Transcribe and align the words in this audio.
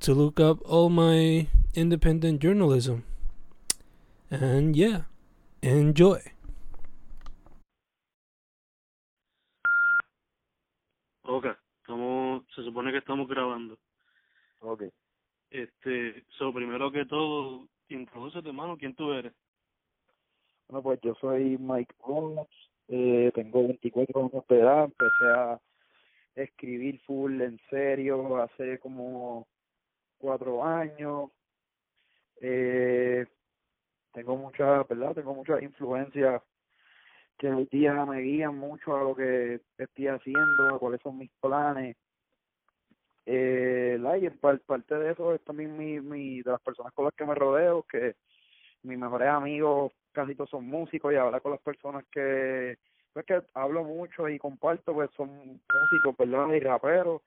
to 0.00 0.14
look 0.14 0.40
up 0.40 0.58
all 0.64 0.88
my 0.88 1.48
independent 1.74 2.40
journalism. 2.40 3.04
And 4.30 4.76
yeah, 4.76 5.02
enjoy. 5.62 6.20
Ok, 11.26 11.46
estamos, 11.80 12.44
se 12.54 12.62
supone 12.62 12.92
que 12.92 12.98
estamos 12.98 13.28
grabando. 13.28 13.78
Ok. 14.60 14.84
Este, 15.50 16.24
so, 16.38 16.52
primero 16.52 16.90
que 16.90 17.06
todo, 17.06 17.68
introdúcete, 17.88 18.52
mano, 18.52 18.76
¿quién 18.76 18.94
tú 18.94 19.12
eres? 19.12 19.32
Bueno, 20.68 20.82
pues 20.82 21.00
yo 21.02 21.14
soy 21.20 21.56
Mike 21.58 21.94
Ross, 22.04 22.48
eh, 22.88 23.30
tengo 23.34 23.66
24 23.68 24.20
años 24.20 24.44
de 24.48 24.58
edad, 24.58 24.84
empecé 24.84 25.24
a 25.36 25.60
escribir 26.34 27.00
full 27.06 27.40
en 27.40 27.60
serio 27.70 28.42
hace 28.42 28.78
como 28.80 29.46
cuatro 30.24 30.64
años. 30.64 31.30
Eh, 32.40 33.26
tengo 34.12 34.36
mucha, 34.36 34.82
¿verdad? 34.84 35.14
Tengo 35.14 35.34
muchas 35.34 35.62
influencias 35.62 36.42
que 37.36 37.50
hoy 37.50 37.68
día 37.70 37.92
me 38.06 38.20
guían 38.20 38.56
mucho 38.56 38.96
a 38.96 39.02
lo 39.02 39.14
que 39.14 39.60
estoy 39.76 40.06
haciendo, 40.08 40.74
a 40.74 40.78
cuáles 40.78 41.00
son 41.02 41.18
mis 41.18 41.30
planes. 41.40 41.96
Eh, 43.26 43.98
y 44.00 44.26
parte 44.60 44.94
de 44.94 45.12
eso 45.12 45.34
es 45.34 45.42
también 45.44 45.76
mi, 45.76 46.00
mi, 46.00 46.42
de 46.42 46.50
las 46.50 46.60
personas 46.60 46.92
con 46.94 47.04
las 47.04 47.14
que 47.14 47.26
me 47.26 47.34
rodeo, 47.34 47.82
que 47.82 48.16
mis 48.82 48.98
mejores 48.98 49.28
amigos 49.28 49.92
casi 50.12 50.34
todos 50.34 50.50
son 50.50 50.66
músicos 50.66 51.12
y 51.12 51.16
hablar 51.16 51.42
con 51.42 51.52
las 51.52 51.60
personas 51.60 52.04
que 52.10 52.78
pues 53.12 53.26
que 53.26 53.42
hablo 53.54 53.84
mucho 53.84 54.28
y 54.28 54.38
comparto 54.38 54.92
pues 54.92 55.10
son 55.16 55.28
músicos 55.28 56.16
verdad 56.16 56.56
y 56.56 56.60
raperos 56.60 57.22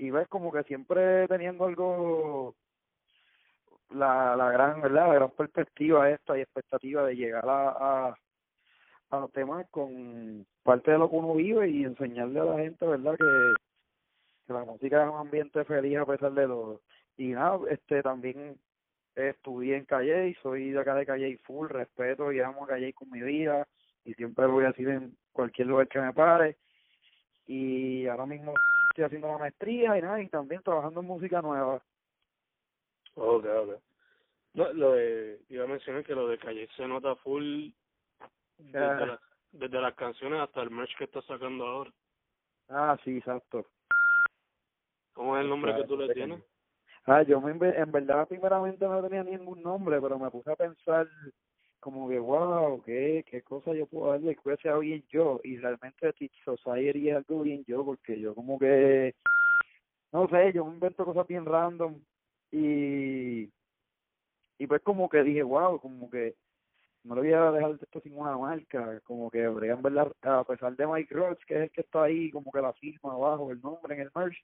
y 0.00 0.10
ves 0.10 0.26
como 0.28 0.50
que 0.50 0.62
siempre 0.64 1.28
teniendo 1.28 1.66
algo 1.66 2.54
la 3.90 4.34
la 4.34 4.50
gran 4.50 4.80
verdad 4.80 5.08
la 5.08 5.14
gran 5.14 5.30
perspectiva 5.30 6.08
esta 6.08 6.38
y 6.38 6.40
expectativa 6.40 7.04
de 7.04 7.16
llegar 7.16 7.44
a, 7.46 8.08
a 8.08 8.16
a 9.10 9.18
los 9.20 9.32
temas 9.32 9.66
con 9.70 10.46
parte 10.62 10.92
de 10.92 10.98
lo 10.98 11.10
que 11.10 11.16
uno 11.16 11.34
vive 11.34 11.68
y 11.68 11.84
enseñarle 11.84 12.40
a 12.40 12.44
la 12.44 12.58
gente 12.58 12.86
verdad 12.86 13.16
que 13.16 14.52
la 14.52 14.64
música 14.64 15.04
es 15.04 15.10
un 15.10 15.18
ambiente 15.18 15.64
feliz 15.64 15.98
a 15.98 16.06
pesar 16.06 16.32
de 16.32 16.46
todo. 16.46 16.80
Y 17.16 17.28
nada 17.28 17.58
este 17.70 18.02
también 18.02 18.56
estudié 19.14 19.76
en 19.76 19.84
Calle, 19.84 20.36
soy 20.42 20.70
de 20.70 20.80
acá 20.80 20.94
de 20.94 21.06
Calle 21.06 21.38
full, 21.44 21.68
respeto 21.68 22.32
y 22.32 22.40
amo 22.40 22.64
a 22.64 22.68
Calle 22.68 22.92
con 22.92 23.10
mi 23.10 23.20
vida 23.20 23.66
y 24.04 24.14
siempre 24.14 24.46
lo 24.46 24.52
voy 24.52 24.64
a 24.64 24.68
decir 24.68 24.88
en 24.88 25.16
cualquier 25.32 25.68
lugar 25.68 25.88
que 25.88 26.00
me 26.00 26.12
pare. 26.12 26.56
Y 27.46 28.06
ahora 28.06 28.26
mismo 28.26 28.54
estoy 28.90 29.04
haciendo 29.04 29.28
la 29.28 29.38
maestría 29.38 29.96
y 29.98 30.02
nada 30.02 30.20
y 30.20 30.28
también 30.28 30.62
trabajando 30.62 31.00
en 31.00 31.06
música 31.06 31.40
nueva 31.40 31.82
Ok, 33.14 33.44
ok. 33.44 33.80
No, 34.54 34.72
lo 34.72 34.92
de, 34.92 35.40
iba 35.48 35.64
a 35.64 35.68
mencionar 35.68 36.04
que 36.04 36.14
lo 36.14 36.26
de 36.28 36.38
Calle 36.38 36.68
se 36.76 36.86
nota 36.86 37.14
full 37.16 37.70
desde, 38.58 39.06
la- 39.06 39.20
desde 39.52 39.80
las 39.80 39.94
canciones 39.94 40.40
hasta 40.40 40.62
el 40.62 40.70
merch 40.70 40.96
que 40.98 41.04
estás 41.04 41.24
sacando 41.26 41.66
ahora. 41.66 41.92
ah 42.68 42.96
sí 43.04 43.16
exacto 43.18 43.66
¿Cómo 45.12 45.36
es 45.36 45.44
el 45.44 45.50
nombre 45.50 45.70
Claro, 45.72 45.82
que 45.84 45.88
tú 45.88 45.96
le 45.96 46.12
tienes? 46.14 46.42
ah 47.06 47.22
yo 47.22 47.40
me, 47.40 47.50
en 47.52 47.92
verdad 47.92 48.26
primeramente 48.28 48.84
no 48.86 49.02
tenía 49.02 49.22
ningún 49.22 49.62
nombre 49.62 50.00
pero 50.00 50.18
me 50.18 50.30
puse 50.30 50.50
a 50.50 50.56
pensar 50.56 51.08
como 51.80 52.08
que 52.08 52.18
wow 52.18 52.82
qué 52.82 53.24
qué 53.28 53.42
cosa 53.42 53.72
yo 53.72 53.86
puedo 53.86 54.12
darle 54.12 54.36
que 54.36 54.56
sea 54.58 54.76
bien 54.76 55.04
yo 55.08 55.40
y 55.42 55.56
realmente 55.58 56.12
Teach 56.12 56.44
Society 56.44 57.10
es 57.10 57.16
algo 57.16 57.42
bien 57.42 57.64
yo 57.66 57.84
porque 57.84 58.20
yo 58.20 58.34
como 58.34 58.58
que 58.58 59.14
no 60.12 60.28
sé, 60.28 60.52
yo 60.52 60.64
me 60.64 60.74
invento 60.74 61.04
cosas 61.04 61.26
bien 61.26 61.44
random. 61.44 62.00
Y 62.52 63.48
y 64.58 64.66
pues 64.66 64.82
como 64.82 65.08
que 65.08 65.22
dije, 65.22 65.42
wow, 65.42 65.80
como 65.80 66.10
que 66.10 66.34
no 67.04 67.14
le 67.14 67.22
voy 67.22 67.32
a 67.32 67.50
dejar 67.50 67.78
esto 67.80 68.00
sin 68.02 68.14
una 68.14 68.36
marca, 68.36 69.00
como 69.04 69.30
que 69.30 69.44
en 69.44 69.82
verdad, 69.82 70.12
a 70.22 70.44
pesar 70.44 70.76
de 70.76 70.86
Mike 70.86 71.14
Rhodes, 71.14 71.38
que 71.46 71.54
es 71.54 71.60
el 71.62 71.70
que 71.70 71.80
está 71.80 72.02
ahí, 72.02 72.30
como 72.30 72.52
que 72.52 72.60
la 72.60 72.74
firma 72.74 73.14
abajo, 73.14 73.50
el 73.50 73.62
nombre 73.62 73.94
en 73.94 74.02
el 74.02 74.10
merch, 74.14 74.36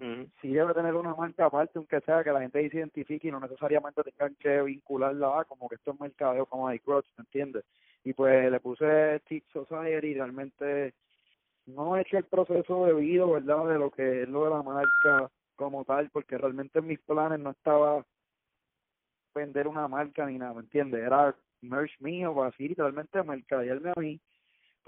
Ujú. 0.00 0.28
sí 0.40 0.52
debe 0.52 0.74
tener 0.74 0.94
una 0.94 1.14
marca 1.14 1.46
aparte, 1.46 1.72
aunque 1.76 2.00
sea 2.02 2.22
que 2.22 2.30
la 2.30 2.40
gente 2.40 2.68
se 2.70 2.76
identifique 2.76 3.28
y 3.28 3.30
no 3.32 3.40
necesariamente 3.40 4.02
tengan 4.04 4.34
que 4.36 4.62
vincularla 4.62 5.40
a 5.40 5.44
como 5.44 5.68
que 5.68 5.74
esto 5.74 5.92
es 5.92 6.00
mercadeo 6.00 6.46
como 6.46 6.68
Mike 6.68 6.84
Rhodes, 6.86 7.10
¿me 7.16 7.22
entiendes? 7.22 7.64
Y 8.04 8.12
pues 8.12 8.50
le 8.50 8.60
puse 8.60 9.20
Tip 9.28 9.44
Society 9.52 10.08
y 10.08 10.14
realmente 10.14 10.94
no 11.66 11.96
hecho 11.96 12.16
el 12.18 12.24
proceso 12.24 12.86
debido, 12.86 13.32
¿verdad?, 13.32 13.66
de 13.68 13.78
lo 13.78 13.90
que 13.90 14.22
es 14.22 14.28
lo 14.28 14.44
de 14.44 14.50
la 14.50 14.62
marca 14.62 15.30
como 15.56 15.84
tal, 15.84 16.08
porque 16.10 16.38
realmente 16.38 16.78
en 16.78 16.86
mis 16.86 17.00
planes 17.00 17.40
no 17.40 17.50
estaba 17.50 18.04
vender 19.34 19.68
una 19.68 19.88
marca 19.88 20.26
ni 20.26 20.38
nada, 20.38 20.54
¿me 20.54 20.60
entiendes? 20.60 21.02
Era 21.02 21.34
merch 21.60 22.00
mío, 22.00 22.42
así 22.44 22.68
literalmente 22.68 23.22
mercadearme 23.22 23.90
a 23.94 24.00
mí, 24.00 24.20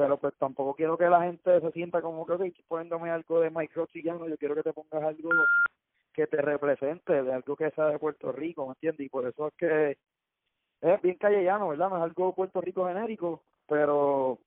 pero 0.00 0.16
pues 0.16 0.34
tampoco 0.38 0.74
quiero 0.74 0.96
que 0.96 1.10
la 1.10 1.24
gente 1.24 1.60
se 1.60 1.72
sienta 1.72 2.00
como 2.00 2.24
que, 2.24 2.32
ok, 2.32 2.42
poniéndome 2.66 3.10
algo 3.10 3.40
de 3.40 3.50
Microsoft 3.50 3.94
y 3.96 4.02
ya 4.02 4.14
no, 4.14 4.26
yo 4.26 4.38
quiero 4.38 4.54
que 4.54 4.62
te 4.62 4.72
pongas 4.72 5.02
algo 5.02 5.28
que 6.14 6.26
te 6.26 6.40
represente, 6.40 7.22
de 7.22 7.30
algo 7.30 7.54
que 7.54 7.70
sea 7.72 7.88
de 7.88 7.98
Puerto 7.98 8.32
Rico, 8.32 8.66
¿me 8.66 8.72
entiendes? 8.72 9.06
Y 9.06 9.10
por 9.10 9.26
eso 9.26 9.48
es 9.48 9.54
que 9.58 9.98
es 10.80 11.02
bien 11.02 11.16
callellano, 11.16 11.68
¿verdad? 11.68 11.90
No 11.90 11.98
es 11.98 12.02
algo 12.02 12.34
Puerto 12.34 12.62
Rico 12.62 12.86
genérico, 12.86 13.42
pero 13.68 14.38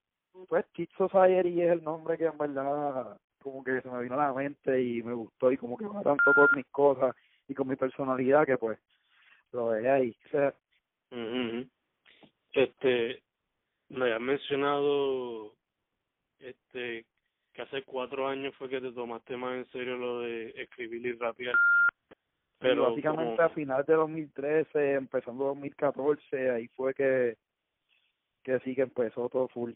pues 0.49 0.65
Kid 0.71 0.89
Society 0.97 1.61
es 1.61 1.71
el 1.71 1.83
nombre 1.83 2.17
que 2.17 2.25
en 2.25 2.37
verdad 2.39 3.15
como 3.39 3.63
que 3.63 3.79
se 3.81 3.89
me 3.89 4.01
vino 4.01 4.15
a 4.15 4.29
la 4.29 4.33
mente 4.33 4.81
y 4.81 5.03
me 5.03 5.13
gustó 5.13 5.51
y 5.51 5.57
como 5.57 5.77
que 5.77 5.85
va 5.85 6.01
tanto 6.01 6.33
con 6.33 6.47
mis 6.55 6.65
cosas 6.71 7.15
y 7.47 7.53
con 7.53 7.67
mi 7.67 7.75
personalidad 7.75 8.43
que 8.43 8.57
pues 8.57 8.79
lo 9.51 9.69
dejé 9.69 9.89
ahí. 9.91 10.17
O 10.25 10.29
sea, 10.29 10.53
ujú. 11.11 11.67
Este, 12.53 13.22
me 13.93 14.05
habías 14.05 14.21
mencionado 14.21 15.55
este 16.39 17.05
que 17.53 17.61
hace 17.61 17.83
cuatro 17.83 18.27
años 18.27 18.55
fue 18.57 18.67
que 18.69 18.81
te 18.81 18.91
tomaste 18.91 19.37
más 19.37 19.55
en 19.55 19.71
serio 19.71 19.97
lo 19.97 20.21
de 20.21 20.49
escribir 20.57 21.05
y 21.05 21.13
rapear. 21.13 21.53
y 21.53 22.59
Pero 22.59 22.83
básicamente 22.89 23.35
como- 23.37 23.47
a 23.47 23.49
finales 23.49 23.85
de 23.87 23.93
2013, 23.95 24.93
empezando 24.93 25.45
2014, 25.45 26.49
ahí 26.51 26.67
fue 26.69 26.93
que 26.93 27.37
que 28.43 28.59
sí 28.59 28.75
que 28.75 28.81
empezó 28.83 29.29
todo 29.29 29.47
full. 29.49 29.73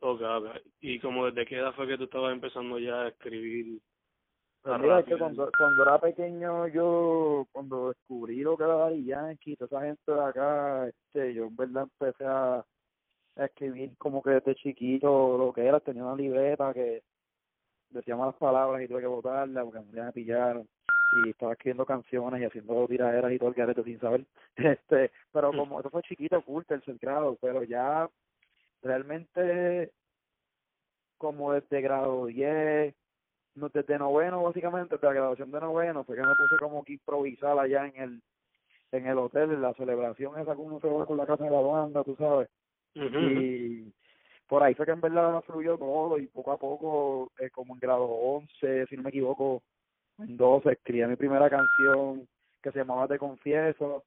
Ok, 0.00 0.20
ok. 0.22 0.56
Y 0.80 1.00
como 1.00 1.26
desde 1.26 1.46
qué 1.46 1.56
edad 1.56 1.74
fue 1.74 1.88
que 1.88 1.96
tú 1.98 2.04
estabas 2.04 2.32
empezando 2.32 2.78
ya 2.78 3.02
a 3.02 3.08
escribir? 3.08 3.80
Pues 4.62 4.80
mira, 4.80 5.00
es 5.00 5.06
que 5.06 5.16
cuando, 5.16 5.50
cuando 5.56 5.82
era 5.82 5.98
pequeño 6.00 6.66
yo, 6.68 7.46
cuando 7.52 7.88
descubrí 7.88 8.40
lo 8.40 8.56
que 8.56 8.64
era 8.64 8.74
Daddy 8.74 9.04
Yankee, 9.04 9.56
toda 9.56 9.66
esa 9.66 9.86
gente 9.86 10.12
de 10.12 10.24
acá, 10.24 10.88
este, 10.88 11.34
yo 11.34 11.46
en 11.46 11.56
verdad 11.56 11.84
empecé 11.84 12.24
a, 12.24 12.64
a 13.36 13.44
escribir 13.44 13.96
como 13.98 14.22
que 14.22 14.30
desde 14.30 14.56
chiquito 14.56 15.38
lo 15.38 15.52
que 15.52 15.64
era, 15.64 15.80
tenía 15.80 16.04
una 16.04 16.16
libreta 16.16 16.74
que 16.74 17.02
decía 17.90 18.16
malas 18.16 18.34
palabras 18.36 18.82
y 18.82 18.88
tuve 18.88 19.00
que 19.00 19.06
botarla 19.06 19.64
porque 19.64 19.80
me 19.80 20.12
pillaron. 20.12 20.68
Y 21.24 21.30
estaba 21.30 21.52
escribiendo 21.52 21.86
canciones 21.86 22.40
y 22.42 22.44
haciendo 22.44 22.86
tiraderas 22.86 23.32
y 23.32 23.38
todo 23.38 23.48
el 23.48 23.54
garete 23.54 23.82
sin 23.84 23.98
saber, 23.98 24.26
este, 24.56 25.10
pero 25.32 25.52
como 25.52 25.80
eso 25.80 25.88
fue 25.88 26.02
chiquito, 26.02 26.42
full, 26.42 26.64
tercer 26.64 26.98
grado, 26.98 27.38
pero 27.40 27.62
ya 27.62 28.10
realmente 28.82 29.92
como 31.16 31.52
desde 31.52 31.80
grado 31.80 32.26
10, 32.26 32.94
no, 33.58 33.68
desde 33.68 33.98
noveno 33.98 34.42
básicamente, 34.42 34.94
desde 34.94 35.06
la 35.06 35.14
graduación 35.14 35.50
de 35.50 35.60
noveno, 35.60 36.04
fue 36.04 36.16
que 36.16 36.22
me 36.22 36.34
puse 36.34 36.56
como 36.58 36.84
que 36.84 36.94
improvisar 36.94 37.58
allá 37.58 37.86
en 37.86 37.96
el 38.02 38.22
en 38.90 39.06
el 39.06 39.18
hotel, 39.18 39.52
en 39.52 39.60
la 39.60 39.74
celebración 39.74 40.38
esa 40.38 40.54
que 40.54 40.62
uno 40.62 40.80
se 40.80 40.88
va 40.88 41.04
con 41.04 41.18
la 41.18 41.26
casa 41.26 41.44
de 41.44 41.50
la 41.50 41.60
banda, 41.60 42.02
tú 42.04 42.16
sabes, 42.16 42.48
y 42.94 43.92
por 44.46 44.62
ahí 44.62 44.74
fue 44.74 44.86
que 44.86 44.92
en 44.92 45.00
verdad 45.00 45.42
fluyó 45.42 45.76
todo 45.76 46.18
y 46.18 46.26
poco 46.26 46.52
a 46.52 46.56
poco, 46.56 47.30
eh, 47.38 47.50
como 47.50 47.74
en 47.74 47.80
grado 47.80 48.04
11, 48.04 48.86
si 48.86 48.96
no 48.96 49.02
me 49.02 49.10
equivoco, 49.10 49.62
en 50.18 50.36
12, 50.36 50.72
escribí 50.72 51.06
mi 51.06 51.16
primera 51.16 51.50
canción 51.50 52.26
que 52.62 52.72
se 52.72 52.78
llamaba 52.78 53.06
Te 53.06 53.18
Confieso, 53.18 54.04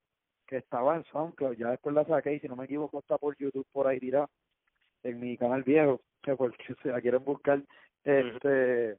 que 0.47 0.57
estaba 0.57 0.95
en 0.95 1.05
SoundCloud, 1.05 1.55
ya 1.55 1.69
después 1.69 1.95
la 1.95 2.03
saqué 2.05 2.33
y 2.33 2.39
si 2.39 2.47
no 2.47 2.55
me 2.55 2.65
equivoco 2.65 2.99
está 2.99 3.17
por 3.17 3.37
YouTube 3.37 3.67
por 3.71 3.87
ahí 3.87 3.99
tirada 3.99 4.27
en 5.03 5.19
mi 5.19 5.37
canal 5.37 5.63
viejo, 5.63 6.01
que 6.21 6.35
porque 6.35 6.75
si 6.81 6.89
la 6.89 7.01
quieren 7.01 7.23
buscar, 7.23 7.61
este 8.03 8.97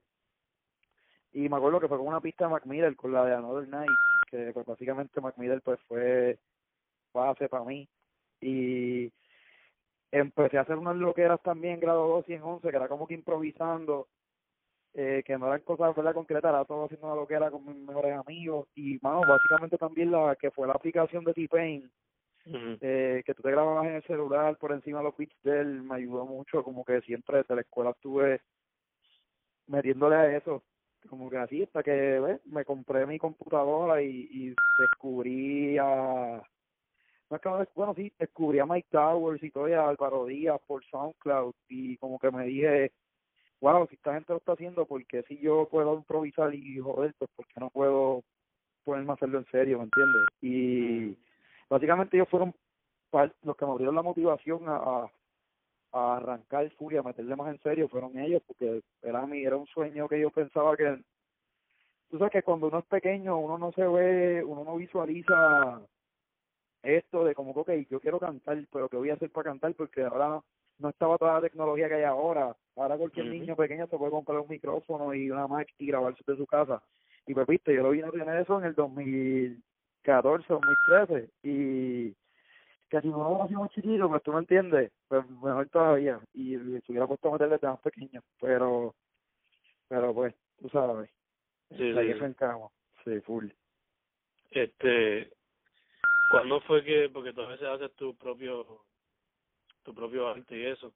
y 1.33 1.49
me 1.49 1.57
acuerdo 1.57 1.81
que 1.81 1.89
fue 1.89 1.99
con 1.99 2.09
una 2.09 2.21
pista 2.21 2.45
de 2.45 2.51
Mac 2.51 2.67
Miller 2.67 2.95
con 2.97 3.13
la 3.13 3.25
de 3.25 3.35
Another 3.35 3.69
Night 3.69 3.91
que 4.33 4.51
pues 4.53 4.67
básicamente 4.67 5.21
Mac 5.21 5.37
Miller 5.37 5.61
pues 5.63 5.79
fue 5.87 6.39
base 7.13 7.49
para 7.49 7.65
mí. 7.65 7.87
Y 8.41 9.13
empecé 10.11 10.59
a 10.59 10.63
hacer 10.63 10.79
unas 10.79 10.97
loqueras 10.97 11.41
también 11.43 11.79
grado 11.81 12.09
2 12.09 12.29
y 12.29 12.35
en 12.35 12.43
11 12.43 12.71
que 12.71 12.77
era 12.77 12.89
como 12.89 13.07
que 13.07 13.15
improvisando 13.15 14.09
eh, 14.95 15.23
que 15.25 15.39
no 15.39 15.47
eran 15.47 15.61
cosas 15.61 15.95
¿verdad? 15.95 16.15
concretas, 16.15 16.51
era 16.51 16.65
todo 16.65 16.87
haciendo 16.87 17.07
una 17.07 17.17
loquera 17.17 17.51
con 17.51 17.65
mis 17.67 17.77
mejores 17.77 18.17
amigos. 18.17 18.69
Y 18.75 18.99
mano 19.03 19.21
básicamente 19.21 19.77
también 19.77 20.11
la 20.11 20.35
que 20.37 20.51
fue 20.51 20.67
la 20.67 20.75
aplicación 20.75 21.25
de 21.25 21.35
T-Pain 21.35 21.91
eh, 22.45 23.23
que 23.25 23.35
tú 23.35 23.43
te 23.43 23.51
grababas 23.51 23.87
en 23.87 23.95
el 23.95 24.03
celular 24.03 24.57
por 24.57 24.73
encima 24.73 24.99
de 24.99 25.05
los 25.05 25.17
beats 25.17 25.37
de 25.45 25.61
él 25.61 25.83
me 25.83 25.95
ayudó 25.95 26.27
mucho 26.27 26.65
como 26.65 26.85
que 26.85 27.01
siempre 27.03 27.39
desde 27.39 27.55
la 27.55 27.61
escuela 27.61 27.91
estuve 27.91 28.41
metiéndole 29.69 30.17
a 30.17 30.37
eso 30.37 30.65
como 31.09 31.31
que 31.31 31.39
así 31.39 31.63
hasta 31.63 31.83
que 31.83 32.21
¿ves? 32.21 32.47
me 32.47 32.65
compré 32.65 33.07
mi 33.07 33.19
computadora 33.19 34.03
y, 34.03 34.29
y 34.31 34.55
descubrí 34.79 35.79
a 35.79 36.43
bueno 37.75 37.95
sí 37.95 38.13
descubrí 38.19 38.59
a 38.59 38.67
Mike 38.67 38.89
Towers 38.91 39.43
y 39.43 39.51
todo 39.51 39.69
y 39.69 39.73
a 39.73 39.89
Álvaro 39.89 40.27
Díaz 40.27 40.61
por 40.67 40.85
SoundCloud 40.85 41.55
y 41.69 41.97
como 41.97 42.19
que 42.19 42.31
me 42.31 42.45
dije 42.45 42.93
wow 43.61 43.87
si 43.89 43.95
esta 43.95 44.15
gente 44.15 44.33
lo 44.33 44.39
está 44.39 44.53
haciendo 44.53 44.85
porque 44.87 45.23
si 45.25 45.39
yo 45.39 45.69
puedo 45.71 45.95
improvisar 45.95 46.55
y 46.55 46.79
joder 46.79 47.15
pues 47.19 47.31
porque 47.35 47.55
no 47.59 47.71
puedo 47.71 48.23
ponerme 48.85 49.13
a 49.13 49.15
hacerlo 49.15 49.39
en 49.39 49.47
serio 49.47 49.79
¿me 49.79 49.85
entiendes? 49.85 50.23
y 50.43 51.17
básicamente 51.69 52.17
ellos 52.17 52.29
fueron 52.29 52.55
los 53.43 53.57
que 53.57 53.67
me 53.67 53.73
abrieron 53.73 53.95
la 53.95 54.03
motivación 54.03 54.69
a, 54.69 54.77
a 54.77 55.11
arrancar 55.93 56.71
Furia, 56.73 57.01
a 57.01 57.03
meterle 57.03 57.37
más 57.37 57.49
en 57.53 57.61
serio, 57.63 57.89
fueron 57.89 58.19
ellos, 58.19 58.43
porque 58.47 58.83
era 59.03 59.27
mi, 59.27 59.45
era 59.45 59.57
un 59.57 59.67
sueño 59.67 60.09
que 60.09 60.21
yo 60.21 60.31
pensaba 60.31 60.77
que, 60.77 60.99
tú 62.11 62.19
sabes 62.19 62.33
que 62.33 62.43
cuando 62.43 62.69
uno 62.69 62.79
es 62.79 62.87
pequeño, 62.87 63.39
uno 63.39 63.59
no 63.59 63.73
se 63.73 63.87
ve, 63.87 64.43
uno 64.45 64.65
no 64.65 64.77
visualiza 64.77 65.81
esto 66.83 67.25
de 67.25 67.35
como, 67.35 67.53
ok, 67.53 67.71
yo 67.91 68.01
quiero 68.01 68.19
cantar, 68.19 68.59
pero 68.73 68.89
¿qué 68.89 68.97
voy 68.97 69.11
a 69.11 69.15
hacer 69.15 69.31
para 69.31 69.51
cantar? 69.51 69.75
Porque 69.75 70.03
ahora 70.03 70.43
no 70.79 70.89
estaba 70.89 71.19
toda 71.19 71.35
la 71.35 71.41
tecnología 71.41 71.89
que 71.89 71.95
hay 71.95 72.05
ahora. 72.05 72.57
Ahora 72.77 72.97
cualquier 72.97 73.27
niño 73.27 73.55
pequeño 73.57 73.87
se 73.87 73.97
puede 73.97 74.11
comprar 74.11 74.41
un 74.41 74.49
micrófono 74.49 75.15
y 75.15 75.31
una 75.31 75.47
Mac 75.47 75.69
y 75.79 75.87
grabarse 75.87 76.23
de 76.27 76.37
su 76.37 76.47
casa. 76.47 76.83
Y 77.27 77.35
pues 77.35 77.47
viste, 77.47 77.75
yo 77.75 77.83
lo 77.83 77.91
vine 77.91 78.09
a 78.09 78.11
tener 78.11 78.37
eso 78.37 78.59
en 78.59 78.67
el 78.67 78.75
2014, 78.75 80.47
2013. 80.49 81.31
Y 81.45 82.15
que 82.93 83.01
si 83.01 83.09
no 83.09 83.17
lo 83.17 83.43
hacíamos 83.43 83.71
chiquito, 83.71 84.07
pues 84.07 84.23
tú 84.23 84.35
me 84.35 84.41
entiendes, 84.41 84.93
pues 85.09 85.27
mejor 85.31 85.67
todavía. 85.71 86.21
Y 86.35 86.59
si 86.59 86.93
hubiera 86.93 87.07
puesto 87.07 87.31
a 87.31 87.33
meterle 87.33 87.59
más 87.63 87.81
pequeño, 87.81 88.23
pero, 88.39 88.95
pero 89.89 90.13
pues, 90.13 90.35
tú 90.61 90.69
sabes. 90.69 91.11
Sí, 91.71 91.85
ahí 91.85 92.13
sí. 92.13 92.35
Sí, 93.03 93.21
full. 93.23 93.49
Este, 94.51 95.33
¿cuándo 96.31 96.61
fue 96.61 96.85
que, 96.85 97.09
porque 97.09 97.33
tú 97.33 97.41
a 97.41 97.49
veces 97.49 97.67
haces 97.67 97.95
tu 97.95 98.15
propio, 98.15 98.85
tu 99.85 99.95
propio 99.95 100.29
arte 100.29 100.55
y 100.55 100.67
eso, 100.67 100.93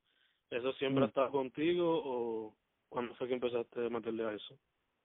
¿eso 0.51 0.75
siempre 0.75 1.01
Mm. 1.01 1.05
ha 1.05 1.09
estado 1.09 1.31
contigo 1.31 2.03
o 2.05 2.55
cuándo 2.91 3.15
fue 3.15 3.27
que 3.27 3.35
empezaste 3.35 3.87
a 3.87 3.89
meterle 3.89 4.27
a 4.27 4.33
eso? 4.33 4.55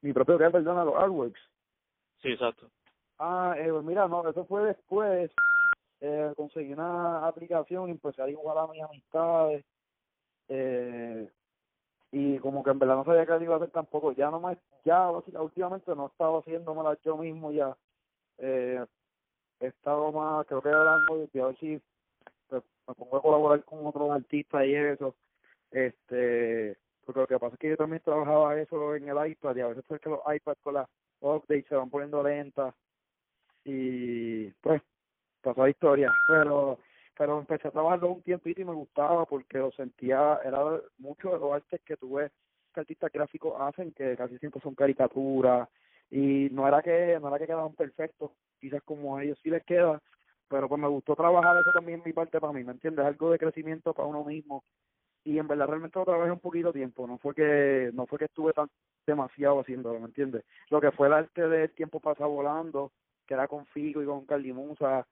Mi 0.01 0.11
propio 0.11 0.37
que 0.37 0.49
perdona, 0.49 0.83
los 0.83 0.95
artworks. 0.95 1.39
Sí, 2.21 2.33
exacto. 2.33 2.69
Ah, 3.17 3.55
eh, 3.57 3.69
pues 3.71 3.85
mira, 3.85 4.09
no, 4.09 4.27
eso 4.29 4.43
fue 4.43 4.65
después. 4.65 5.31
Eh, 6.01 6.33
conseguí 6.35 6.73
una 6.73 7.27
aplicación 7.27 7.87
y 7.87 7.91
empecé 7.91 8.21
a 8.21 8.25
dibujar 8.25 8.57
a 8.57 8.67
mis 8.67 8.81
amistades. 8.81 9.63
Eh, 10.49 11.29
y 12.11 12.39
como 12.39 12.63
que 12.63 12.71
en 12.71 12.79
verdad 12.79 12.95
no 12.95 13.05
sabía 13.05 13.25
qué 13.25 13.43
iba 13.43 13.53
a 13.55 13.57
hacer 13.57 13.69
tampoco. 13.69 14.11
Ya 14.13 14.29
no 14.31 14.39
me, 14.39 14.57
ya 14.83 15.09
últimamente 15.11 15.95
no 15.95 16.07
estaba 16.07 16.39
haciéndomelas 16.39 16.99
yo 17.03 17.17
mismo 17.17 17.51
ya. 17.51 17.77
Eh, 18.39 18.83
he 19.59 19.67
estado 19.67 20.11
más, 20.11 20.45
creo 20.47 20.61
que 20.61 20.69
hablando 20.69 21.27
de 21.31 21.41
a 21.41 21.45
ver 21.45 21.57
si 21.59 21.81
pues, 22.49 22.63
me 22.87 22.95
pongo 22.95 23.17
a 23.17 23.21
colaborar 23.21 23.63
con 23.63 23.85
otros 23.85 24.11
artistas 24.11 24.65
y 24.65 24.75
eso. 24.75 25.15
Este, 25.69 26.77
porque 27.05 27.21
lo 27.21 27.27
que 27.27 27.39
pasa 27.39 27.53
es 27.55 27.59
que 27.59 27.69
yo 27.69 27.77
también 27.77 28.01
trabajaba 28.03 28.59
eso 28.59 28.95
en 28.95 29.07
el 29.07 29.31
iPad 29.31 29.55
y 29.55 29.61
a 29.61 29.67
veces 29.67 29.85
es 29.89 30.01
que 30.01 30.09
los 30.09 30.19
iPads 30.25 30.61
con 30.61 30.73
las 30.73 30.89
updates 31.21 31.67
se 31.67 31.75
van 31.75 31.89
poniendo 31.89 32.23
lentas 32.23 32.73
y 33.63 34.49
pues 34.61 34.81
pasó 35.41 35.63
la 35.63 35.69
historia. 35.69 36.13
Pero 36.27 36.77
pero 37.21 37.37
empecé 37.37 37.67
a 37.67 37.71
trabajarlo 37.71 38.13
un 38.13 38.23
tiempito 38.23 38.61
y 38.61 38.65
me 38.65 38.73
gustaba 38.73 39.25
porque 39.25 39.59
lo 39.59 39.71
sentía 39.73 40.39
era 40.43 40.59
mucho 40.97 41.29
de 41.29 41.39
los 41.39 41.53
artes 41.53 41.79
que 41.85 41.95
tuve 41.97 42.31
que 42.73 42.79
artistas 42.79 43.11
gráficos 43.11 43.53
hacen 43.59 43.91
que 43.91 44.15
casi 44.17 44.39
siempre 44.39 44.59
son 44.61 44.73
caricaturas 44.73 45.69
y 46.09 46.49
no 46.51 46.67
era 46.67 46.81
que 46.81 47.19
no 47.21 47.27
era 47.27 47.37
que 47.37 47.45
quedaban 47.45 47.75
perfectos 47.75 48.31
quizás 48.59 48.81
como 48.83 49.17
a 49.17 49.23
ellos 49.23 49.37
sí 49.43 49.51
les 49.51 49.63
queda 49.65 50.01
pero 50.47 50.67
pues 50.67 50.81
me 50.81 50.87
gustó 50.87 51.15
trabajar 51.15 51.57
eso 51.61 51.71
también 51.71 51.99
en 51.99 52.05
mi 52.05 52.13
parte 52.13 52.39
para 52.39 52.53
mí 52.53 52.63
me 52.63 52.71
entiendes 52.71 53.05
algo 53.05 53.29
de 53.29 53.37
crecimiento 53.37 53.93
para 53.93 54.07
uno 54.07 54.23
mismo. 54.23 54.63
Y 55.23 55.37
en 55.37 55.47
verdad 55.47 55.67
realmente 55.67 55.99
lo 55.99 56.05
trabajé 56.05 56.31
un 56.31 56.39
poquito 56.39 56.73
tiempo 56.73 57.05
no 57.05 57.19
fue 57.19 57.35
que 57.35 57.91
no 57.93 58.07
fue 58.07 58.17
que 58.17 58.25
estuve 58.25 58.53
tan 58.53 58.67
demasiado 59.05 59.59
haciéndolo 59.59 59.99
me 59.99 60.07
entiendes 60.07 60.43
lo 60.71 60.81
que 60.81 60.91
fue 60.91 61.05
el 61.05 61.13
arte 61.13 61.47
del 61.47 61.69
tiempo 61.71 61.99
pasa 61.99 62.25
volando 62.25 62.91
que 63.27 63.35
era 63.35 63.47
con 63.47 63.67
Figo 63.67 64.01
y 64.01 64.05
con 64.07 64.25
Carlimusa 64.25 65.05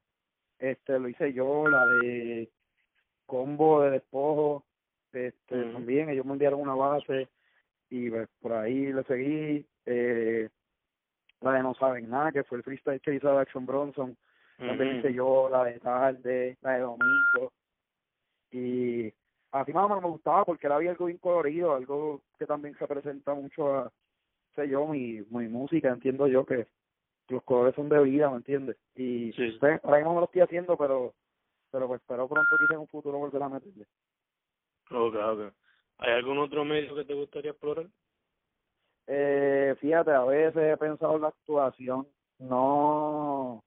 este 0.59 0.99
lo 0.99 1.07
hice 1.07 1.33
yo 1.33 1.67
la 1.67 1.85
de 1.85 2.49
combo 3.25 3.81
de 3.81 3.91
despojo 3.91 4.65
este 5.13 5.65
también 5.65 6.09
ellos 6.09 6.25
me 6.25 6.33
enviaron 6.33 6.61
una 6.61 6.75
base 6.75 7.29
y 7.89 8.09
pues, 8.09 8.29
por 8.41 8.53
ahí 8.53 8.93
le 8.93 9.03
seguí 9.03 9.65
eh, 9.85 10.49
la 11.41 11.53
de 11.53 11.63
no 11.63 11.73
saben 11.75 12.09
nada 12.09 12.31
que 12.31 12.43
fue 12.43 12.57
el 12.57 12.63
freestyle 12.63 13.01
que 13.01 13.15
hizo 13.15 13.37
Action 13.37 13.65
Bronson 13.65 14.15
también 14.57 14.89
Ujú. 14.89 14.99
hice 14.99 15.13
yo 15.13 15.49
la 15.49 15.63
de 15.63 15.79
tarde 15.79 16.57
la 16.61 16.73
de 16.73 16.79
domingo 16.81 17.51
y 18.51 19.13
así 19.51 19.73
más 19.73 19.85
o 19.85 19.89
menos 19.89 20.03
me 20.03 20.09
gustaba 20.09 20.45
porque 20.45 20.67
era 20.67 20.75
algo 20.75 21.05
bien 21.05 21.17
colorido 21.17 21.73
algo 21.73 22.21
que 22.37 22.45
también 22.45 22.77
se 22.77 22.85
presenta 22.85 23.33
mucho 23.33 23.75
a 23.75 23.91
sé 24.55 24.67
yo 24.67 24.85
mi 24.87 25.21
mi 25.29 25.47
música 25.47 25.89
entiendo 25.89 26.27
yo 26.27 26.45
que 26.45 26.67
los 27.29 27.43
colores 27.43 27.75
son 27.75 27.89
de 27.89 28.01
vida, 28.03 28.29
¿me 28.29 28.37
entiendes? 28.37 28.77
Y 28.95 29.31
Sí. 29.33 29.57
pues, 29.59 29.83
ahora 29.83 29.97
mismo 29.97 30.13
no 30.13 30.19
lo 30.21 30.25
estoy 30.25 30.41
haciendo, 30.41 30.77
pero 30.77 31.13
pero 31.71 31.87
pues 31.87 32.01
espero 32.01 32.27
pronto 32.27 32.57
quizás 32.57 32.71
en 32.71 32.79
un 32.79 32.87
futuro 32.87 33.19
volver 33.19 33.43
a 33.43 33.49
meterle. 33.49 33.85
Ok, 34.89 35.15
ok. 35.15 35.53
¿Hay 35.99 36.13
algún 36.13 36.39
otro 36.39 36.65
medio 36.65 36.95
que 36.95 37.05
te 37.05 37.13
gustaría 37.13 37.51
explorar? 37.51 37.87
Eh, 39.05 39.75
fíjate, 39.79 40.11
a 40.11 40.23
veces 40.23 40.73
he 40.73 40.77
pensado 40.77 41.15
en 41.15 41.21
la 41.21 41.27
actuación, 41.29 42.07
no, 42.39 43.63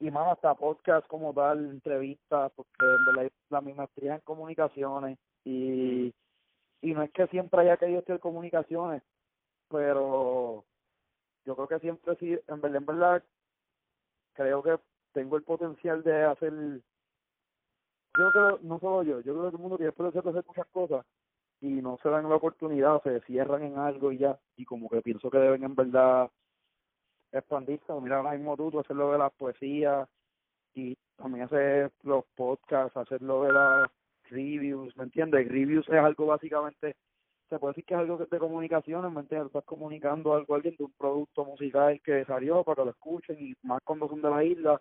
y 0.00 0.10
más 0.10 0.32
hasta 0.32 0.54
podcast 0.54 1.06
como 1.08 1.32
tal, 1.32 1.70
entrevistas, 1.70 2.52
porque 2.54 2.70
en 2.80 3.04
verdad 3.04 3.32
la 3.50 3.60
mi 3.60 3.72
maestría 3.74 4.14
es 4.14 4.20
en 4.20 4.24
comunicaciones 4.24 5.18
y, 5.44 6.12
y 6.82 6.94
no 6.94 7.02
es 7.02 7.10
que 7.12 7.26
siempre 7.28 7.60
haya 7.60 7.76
querido 7.76 8.00
estudiar 8.00 8.20
comunicaciones, 8.20 9.02
pero 9.68 10.64
yo 11.48 11.56
creo 11.56 11.66
que 11.68 11.78
siempre 11.78 12.14
sí, 12.16 12.38
en 12.46 12.60
verdad, 12.60 12.76
en 12.76 12.84
verdad, 12.84 13.24
creo 14.34 14.62
que 14.62 14.78
tengo 15.12 15.38
el 15.38 15.42
potencial 15.44 16.02
de 16.02 16.24
hacer, 16.24 16.52
yo 18.18 18.32
creo, 18.32 18.58
no 18.60 18.78
solo 18.78 19.02
yo, 19.02 19.20
yo 19.20 19.32
creo 19.32 19.44
que 19.44 19.50
todo 19.50 19.56
el 19.56 19.58
mundo 19.58 19.76
tiene 19.78 19.88
el 19.88 19.94
potencial 19.94 20.24
de 20.24 20.30
hacer 20.30 20.44
muchas 20.46 20.66
cosas 20.66 21.06
y 21.62 21.68
no 21.68 21.98
se 22.02 22.10
dan 22.10 22.28
la 22.28 22.36
oportunidad, 22.36 23.02
se 23.02 23.20
cierran 23.22 23.62
en 23.62 23.78
algo 23.78 24.12
y 24.12 24.18
ya, 24.18 24.38
y 24.56 24.66
como 24.66 24.90
que 24.90 25.00
pienso 25.00 25.30
que 25.30 25.38
deben 25.38 25.64
en 25.64 25.74
verdad 25.74 26.30
expandirse, 27.32 27.94
mira 28.02 28.18
ahora 28.18 28.32
mismo 28.32 28.54
tú, 28.54 28.70
tú 28.70 28.80
hacer 28.80 28.96
lo 28.96 29.12
de 29.12 29.18
las 29.18 29.32
poesías 29.32 30.06
y 30.74 30.98
también 31.16 31.46
hacer 31.46 31.90
los 32.02 32.26
podcasts, 32.36 32.94
hacer 32.94 33.22
lo 33.22 33.44
de 33.44 33.52
las 33.54 33.90
reviews, 34.24 34.94
¿me 34.98 35.04
entiendes? 35.04 35.48
Reviews 35.48 35.88
es 35.88 35.94
algo 35.94 36.26
básicamente, 36.26 36.94
se 37.48 37.58
puede 37.58 37.72
decir 37.72 37.84
que 37.84 37.94
es 37.94 38.00
algo 38.00 38.18
de 38.18 38.38
comunicaciones, 38.38 39.10
¿me 39.12 39.20
entiendes? 39.20 39.46
Estás 39.46 39.64
comunicando 39.64 40.34
algo 40.34 40.54
a 40.54 40.56
alguien 40.56 40.76
de 40.76 40.84
un 40.84 40.92
producto 40.92 41.44
musical 41.44 42.00
que 42.02 42.24
salió 42.24 42.62
para 42.64 42.76
que 42.76 42.84
lo 42.86 42.90
escuchen 42.90 43.36
y 43.40 43.54
más 43.62 43.80
cuando 43.84 44.08
son 44.08 44.20
de 44.22 44.30
la 44.30 44.44
isla, 44.44 44.80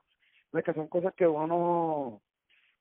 es 0.54 0.64
que 0.64 0.74
son 0.74 0.88
cosas 0.88 1.14
que 1.14 1.28
uno 1.28 1.48
no, 1.48 2.22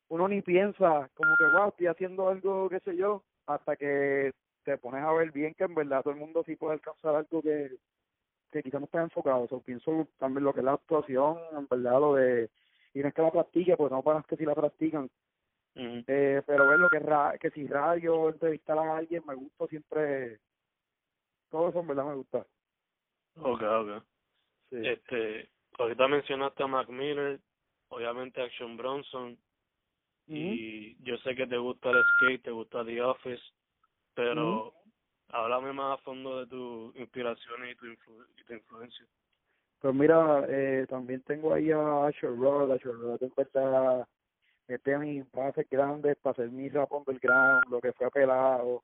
uno 0.08 0.28
ni 0.28 0.42
piensa, 0.42 1.08
como 1.14 1.36
que 1.36 1.44
wow, 1.44 1.68
estoy 1.68 1.86
haciendo 1.86 2.28
algo, 2.28 2.68
qué 2.68 2.80
sé 2.80 2.96
yo, 2.96 3.22
hasta 3.46 3.76
que 3.76 4.32
te 4.64 4.78
pones 4.78 5.04
a 5.04 5.12
ver 5.12 5.30
bien 5.32 5.54
que 5.54 5.64
en 5.64 5.74
verdad 5.74 6.02
todo 6.02 6.14
el 6.14 6.20
mundo 6.20 6.42
sí 6.44 6.56
puede 6.56 6.74
alcanzar 6.74 7.14
algo 7.14 7.42
que, 7.42 7.76
que 8.50 8.62
quizás 8.62 8.80
no 8.80 8.86
está 8.86 9.02
enfocado. 9.02 9.46
O 9.50 9.60
pienso 9.60 10.08
también 10.18 10.44
lo 10.44 10.52
que 10.52 10.60
es 10.60 10.64
la 10.64 10.72
actuación, 10.72 11.38
en 11.56 11.66
verdad 11.68 12.00
lo 12.00 12.14
de, 12.14 12.50
y 12.94 13.00
no 13.00 13.08
es 13.08 13.14
que 13.14 13.22
la 13.22 13.30
practique, 13.30 13.76
pues 13.76 13.92
no 13.92 14.02
para 14.02 14.22
que 14.22 14.36
si 14.36 14.44
la 14.44 14.54
practican, 14.54 15.08
Eh, 15.78 16.42
pero 16.46 16.66
ver 16.66 16.78
lo 16.78 16.88
que 16.88 16.96
es 16.96 17.02
ra 17.02 17.36
que 17.38 17.50
si 17.50 17.66
radio, 17.66 18.30
entrevistar 18.30 18.78
a 18.78 18.96
alguien, 18.96 19.22
me 19.26 19.34
gusta 19.34 19.66
siempre, 19.66 20.40
todo 21.50 21.68
eso 21.68 21.80
en 21.80 21.86
verdad 21.86 22.06
me 22.06 22.14
gusta. 22.14 22.46
Ok, 23.36 23.62
ok. 23.62 24.02
Sí. 24.70 24.76
Este, 24.82 25.50
ahorita 25.78 26.08
mencionaste 26.08 26.62
a 26.62 26.66
Mac 26.66 26.88
Miller, 26.88 27.38
obviamente 27.88 28.42
Action 28.42 28.76
Bronson, 28.78 29.38
y 30.28 30.96
yo 31.04 31.16
sé 31.18 31.36
que 31.36 31.46
te 31.46 31.58
gusta 31.58 31.90
el 31.90 32.02
skate, 32.16 32.42
te 32.42 32.50
gusta 32.50 32.84
The 32.84 33.00
Office, 33.02 33.42
pero 34.14 34.72
háblame 35.28 35.72
más 35.72 35.98
a 35.98 36.02
fondo 36.02 36.40
de 36.40 36.46
tus 36.46 36.96
inspiraciones 36.96 37.72
y 37.72 37.76
tu, 37.76 37.86
influ 37.86 38.24
y 38.36 38.44
tu 38.44 38.54
influencia. 38.54 39.06
Pues 39.78 39.94
mira, 39.94 40.44
eh, 40.48 40.86
también 40.88 41.22
tengo 41.22 41.52
ahí 41.52 41.70
a 41.70 42.06
Asher 42.06 42.34
Rod, 42.34 42.72
Asher 42.72 42.94
Rod 42.94 43.22
en 43.22 43.32
verdad 43.36 44.08
este 44.68 44.98
mis 44.98 45.30
bases 45.32 45.68
grandes 45.70 46.16
para 46.16 46.32
hacer 46.32 46.50
mi 46.50 46.68
rap 46.68 46.92
underground, 46.92 47.64
lo 47.70 47.80
que 47.80 47.92
fue 47.92 48.06
apelado, 48.06 48.82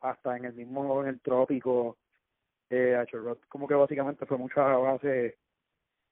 hasta 0.00 0.36
en 0.36 0.46
el 0.46 0.54
mismo, 0.54 1.02
en 1.02 1.08
el 1.08 1.20
trópico, 1.20 1.96
eh, 2.70 3.04
Rod 3.12 3.38
como 3.48 3.68
que 3.68 3.74
básicamente 3.74 4.26
fue 4.26 4.38
mucha 4.38 4.62
base 4.62 5.36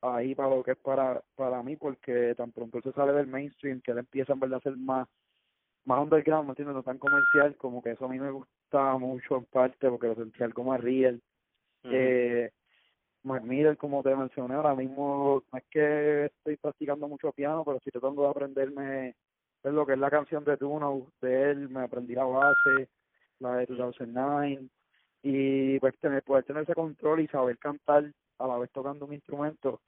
ahí 0.03 0.35
para 0.35 0.55
lo 0.55 0.63
que 0.63 0.73
es 0.73 0.79
para 0.79 1.23
para 1.35 1.63
mí, 1.63 1.77
porque 1.77 2.35
tan 2.37 2.53
pronto 2.53 2.79
él 2.79 2.85
se 2.85 2.93
sale 2.93 3.13
del 3.13 3.27
mainstream, 3.27 3.81
que 3.81 3.93
él 3.93 3.99
empieza 3.99 4.33
en 4.33 4.41
verdad 4.41 4.59
a 4.59 4.63
ser 4.63 4.77
más 4.77 5.09
más 5.85 6.01
underground, 6.03 6.45
¿me 6.47 6.51
entiendes? 6.51 6.77
No 6.77 6.83
tan 6.83 6.99
comercial, 6.99 7.57
como 7.57 7.83
que 7.83 7.93
eso 7.93 8.05
a 8.05 8.09
mí 8.09 8.19
me 8.21 8.31
gustaba 8.31 8.99
mucho 8.99 9.39
en 9.39 9.45
parte, 9.47 9.89
porque 9.89 10.09
lo 10.09 10.15
sentía 10.15 10.47
algo 10.47 10.65
más 10.65 10.81
real. 10.81 11.21
eh, 11.85 12.51
Mac 13.23 13.43
Miller, 13.43 13.77
como 13.77 14.03
te 14.03 14.15
mencioné, 14.15 14.55
ahora 14.55 14.75
mismo 14.75 15.43
no 15.53 15.59
es 15.59 15.65
que 15.71 16.27
estoy 16.27 16.57
practicando 16.57 17.07
mucho 17.09 17.33
piano, 17.33 17.65
pero 17.65 17.79
sí 17.85 17.91
tratando 17.91 18.23
de 18.23 18.29
aprenderme 18.29 19.15
es 19.63 19.73
lo 19.73 19.85
que 19.85 19.93
es 19.93 19.99
la 19.99 20.11
canción 20.11 20.43
de 20.45 20.57
Duno 20.57 21.07
de 21.21 21.51
él, 21.51 21.69
me 21.69 21.83
aprendí 21.83 22.15
la 22.15 22.25
base, 22.25 22.89
la 23.41 23.57
de 23.57 23.67
2009, 23.67 24.69
y 25.23 25.79
pues 25.81 25.99
tener, 25.99 26.23
poder 26.23 26.45
tener 26.45 26.63
ese 26.63 26.75
control 26.75 27.21
y 27.21 27.29
saber 27.29 27.59
cantar 27.59 28.11
a 28.39 28.47
la 28.47 28.57
vez 28.57 28.71
tocando 28.71 29.05
un 29.05 29.13
instrumento 29.13 29.81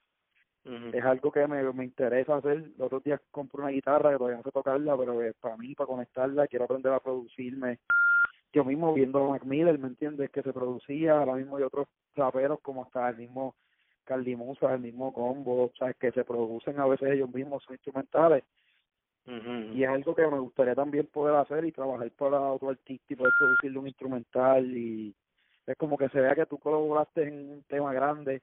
es 0.65 1.03
algo 1.03 1.31
que 1.31 1.45
me, 1.45 1.61
me 1.73 1.83
interesa 1.83 2.37
hacer. 2.37 2.59
Los 2.77 2.87
otros 2.87 3.03
días 3.03 3.19
compré 3.31 3.61
una 3.61 3.71
guitarra 3.71 4.11
que 4.11 4.17
todavía 4.17 4.37
no 4.37 4.43
sé 4.43 4.51
tocarla, 4.51 4.97
pero 4.97 5.19
para 5.41 5.57
mí, 5.57 5.75
para 5.75 5.87
conectarla, 5.87 6.47
quiero 6.47 6.65
aprender 6.65 6.93
a 6.93 6.99
producirme. 6.99 7.79
Yo 8.53 8.63
mismo 8.63 8.93
viendo 8.93 9.25
a 9.25 9.29
Mac 9.29 9.43
Miller, 9.43 9.77
¿me 9.79 9.87
entiendes? 9.87 10.29
Que 10.29 10.43
se 10.43 10.53
producía, 10.53 11.19
ahora 11.19 11.35
mismo 11.35 11.57
hay 11.57 11.63
otros 11.63 11.87
raperos 12.15 12.59
como 12.61 12.83
hasta 12.83 13.09
el 13.09 13.17
mismo 13.17 13.55
Cardi 14.05 14.35
Musa, 14.35 14.73
el 14.73 14.81
mismo 14.81 15.11
Combo, 15.13 15.71
¿sabes? 15.77 15.95
Que 15.97 16.11
se 16.11 16.23
producen 16.23 16.79
a 16.79 16.85
veces 16.85 17.11
ellos 17.11 17.33
mismos, 17.33 17.63
son 17.63 17.75
instrumentales. 17.75 18.43
Y 19.25 19.83
es 19.83 19.89
algo 19.89 20.13
que 20.13 20.27
me 20.27 20.39
gustaría 20.39 20.75
también 20.75 21.07
poder 21.07 21.35
hacer 21.35 21.63
y 21.63 21.71
trabajar 21.71 22.11
para 22.11 22.41
otro 22.41 22.69
artista 22.69 23.13
y 23.13 23.15
poder 23.15 23.31
producirle 23.39 23.79
un 23.79 23.87
instrumental 23.87 24.65
y 24.75 25.15
es 25.65 25.77
como 25.77 25.97
que 25.97 26.09
se 26.09 26.19
vea 26.19 26.35
que 26.35 26.45
tú 26.45 26.57
colaboraste 26.57 27.23
en 27.23 27.51
un 27.51 27.63
tema 27.63 27.93
grande 27.93 28.41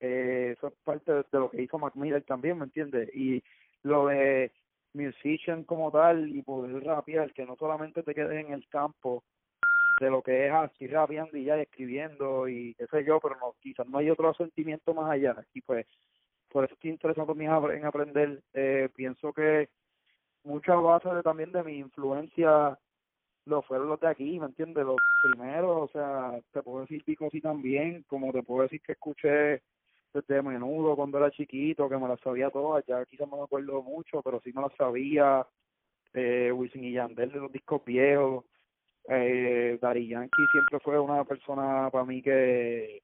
eh, 0.00 0.54
eso 0.56 0.68
es 0.68 0.74
parte 0.84 1.12
de, 1.12 1.24
lo 1.32 1.50
que 1.50 1.62
hizo 1.62 1.78
Mac 1.78 1.94
Miller 1.94 2.22
también, 2.22 2.58
¿me 2.58 2.64
entiendes? 2.64 3.08
Y 3.14 3.42
lo 3.82 4.08
de 4.08 4.52
musician 4.92 5.64
como 5.64 5.90
tal 5.90 6.28
y 6.28 6.42
poder 6.42 6.82
rapear, 6.84 7.32
que 7.32 7.46
no 7.46 7.56
solamente 7.56 8.02
te 8.02 8.14
quedes 8.14 8.44
en 8.44 8.52
el 8.52 8.66
campo 8.68 9.24
de 10.00 10.10
lo 10.10 10.22
que 10.22 10.46
es 10.46 10.52
así 10.52 10.86
rapeando 10.86 11.36
y 11.36 11.44
ya 11.44 11.56
escribiendo 11.56 12.48
y 12.48 12.74
qué 12.74 12.86
sé 12.86 13.04
yo, 13.04 13.18
pero 13.20 13.36
no, 13.36 13.54
quizás 13.60 13.86
no 13.88 13.98
hay 13.98 14.10
otro 14.10 14.34
sentimiento 14.34 14.92
más 14.94 15.10
allá. 15.10 15.36
Y 15.54 15.62
pues, 15.62 15.86
por 16.50 16.64
eso 16.64 16.74
estoy 16.74 16.90
interesado 16.90 17.34
en 17.38 17.84
aprender. 17.84 18.42
Eh, 18.52 18.88
pienso 18.94 19.32
que 19.32 19.68
muchas 20.44 20.80
bases 20.82 21.22
también 21.24 21.52
de 21.52 21.62
mi 21.62 21.78
influencia 21.78 22.78
lo 23.46 23.62
fueron 23.62 23.88
los 23.88 24.00
de 24.00 24.08
aquí, 24.08 24.38
¿me 24.40 24.46
entiendes? 24.46 24.84
Los 24.84 24.96
primeros, 25.22 25.88
o 25.88 25.92
sea, 25.92 26.32
te 26.52 26.62
puedo 26.62 26.80
decir 26.80 27.04
Pico 27.04 27.28
sí 27.30 27.40
también, 27.40 28.04
como 28.08 28.32
te 28.32 28.42
puedo 28.42 28.62
decir 28.62 28.80
que 28.82 28.92
escuché 28.92 29.62
de 30.28 30.42
menudo 30.42 30.96
cuando 30.96 31.18
era 31.18 31.30
chiquito, 31.30 31.88
que 31.88 31.96
me 31.98 32.08
las 32.08 32.20
sabía 32.20 32.50
todas, 32.50 32.84
ya 32.86 33.04
quizás 33.04 33.28
no 33.28 33.36
me 33.36 33.42
acuerdo 33.44 33.82
mucho, 33.82 34.22
pero 34.22 34.40
sí 34.40 34.52
me 34.54 34.62
las 34.62 34.72
sabía, 34.74 35.46
eh, 36.14 36.50
Wisin 36.52 36.84
y 36.84 36.92
Yandel 36.92 37.32
de 37.32 37.38
los 37.38 37.52
discos 37.52 37.84
viejos, 37.84 38.44
eh, 39.08 39.78
Dari 39.80 40.08
Yankee 40.08 40.46
siempre 40.52 40.80
fue 40.80 40.98
una 40.98 41.24
persona 41.24 41.90
para 41.90 42.04
mí 42.04 42.22
que 42.22 43.02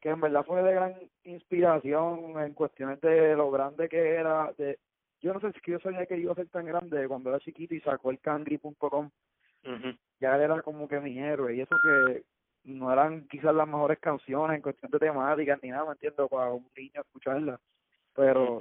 que 0.00 0.08
en 0.08 0.20
verdad 0.20 0.44
fue 0.46 0.62
de 0.62 0.72
gran 0.72 0.94
inspiración 1.24 2.40
en 2.40 2.54
cuestiones 2.54 3.00
de 3.02 3.36
lo 3.36 3.50
grande 3.50 3.88
que 3.88 4.14
era, 4.14 4.52
de 4.56 4.78
yo 5.20 5.34
no 5.34 5.40
sé 5.40 5.52
si 5.52 5.70
yo 5.70 5.78
sabía 5.80 6.06
que 6.06 6.16
iba 6.16 6.32
a 6.32 6.36
ser 6.36 6.48
tan 6.48 6.64
grande 6.64 7.06
cuando 7.06 7.28
era 7.28 7.38
chiquito 7.40 7.74
y 7.74 7.80
sacó 7.80 8.10
el 8.10 8.18
cangri.com, 8.20 9.10
ya 10.18 10.36
era 10.36 10.62
como 10.62 10.88
que 10.88 11.00
mi 11.00 11.18
héroe, 11.18 11.54
y 11.54 11.60
eso 11.60 11.76
que 11.82 12.22
no 12.64 12.90
eran 12.90 13.28
quizás 13.28 13.54
las 13.54 13.66
mejores 13.66 13.98
canciones 13.98 14.56
en 14.56 14.62
cuestión 14.62 14.90
de 14.90 14.98
temáticas 14.98 15.58
ni 15.62 15.68
nada, 15.68 15.84
me 15.84 15.92
entiendo, 15.92 16.28
para 16.28 16.50
un 16.50 16.66
niño 16.74 17.02
escucharla, 17.02 17.60
pero, 18.14 18.60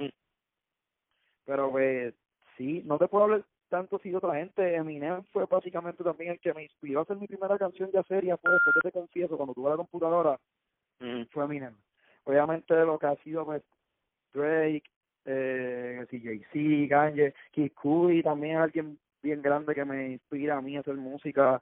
pero 1.45 1.71
pues 1.71 2.13
sí, 2.57 2.81
no 2.85 2.97
te 2.97 3.07
puedo 3.07 3.23
hablar 3.23 3.45
tanto 3.69 3.99
si 3.99 4.13
otra 4.13 4.35
gente, 4.35 4.75
Eminem 4.75 5.23
fue 5.31 5.45
básicamente 5.45 6.03
también 6.03 6.31
el 6.31 6.39
que 6.39 6.53
me 6.53 6.63
inspiró 6.63 6.99
a 6.99 7.03
hacer 7.03 7.17
mi 7.17 7.27
primera 7.27 7.57
canción 7.57 7.89
ya 7.91 8.03
seria, 8.03 8.38
fue 8.38 8.51
después 8.51 8.75
te 8.83 8.91
confieso, 8.91 9.38
cuando 9.38 9.53
tuve 9.53 9.69
la 9.69 9.77
computadora, 9.77 10.39
fue 11.31 11.45
Eminem. 11.45 11.75
Obviamente 12.25 12.73
lo 12.85 12.99
que 12.99 13.07
ha 13.07 13.15
sido 13.17 13.45
pues 13.45 13.63
Drake, 14.33 14.83
eh, 15.25 16.05
Jay-Z, 16.09 16.89
Kanye, 16.89 17.33
Kid 17.51 17.71
Cudi, 17.73 18.21
también 18.23 18.57
alguien 18.57 18.99
bien 19.21 19.41
grande 19.41 19.75
que 19.75 19.85
me 19.85 20.11
inspira 20.11 20.57
a 20.57 20.61
mí 20.61 20.77
a 20.77 20.81
hacer 20.81 20.95
música, 20.95 21.61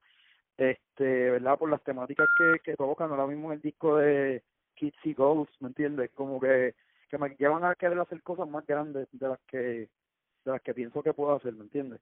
este 0.57 1.31
verdad 1.31 1.57
por 1.57 1.69
las 1.69 1.83
temáticas 1.83 2.27
que, 2.37 2.59
que 2.63 2.75
tocan 2.75 3.11
ahora 3.11 3.27
mismo 3.27 3.51
en 3.51 3.57
el 3.57 3.61
disco 3.61 3.97
de 3.97 4.43
Kids 4.75 4.97
y 5.03 5.13
Ghosts 5.13 5.61
me 5.61 5.67
entiendes 5.69 6.11
como 6.13 6.39
que 6.39 6.73
que 7.09 7.17
me 7.17 7.29
llevan 7.37 7.63
a 7.63 7.75
querer 7.75 7.99
hacer 7.99 8.21
cosas 8.21 8.47
más 8.49 8.65
grandes 8.65 9.07
de 9.11 9.27
las 9.27 9.39
que 9.47 9.89
las 10.51 10.61
que 10.61 10.73
pienso 10.73 11.01
que 11.01 11.13
puedo 11.13 11.35
hacer 11.35 11.53
me 11.53 11.63
entiendes 11.63 12.01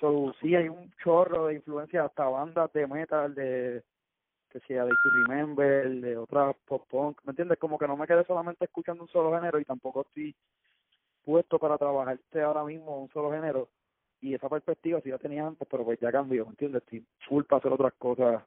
so 0.00 0.34
sí 0.40 0.54
hay 0.54 0.68
un 0.68 0.92
chorro 1.02 1.46
de 1.46 1.54
influencia 1.54 2.04
hasta 2.04 2.28
bandas 2.28 2.72
de 2.72 2.86
metal 2.86 3.34
de 3.34 3.82
que 4.50 4.60
sea 4.60 4.84
de 4.84 4.90
To 4.90 5.10
Remember 5.26 5.88
de 5.88 6.16
otras 6.16 6.56
pop 6.66 6.86
punk 6.88 7.20
me 7.24 7.30
entiendes 7.30 7.58
como 7.58 7.78
que 7.78 7.86
no 7.86 7.96
me 7.96 8.06
quedé 8.06 8.24
solamente 8.24 8.64
escuchando 8.64 9.02
un 9.02 9.08
solo 9.08 9.34
género 9.34 9.58
y 9.58 9.64
tampoco 9.64 10.02
estoy 10.02 10.34
puesto 11.24 11.58
para 11.58 11.78
trabajarte 11.78 12.42
ahora 12.42 12.64
mismo 12.64 13.00
un 13.00 13.10
solo 13.10 13.32
género 13.32 13.68
y 14.24 14.32
esa 14.32 14.48
perspectiva 14.48 15.02
sí 15.02 15.10
la 15.10 15.18
tenía 15.18 15.46
antes, 15.46 15.68
pero 15.70 15.84
pues 15.84 16.00
ya 16.00 16.10
cambió, 16.10 16.46
¿me 16.46 16.52
entiendes? 16.52 16.82
Estoy 16.82 17.04
full 17.28 17.44
para 17.44 17.58
hacer 17.58 17.72
otras 17.72 17.92
cosas, 17.94 18.42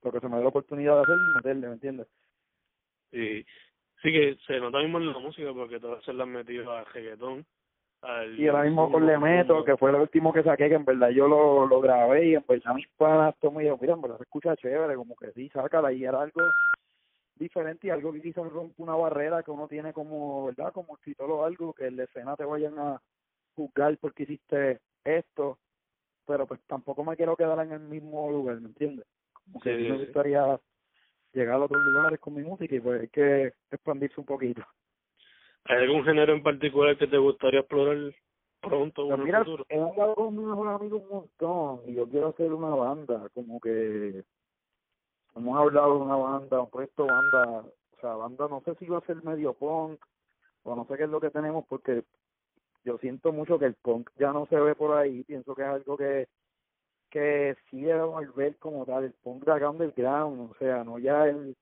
lo 0.00 0.12
que 0.12 0.20
se 0.20 0.28
me 0.28 0.36
dé 0.36 0.42
la 0.42 0.48
oportunidad 0.48 0.94
de 0.94 1.02
hacer 1.02 1.16
y 1.16 1.34
meterle, 1.34 1.66
¿me 1.66 1.72
entiendes? 1.74 2.06
Sí, 3.10 3.44
sí 4.00 4.12
que 4.12 4.38
se 4.46 4.60
nota 4.60 4.78
mismo 4.78 4.98
en 4.98 5.12
la 5.12 5.18
música 5.18 5.52
porque 5.52 5.80
todas 5.80 6.04
se 6.04 6.12
las 6.12 6.28
metido 6.28 6.70
al 6.70 6.86
reggaetón. 6.86 7.44
Y 8.36 8.48
ahora 8.48 8.64
mismo 8.64 8.90
con 8.90 9.06
Le 9.06 9.16
Meto, 9.16 9.64
que 9.64 9.76
fue 9.76 9.92
lo 9.92 10.02
último 10.02 10.32
que 10.32 10.42
saqué, 10.42 10.68
que 10.68 10.74
en 10.74 10.84
verdad 10.84 11.10
yo 11.10 11.28
lo, 11.28 11.66
lo 11.66 11.80
grabé 11.80 12.26
y 12.26 12.34
en 12.34 12.44
verdad 12.48 12.74
mis 12.74 12.88
panas 12.96 13.34
todo 13.40 13.52
me 13.52 13.62
mira, 13.62 13.94
en 13.94 14.02
verdad 14.02 14.16
se 14.16 14.24
escucha 14.24 14.56
chévere, 14.56 14.96
como 14.96 15.14
que 15.14 15.30
sí, 15.32 15.48
sácala 15.50 15.92
y 15.92 16.04
era 16.04 16.20
algo 16.20 16.42
diferente 17.36 17.86
y 17.86 17.90
algo 17.90 18.12
que 18.12 18.20
quizás 18.20 18.50
rompe 18.50 18.82
una 18.82 18.96
barrera 18.96 19.42
que 19.42 19.52
uno 19.52 19.68
tiene 19.68 19.92
como, 19.92 20.46
¿verdad? 20.46 20.72
Como 20.72 20.94
escritor 20.94 21.30
o 21.30 21.44
algo, 21.44 21.72
que 21.72 21.86
en 21.86 21.96
la 21.96 22.04
escena 22.04 22.36
te 22.36 22.44
vayan 22.44 22.76
a 22.78 23.00
juzgar 23.54 23.96
porque 23.98 24.24
hiciste 24.24 24.80
esto, 25.04 25.58
pero 26.26 26.46
pues 26.46 26.60
tampoco 26.66 27.04
me 27.04 27.16
quiero 27.16 27.36
quedar 27.36 27.64
en 27.64 27.72
el 27.72 27.80
mismo 27.80 28.30
lugar, 28.30 28.60
¿me 28.60 28.68
entiendes? 28.68 29.06
Como 29.32 29.60
que 29.60 29.76
me 29.76 29.98
gustaría 29.98 30.58
llegar 31.32 31.54
a 31.54 31.64
otros 31.64 31.82
lugares 31.84 32.18
con 32.18 32.34
mi 32.34 32.42
música 32.42 32.74
y 32.74 32.80
pues 32.80 33.02
hay 33.02 33.08
que 33.08 33.52
expandirse 33.70 34.20
un 34.20 34.26
poquito. 34.26 34.62
¿Hay 35.64 35.76
algún 35.78 36.04
género 36.04 36.32
en 36.32 36.42
particular 36.42 36.96
que 36.98 37.06
te 37.06 37.18
gustaría 37.18 37.60
explorar 37.60 38.12
pronto 38.60 39.06
o 39.06 39.14
en 39.14 39.24
mira, 39.24 39.38
el 39.38 39.44
futuro? 39.44 39.66
He 39.68 39.80
hablado 39.80 40.14
con 40.14 40.36
mi 40.36 40.44
mejor 40.44 40.68
amigo 40.68 40.98
un 40.98 41.08
montón 41.08 41.80
y 41.86 41.94
yo 41.94 42.08
quiero 42.08 42.28
hacer 42.28 42.52
una 42.52 42.74
banda, 42.74 43.28
como 43.34 43.60
que 43.60 44.24
hemos 45.36 45.58
hablado 45.58 45.94
de 45.94 46.04
una 46.04 46.16
banda, 46.16 46.60
un 46.60 46.70
proyecto 46.70 47.06
banda, 47.06 47.64
o 47.96 48.00
sea, 48.00 48.14
banda 48.14 48.48
no 48.48 48.60
sé 48.64 48.74
si 48.76 48.86
va 48.86 48.98
a 48.98 49.06
ser 49.06 49.22
medio 49.24 49.52
punk 49.54 50.00
o 50.64 50.74
no 50.74 50.84
sé 50.86 50.96
qué 50.96 51.04
es 51.04 51.10
lo 51.10 51.20
que 51.20 51.30
tenemos 51.30 51.64
porque 51.68 52.04
yo 52.84 52.98
siento 52.98 53.32
mucho 53.32 53.58
que 53.58 53.66
el 53.66 53.74
punk 53.74 54.10
ya 54.18 54.32
no 54.32 54.46
se 54.46 54.56
ve 54.56 54.74
por 54.74 54.96
ahí, 54.96 55.22
pienso 55.24 55.54
que 55.54 55.62
es 55.62 55.68
algo 55.68 55.96
que 55.96 56.28
que 57.10 57.54
sí 57.70 57.82
debemos 57.82 58.34
ver 58.34 58.56
como 58.56 58.86
tal, 58.86 59.04
el 59.04 59.12
punk 59.12 59.44
de 59.44 59.52
acá 59.52 59.68
underground, 59.68 60.50
o 60.50 60.54
sea, 60.58 60.82
no 60.82 60.98
ya 60.98 61.26
el, 61.26 61.54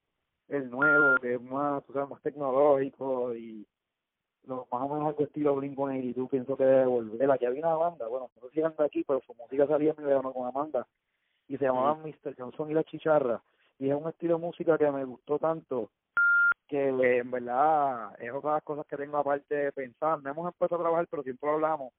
el 0.49 0.71
nuevo, 0.71 1.17
que 1.21 1.35
es 1.35 1.43
más, 1.43 1.83
o 1.89 1.93
sea, 1.93 2.07
más 2.07 2.23
tecnológico 2.23 3.35
y 3.35 3.67
lo, 4.45 4.67
más 4.71 4.83
o 4.83 4.89
menos 4.89 5.09
algo 5.09 5.25
estilo 5.25 5.57
Blink-182, 5.57 6.29
pienso 6.29 6.57
que 6.57 6.65
debe 6.65 6.87
volver. 6.87 7.31
Aquí 7.31 7.47
había 7.47 7.67
una 7.67 7.75
banda, 7.75 8.07
bueno, 8.09 8.31
no 8.37 8.49
sé 8.49 8.55
si 8.55 8.63
anda 8.63 8.85
aquí, 8.85 9.05
pero 9.05 9.21
su 9.27 9.35
música 9.35 9.67
salía 9.67 9.91
en 9.91 10.03
mi 10.03 10.09
verano 10.09 10.33
con 10.33 10.47
Amanda, 10.47 10.87
y 11.49 11.57
se 11.57 11.65
llamaban 11.65 12.03
mm. 12.03 12.07
Mr. 12.07 12.35
Johnson 12.39 12.71
y 12.71 12.75
la 12.75 12.85
Chicharra, 12.85 13.43
y 13.79 13.91
es 13.91 13.95
un 13.95 14.09
estilo 14.09 14.35
de 14.37 14.41
música 14.41 14.79
que 14.79 14.91
me 14.91 15.05
gustó 15.05 15.39
tanto, 15.39 15.91
que 16.71 16.89
en 16.89 17.31
verdad 17.33 18.15
es 18.21 18.33
otra 18.33 18.51
de 18.51 18.57
las 18.57 18.63
cosas 18.63 18.87
que 18.87 18.97
tengo 18.97 19.19
aparte 19.19 19.55
de 19.55 19.73
pensar. 19.73 20.23
No 20.23 20.31
hemos 20.31 20.47
empezado 20.47 20.77
a 20.77 20.85
trabajar, 20.85 21.09
pero 21.11 21.25
siempre 21.25 21.49
lo 21.49 21.55
hablamos. 21.55 21.93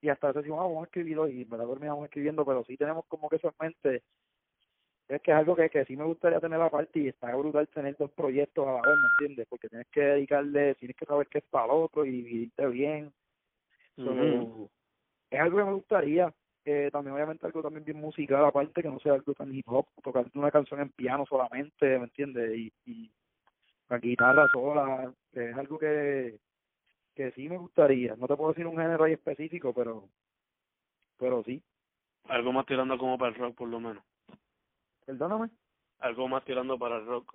Y 0.00 0.08
hasta 0.08 0.26
a 0.26 0.30
veces 0.30 0.42
decimos, 0.42 0.58
ah, 0.58 0.64
vamos 0.64 0.82
a 0.82 0.86
escribirlo 0.86 1.28
y 1.28 1.42
en 1.42 1.48
verdad 1.48 1.68
terminamos 1.68 2.04
escribiendo, 2.06 2.44
pero 2.44 2.64
sí 2.64 2.76
tenemos 2.76 3.04
como 3.06 3.28
que 3.28 3.36
eso 3.36 3.48
en 3.48 3.54
mente. 3.60 4.02
Es 5.12 5.20
que 5.20 5.30
es 5.30 5.36
algo 5.36 5.54
que, 5.54 5.68
que 5.68 5.84
sí 5.84 5.94
me 5.94 6.04
gustaría 6.04 6.40
tener 6.40 6.58
aparte 6.58 6.98
y 6.98 7.08
está 7.08 7.34
brutal 7.36 7.68
tener 7.68 7.94
dos 7.98 8.10
proyectos 8.12 8.66
a 8.66 8.72
la 8.72 8.80
vez, 8.80 8.96
¿me 8.98 9.08
entiendes? 9.08 9.46
Porque 9.46 9.68
tienes 9.68 9.86
que 9.88 10.00
dedicarle, 10.00 10.74
tienes 10.76 10.96
que 10.96 11.04
saber 11.04 11.26
qué 11.26 11.38
es 11.38 11.44
para 11.44 11.66
el 11.66 11.70
otro 11.72 12.06
y 12.06 12.10
vivirte 12.10 12.66
bien. 12.68 13.12
es 15.30 15.40
algo 15.40 15.58
que 15.58 15.64
me 15.64 15.72
gustaría. 15.74 16.32
Eh, 16.64 16.88
también 16.92 17.14
obviamente 17.14 17.44
algo 17.44 17.60
también 17.60 17.84
bien 17.84 18.00
musical 18.00 18.44
aparte 18.44 18.82
que 18.82 18.88
no 18.88 19.00
sea 19.00 19.14
algo 19.14 19.34
tan 19.34 19.52
hip 19.52 19.66
hop, 19.68 19.86
tocar 20.02 20.24
una 20.34 20.50
canción 20.50 20.80
en 20.80 20.90
piano 20.90 21.26
solamente, 21.26 21.98
¿me 21.98 22.04
entiendes? 22.04 22.56
Y, 22.56 22.72
y 22.86 23.10
la 23.90 23.98
guitarra 23.98 24.48
sola, 24.48 25.12
que 25.30 25.50
es 25.50 25.56
algo 25.56 25.78
que, 25.78 26.38
que 27.14 27.32
sí 27.32 27.50
me 27.50 27.58
gustaría. 27.58 28.16
No 28.16 28.26
te 28.26 28.36
puedo 28.36 28.52
decir 28.52 28.66
un 28.66 28.78
género 28.78 29.04
ahí 29.04 29.12
específico, 29.12 29.74
pero, 29.74 30.08
pero 31.18 31.42
sí. 31.44 31.62
Algo 32.28 32.52
más 32.52 32.64
tirando 32.64 32.96
como 32.96 33.18
para 33.18 33.32
el 33.32 33.34
rock, 33.34 33.56
por 33.56 33.68
lo 33.68 33.78
menos. 33.78 34.02
Perdóname. 35.06 35.50
Algo 36.00 36.28
más 36.28 36.44
tirando 36.44 36.78
para 36.78 36.96
el 36.96 37.06
rock. 37.06 37.34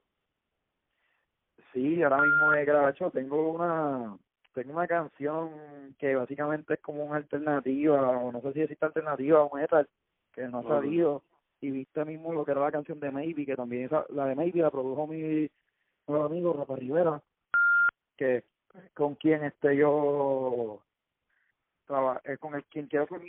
Sí, 1.74 2.02
ahora 2.02 2.22
mismo 2.22 2.54
he 2.54 2.66
grabado, 2.66 3.12
tengo 3.12 3.52
una, 3.52 4.18
tengo 4.54 4.74
una 4.74 4.88
canción 4.88 5.96
que 6.00 6.16
básicamente 6.16 6.76
es 6.76 6.80
como 6.80 7.06
una 7.06 7.18
alternativa, 7.18 8.10
o 8.10 8.32
no 8.32 8.42
sé 8.42 8.54
si 8.54 8.62
existe 8.62 8.86
alternativa 8.86 9.44
o 9.44 9.56
metal, 9.56 9.88
que 10.34 10.48
no 10.48 10.60
ha 10.60 10.64
salido, 10.64 11.24
y 11.62 11.72
viste 11.72 12.06
mismo 12.06 12.34
lo 12.34 12.46
que 12.46 12.52
era 12.52 12.62
la 12.62 12.72
canción 12.72 13.00
de 13.00 13.12
Maybe, 13.12 13.46
que 13.46 13.56
también 13.56 13.86
esa, 13.86 14.06
la 14.10 14.26
de 14.26 14.36
Maybe 14.36 14.62
la 14.62 14.72
produjo 14.72 15.08
mi 15.08 15.50
nuevo 16.08 16.26
amigo 16.26 16.54
Rafa 16.54 16.76
Rivera, 16.76 17.22
que 18.16 18.44
con 18.94 19.16
quien 19.16 19.44
este 19.44 19.76
yo 19.76 20.82
traba, 21.86 22.22
es 22.24 22.40
con 22.40 22.56
el 22.56 22.64
quien 22.66 22.88
quiero 22.88 23.08
ser 23.08 23.22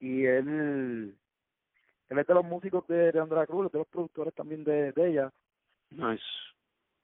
y 0.00 0.26
él 0.26 1.16
él 2.08 2.18
es 2.18 2.26
de 2.26 2.34
los 2.34 2.44
músicos 2.44 2.86
de, 2.86 3.12
de 3.12 3.20
Andrea 3.20 3.46
Cruz, 3.46 3.70
de 3.72 3.78
los 3.78 3.88
productores 3.88 4.34
también 4.34 4.64
de, 4.64 4.92
de 4.92 5.08
ella. 5.08 5.32
Nice. 5.90 6.24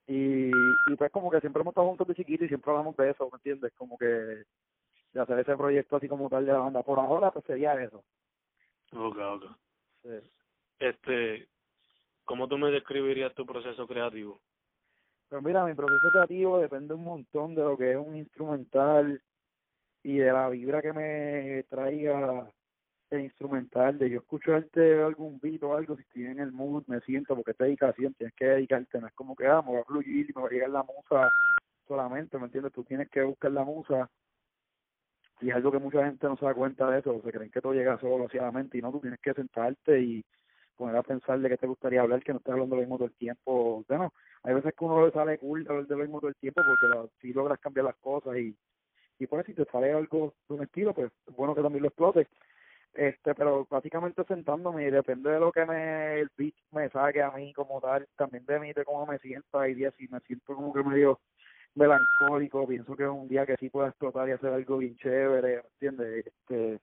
Y, 0.07 0.49
y 0.49 0.95
pues 0.97 1.11
como 1.11 1.31
que 1.31 1.39
siempre 1.39 1.61
hemos 1.61 1.71
estado 1.71 1.87
juntos 1.87 2.07
de 2.07 2.15
chiquito 2.15 2.45
y 2.45 2.47
siempre 2.47 2.71
hablamos 2.71 2.95
de 2.97 3.09
eso, 3.09 3.29
¿me 3.31 3.37
entiendes? 3.37 3.73
Como 3.77 3.97
que 3.97 4.05
de 4.05 5.19
hacer 5.19 5.39
ese 5.39 5.55
proyecto 5.55 5.95
así 5.97 6.07
como 6.07 6.29
tal 6.29 6.45
de 6.45 6.53
la 6.53 6.59
banda. 6.59 6.83
Por 6.83 6.99
ahora 6.99 7.31
pues 7.31 7.45
sería 7.45 7.81
eso. 7.81 8.03
Ok, 8.93 9.17
ok. 9.17 9.43
Sí. 10.03 10.19
Este, 10.79 11.47
¿cómo 12.25 12.47
tú 12.47 12.57
me 12.57 12.71
describirías 12.71 13.33
tu 13.33 13.45
proceso 13.45 13.87
creativo? 13.87 14.41
Pero 15.29 15.41
mira, 15.41 15.65
mi 15.65 15.73
proceso 15.73 16.09
creativo 16.11 16.59
depende 16.59 16.93
un 16.93 17.03
montón 17.03 17.55
de 17.55 17.61
lo 17.61 17.77
que 17.77 17.91
es 17.91 17.97
un 17.97 18.17
instrumental 18.17 19.21
y 20.03 20.17
de 20.17 20.31
la 20.31 20.49
vibra 20.49 20.81
que 20.81 20.91
me 20.91 21.63
traiga 21.69 22.51
el 23.11 23.21
instrumental, 23.21 23.97
de 23.97 24.09
yo 24.09 24.19
escucharte 24.19 25.01
algún 25.01 25.39
beat 25.39 25.61
o 25.63 25.75
algo, 25.75 25.95
si 25.95 26.01
estoy 26.03 26.25
en 26.25 26.39
el 26.39 26.51
mood, 26.51 26.83
me 26.87 26.99
siento, 27.01 27.35
porque 27.35 27.53
te 27.53 27.65
dedicación, 27.65 28.13
tienes 28.13 28.35
que 28.35 28.45
dedicarte, 28.45 28.99
no 28.99 29.07
es 29.07 29.13
como 29.13 29.35
que, 29.35 29.47
ah, 29.47 29.61
me 29.61 29.73
va 29.73 29.81
a 29.81 29.85
fluir 29.85 30.29
y 30.29 30.33
me 30.33 30.41
va 30.41 30.47
a 30.47 30.51
llegar 30.51 30.69
la 30.69 30.83
musa 30.83 31.31
solamente, 31.87 32.37
¿me 32.37 32.45
entiendes? 32.45 32.73
Tú 32.73 32.83
tienes 32.83 33.09
que 33.09 33.21
buscar 33.21 33.51
la 33.51 33.63
musa. 33.63 34.09
Y 35.41 35.49
es 35.49 35.55
algo 35.55 35.71
que 35.71 35.79
mucha 35.79 36.05
gente 36.05 36.27
no 36.27 36.37
se 36.37 36.45
da 36.45 36.53
cuenta 36.53 36.89
de 36.89 36.99
eso, 36.99 37.21
se 37.23 37.31
creen 37.31 37.51
que 37.51 37.61
todo 37.61 37.73
llega 37.73 37.99
solo 37.99 38.25
hacia 38.25 38.43
la 38.43 38.51
mente 38.51 38.77
y 38.77 38.81
no, 38.81 38.91
tú 38.91 38.99
tienes 38.99 39.19
que 39.19 39.33
sentarte 39.33 39.99
y 39.99 40.23
poner 40.75 40.95
a 40.95 41.03
pensar 41.03 41.39
de 41.39 41.49
qué 41.49 41.57
te 41.57 41.67
gustaría 41.67 42.01
hablar, 42.01 42.23
que 42.23 42.31
no 42.31 42.37
estés 42.37 42.53
hablando 42.53 42.75
lo 42.75 42.81
mismo 42.81 42.97
todo 42.97 43.07
el 43.07 43.15
tiempo, 43.15 43.83
bueno, 43.87 44.13
hay 44.43 44.53
veces 44.53 44.73
que 44.77 44.85
uno 44.85 45.05
le 45.05 45.11
sale 45.11 45.37
cool 45.39 45.65
hablar 45.67 45.85
de 45.85 45.95
lo 45.95 46.03
mismo 46.03 46.19
todo 46.19 46.29
el 46.29 46.35
tiempo 46.35 46.61
porque 46.65 47.09
si 47.19 47.33
logras 47.33 47.59
cambiar 47.59 47.85
las 47.85 47.95
cosas 47.97 48.37
y 48.37 48.55
y 49.21 49.27
pues 49.27 49.45
si 49.45 49.53
te 49.53 49.65
sale 49.65 49.93
algo 49.93 50.33
de 50.49 50.55
un 50.55 50.63
estilo, 50.63 50.95
pues 50.95 51.11
es 51.27 51.35
bueno 51.35 51.53
que 51.53 51.61
también 51.61 51.83
lo 51.83 51.89
explotes 51.89 52.27
este 52.93 53.33
pero 53.35 53.65
básicamente 53.69 54.23
sentándome 54.25 54.87
y 54.87 54.91
depende 54.91 55.29
de 55.29 55.39
lo 55.39 55.51
que 55.51 55.65
me 55.65 56.19
el 56.19 56.29
beat 56.37 56.53
me 56.71 56.89
saque 56.89 57.21
a 57.21 57.31
mí 57.31 57.53
como 57.53 57.79
tal 57.79 58.05
también 58.17 58.45
de 58.45 58.59
mí 58.59 58.73
de 58.73 58.83
cómo 58.83 59.05
me 59.05 59.17
siento 59.19 59.59
hay 59.59 59.75
días 59.75 59.93
si 59.97 60.07
me 60.09 60.19
siento 60.21 60.55
como 60.55 60.73
que 60.73 60.83
medio 60.83 61.19
melancólico 61.75 62.67
pienso 62.67 62.95
que 62.95 63.03
es 63.03 63.09
un 63.09 63.29
día 63.29 63.45
que 63.45 63.55
sí 63.57 63.69
puedo 63.69 63.87
explotar 63.87 64.27
y 64.27 64.33
hacer 64.33 64.51
algo 64.51 64.77
bien 64.77 64.97
chévere 64.97 65.61
¿entiendes? 65.73 66.25
este 66.27 66.79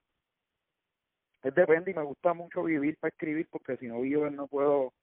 es 1.43 1.55
depende 1.55 1.91
y 1.91 1.95
me 1.95 2.03
gusta 2.03 2.33
mucho 2.33 2.62
vivir 2.62 2.97
para 2.99 3.11
escribir 3.11 3.47
porque 3.50 3.77
si 3.77 3.87
no 3.87 4.00
vivo 4.00 4.31
no 4.31 4.47
puedo 4.47 4.95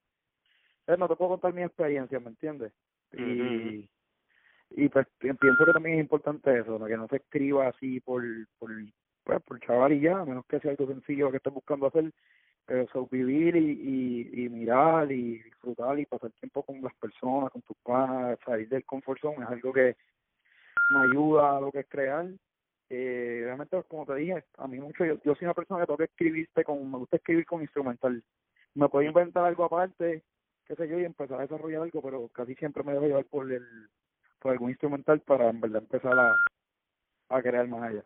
eh, 0.87 0.97
no 0.97 1.07
te 1.07 1.15
puedo 1.15 1.31
contar 1.31 1.53
mi 1.53 1.61
experiencia 1.61 2.19
¿me 2.19 2.29
entiendes? 2.29 2.73
y 3.13 3.87
y 4.71 4.89
pues 4.89 5.05
pienso 5.19 5.65
que 5.65 5.71
también 5.71 5.97
es 5.97 6.01
importante 6.01 6.59
eso 6.59 6.79
¿no? 6.79 6.87
que 6.87 6.97
no 6.97 7.07
se 7.07 7.17
escriba 7.17 7.67
así 7.67 7.99
por 7.99 8.23
por 8.57 8.71
pues 9.25 9.41
por 9.41 9.59
chaval 9.59 9.93
y 9.93 10.01
ya, 10.01 10.19
a 10.19 10.25
menos 10.25 10.45
que 10.45 10.59
sea 10.59 10.71
algo 10.71 10.87
sencillo 10.87 11.31
que 11.31 11.37
estés 11.37 11.53
buscando 11.53 11.87
hacer, 11.87 12.11
pero 12.65 12.87
sobrevivir 12.87 13.55
y, 13.55 14.29
y, 14.45 14.49
mirar 14.49 15.11
y 15.11 15.39
disfrutar 15.41 15.99
y 15.99 16.05
pasar 16.05 16.31
tiempo 16.39 16.63
con 16.63 16.81
las 16.81 16.93
personas, 16.95 17.51
con 17.51 17.63
tus 17.63 17.75
padres, 17.77 18.39
salir 18.45 18.69
del 18.69 18.85
confort 18.85 19.19
zone 19.19 19.43
es 19.43 19.49
algo 19.49 19.73
que 19.73 19.95
me 20.91 20.99
ayuda 21.09 21.57
a 21.57 21.61
lo 21.61 21.71
que 21.71 21.79
es 21.79 21.87
crear. 21.89 22.27
Eh, 22.89 23.41
realmente, 23.43 23.81
como 23.87 24.05
te 24.05 24.15
dije, 24.15 24.43
a 24.57 24.67
mí 24.67 24.79
mucho, 24.79 25.03
yo, 25.05 25.15
yo 25.23 25.33
soy 25.35 25.45
una 25.45 25.55
persona 25.55 25.79
que 25.81 25.87
tengo 25.87 25.97
que 25.97 26.03
escribirte 26.05 26.63
con, 26.63 26.91
me 26.91 26.99
gusta 26.99 27.17
escribir 27.17 27.45
con 27.47 27.61
instrumental. 27.61 28.23
Me 28.75 28.89
puedo 28.89 29.07
inventar 29.07 29.45
algo 29.45 29.63
aparte, 29.63 30.23
qué 30.67 30.75
sé 30.75 30.87
yo, 30.87 30.99
y 30.99 31.05
empezar 31.05 31.39
a 31.39 31.43
desarrollar 31.43 31.81
algo, 31.81 32.01
pero 32.01 32.27
casi 32.29 32.53
siempre 32.55 32.83
me 32.83 32.93
dejo 32.93 33.07
llevar 33.07 33.25
por 33.25 33.51
el, 33.51 33.65
por 34.39 34.51
algún 34.51 34.69
instrumental 34.69 35.19
para 35.21 35.49
en 35.49 35.61
verdad 35.61 35.81
empezar 35.81 36.13
a, 36.13 36.35
a 37.29 37.41
crear 37.41 37.67
más 37.67 37.83
allá. 37.83 38.03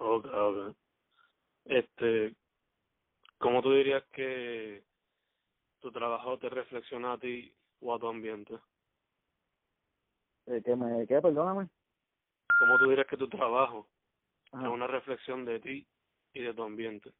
Okay, 0.00 0.30
okay. 0.30 0.74
Este, 1.64 2.34
¿cómo 3.38 3.62
tú 3.62 3.72
dirías 3.72 4.04
que 4.12 4.84
tu 5.80 5.90
trabajo 5.90 6.38
te 6.38 6.48
reflexiona 6.48 7.14
a 7.14 7.18
ti 7.18 7.52
o 7.80 7.94
a 7.94 7.98
tu 7.98 8.08
ambiente? 8.08 8.54
Eh, 10.46 10.62
¿Que 10.64 10.76
me 10.76 11.06
qué? 11.06 11.20
Perdóname. 11.20 11.68
¿Cómo 12.58 12.78
tú 12.78 12.88
dirías 12.88 13.06
que 13.06 13.16
tu 13.16 13.28
trabajo 13.28 13.88
Ajá. 14.52 14.66
es 14.66 14.72
una 14.72 14.86
reflexión 14.86 15.44
de 15.44 15.60
ti 15.60 15.86
y 16.32 16.42
de 16.42 16.54
tu 16.54 16.62
ambiente? 16.62 17.12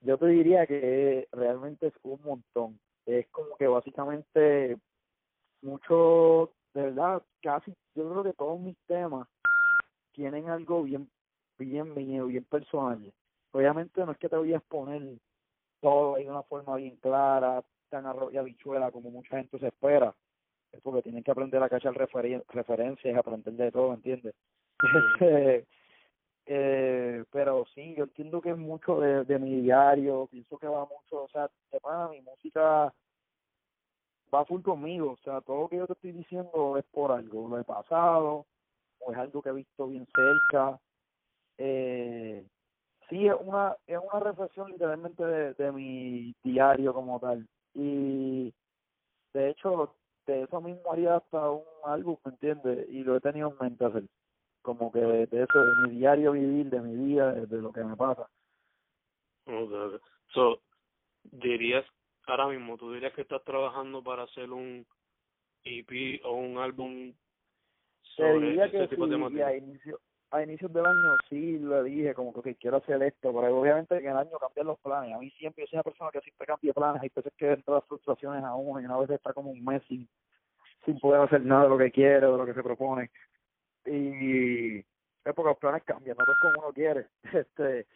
Yo 0.00 0.16
te 0.16 0.26
diría 0.26 0.66
que 0.66 1.28
realmente 1.32 1.88
es 1.88 1.94
un 2.02 2.22
montón. 2.22 2.80
Es 3.04 3.28
como 3.28 3.56
que 3.56 3.66
básicamente 3.66 4.78
mucho, 5.62 6.52
de 6.72 6.82
verdad, 6.82 7.22
casi, 7.42 7.74
yo 7.94 8.08
creo 8.10 8.22
que 8.22 8.32
todos 8.32 8.60
mis 8.60 8.78
temas 8.86 9.28
tienen 10.12 10.48
algo 10.48 10.84
bien 10.84 11.10
bien 11.58 11.94
mío, 11.94 12.26
bien 12.26 12.44
personal. 12.44 13.12
Obviamente 13.52 14.04
no 14.04 14.12
es 14.12 14.18
que 14.18 14.28
te 14.28 14.36
voy 14.36 14.52
a 14.52 14.58
exponer 14.58 15.18
todo 15.80 16.16
de 16.16 16.28
una 16.28 16.42
forma 16.42 16.76
bien 16.76 16.96
clara, 16.96 17.62
tan 17.88 18.06
arroz 18.06 18.32
y 18.32 18.36
habichuela 18.36 18.90
como 18.90 19.10
mucha 19.10 19.36
gente 19.36 19.58
se 19.58 19.68
espera. 19.68 20.14
Es 20.72 20.80
porque 20.82 21.02
tienen 21.02 21.22
que 21.22 21.30
aprender 21.30 21.62
a 21.62 21.68
cachar 21.68 21.94
referen 21.94 22.42
referencias, 22.48 23.16
aprender 23.16 23.54
de 23.54 23.72
todo, 23.72 23.94
¿entiendes? 23.94 24.34
Eh, 26.50 27.26
pero 27.30 27.66
sí, 27.74 27.94
yo 27.94 28.04
entiendo 28.04 28.40
que 28.40 28.48
es 28.48 28.56
mucho 28.56 28.98
de, 29.00 29.22
de 29.24 29.38
mi 29.38 29.60
diario, 29.60 30.26
pienso 30.30 30.56
que 30.56 30.66
va 30.66 30.86
mucho, 30.86 31.24
o 31.24 31.28
sea, 31.28 31.50
de 31.70 31.78
pana, 31.78 32.08
mi 32.08 32.22
música 32.22 32.90
va 34.34 34.44
full 34.46 34.62
conmigo, 34.62 35.12
o 35.12 35.16
sea, 35.18 35.42
todo 35.42 35.62
lo 35.62 35.68
que 35.68 35.76
yo 35.76 35.86
te 35.86 35.92
estoy 35.92 36.12
diciendo 36.12 36.78
es 36.78 36.86
por 36.86 37.12
algo, 37.12 37.48
lo 37.48 37.58
he 37.58 37.64
pasado, 37.64 38.46
o 39.00 39.12
es 39.12 39.18
algo 39.18 39.42
que 39.42 39.50
he 39.50 39.52
visto 39.52 39.88
bien 39.88 40.06
cerca, 40.14 40.80
eh, 41.58 42.46
sí 43.08 43.26
es 43.26 43.34
una 43.40 43.76
es 43.86 43.98
una 43.98 44.20
reflexión 44.20 44.70
literalmente 44.70 45.24
de, 45.24 45.54
de 45.54 45.72
mi 45.72 46.34
diario 46.42 46.94
como 46.94 47.20
tal 47.20 47.46
y 47.74 48.52
de 49.32 49.50
hecho 49.50 49.94
de 50.26 50.42
eso 50.42 50.60
mismo 50.60 50.92
haría 50.92 51.16
hasta 51.16 51.50
un 51.50 51.62
álbum 51.84 52.16
¿me 52.24 52.32
entiendes? 52.32 52.88
y 52.88 53.02
lo 53.04 53.16
he 53.16 53.20
tenido 53.20 53.50
en 53.50 53.56
mente 53.60 53.84
hacer 53.84 54.04
como 54.62 54.90
que 54.92 55.00
de, 55.00 55.26
de 55.26 55.42
eso 55.42 55.64
de 55.64 55.88
mi 55.88 55.98
diario 55.98 56.32
vivir 56.32 56.70
de 56.70 56.80
mi 56.80 56.94
vida 57.06 57.32
de, 57.32 57.46
de 57.46 57.62
lo 57.62 57.72
que 57.72 57.84
me 57.84 57.96
pasa 57.96 58.28
Okay. 59.48 59.98
So, 60.34 60.60
dirías, 61.22 61.84
ahora 62.26 62.48
mismo, 62.48 62.76
tú 62.76 62.92
dirías 62.92 63.14
que 63.14 63.22
estás 63.22 63.42
trabajando 63.44 64.02
para 64.02 64.24
hacer 64.24 64.52
un 64.52 64.86
EP 65.64 66.20
o 66.24 66.32
un 66.32 66.58
álbum 66.58 67.14
sobre 68.16 68.70
que 68.70 68.88
tipo 68.88 69.06
de 69.06 69.28
sí, 69.30 69.40
a 69.40 69.56
inicio 69.56 70.00
a 70.30 70.42
inicios 70.42 70.72
del 70.72 70.84
año 70.84 71.16
sí 71.28 71.58
lo 71.58 71.82
dije 71.82 72.12
como 72.12 72.32
que 72.42 72.54
quiero 72.56 72.78
hacer 72.78 73.02
esto 73.02 73.32
pero 73.32 73.60
obviamente 73.60 73.96
en 73.96 74.06
el 74.06 74.16
año 74.16 74.38
cambian 74.38 74.66
los 74.66 74.78
planes. 74.80 75.14
A 75.14 75.18
mí 75.18 75.30
siempre 75.30 75.64
yo 75.64 75.68
soy 75.68 75.76
una 75.76 75.82
persona 75.84 76.10
que 76.10 76.20
siempre 76.20 76.46
cambia 76.46 76.72
planes. 76.72 77.02
Hay 77.02 77.10
veces 77.14 77.32
que 77.36 77.52
entran 77.52 77.76
las 77.76 77.84
frustraciones 77.86 78.44
a 78.44 78.54
uno 78.54 78.80
y 78.80 78.84
una 78.84 78.98
vez 78.98 79.10
está 79.10 79.32
como 79.32 79.50
un 79.50 79.64
mes 79.64 79.82
sin, 79.88 80.08
sin 80.84 80.98
poder 80.98 81.22
hacer 81.22 81.44
nada 81.44 81.64
de 81.64 81.68
lo 81.70 81.78
que 81.78 81.90
quiere 81.90 82.26
o 82.26 82.32
de 82.32 82.38
lo 82.38 82.46
que 82.46 82.54
se 82.54 82.62
propone. 82.62 83.10
Y 83.86 84.78
es 84.78 85.34
porque 85.34 85.50
los 85.50 85.58
planes 85.58 85.82
cambian 85.84 86.16
no 86.16 86.32
es 86.32 86.38
como 86.40 86.64
uno 86.64 86.72
quiere. 86.72 87.06
Este 87.32 87.86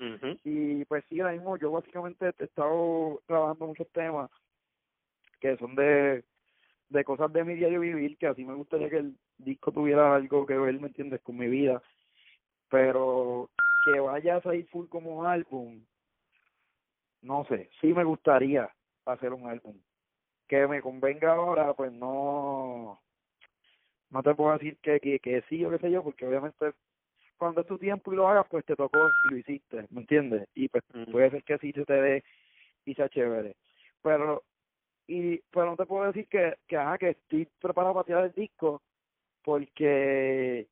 y 0.44 0.84
pues 0.86 1.04
sí 1.08 1.20
ahora 1.20 1.32
mismo 1.34 1.56
yo 1.56 1.70
básicamente 1.70 2.32
he 2.38 2.44
estado 2.44 3.20
trabajando 3.26 3.66
muchos 3.66 3.88
temas 3.92 4.30
que 5.40 5.56
son 5.58 5.74
de 5.74 6.24
de 6.88 7.04
cosas 7.04 7.32
de 7.32 7.44
mi 7.44 7.54
diario 7.54 7.80
vivir 7.80 8.18
que 8.18 8.26
así 8.26 8.44
me 8.44 8.54
gustaría 8.54 8.90
que 8.90 8.98
el 8.98 9.16
disco 9.38 9.72
tuviera 9.72 10.14
algo 10.14 10.46
que 10.46 10.56
ver 10.58 10.78
me 10.78 10.88
entiendes 10.88 11.22
con 11.22 11.38
mi 11.38 11.48
vida 11.48 11.82
pero 12.72 13.50
que 13.84 14.00
vaya 14.00 14.36
a 14.36 14.40
salir 14.40 14.66
full 14.68 14.88
como 14.88 15.24
álbum 15.26 15.84
no 17.20 17.44
sé 17.44 17.68
sí 17.82 17.92
me 17.92 18.02
gustaría 18.02 18.72
hacer 19.04 19.34
un 19.34 19.46
álbum 19.46 19.76
que 20.48 20.66
me 20.66 20.80
convenga 20.80 21.34
ahora 21.34 21.74
pues 21.74 21.92
no 21.92 22.98
no 24.08 24.22
te 24.22 24.34
puedo 24.34 24.54
decir 24.54 24.78
que 24.78 25.00
que, 25.00 25.18
que 25.18 25.42
sí 25.50 25.62
o 25.66 25.70
qué 25.70 25.78
sé 25.78 25.90
yo 25.90 26.02
porque 26.02 26.26
obviamente 26.26 26.72
cuando 27.36 27.60
es 27.60 27.66
tu 27.66 27.76
tiempo 27.76 28.10
y 28.10 28.16
lo 28.16 28.26
hagas 28.26 28.46
pues 28.48 28.64
te 28.64 28.74
tocó 28.74 28.98
y 29.26 29.32
lo 29.32 29.36
hiciste 29.36 29.86
¿me 29.90 30.00
entiendes? 30.00 30.48
y 30.54 30.68
pues 30.68 30.82
Ujú. 30.94 31.12
puede 31.12 31.30
ser 31.30 31.44
que 31.44 31.58
sí 31.58 31.72
se 31.72 31.84
te 31.84 31.92
dé 31.92 32.24
y 32.86 32.94
sea 32.94 33.10
chévere 33.10 33.54
pero 34.00 34.44
y 35.06 35.36
pero 35.50 35.66
no 35.66 35.76
te 35.76 35.84
puedo 35.84 36.06
decir 36.06 36.26
que 36.26 36.56
que 36.66 36.78
ajá 36.78 36.96
que 36.96 37.10
estoy 37.10 37.46
preparado 37.60 37.92
para 37.92 38.06
tirar 38.06 38.24
el 38.24 38.32
disco 38.32 38.80
porque 39.42 40.68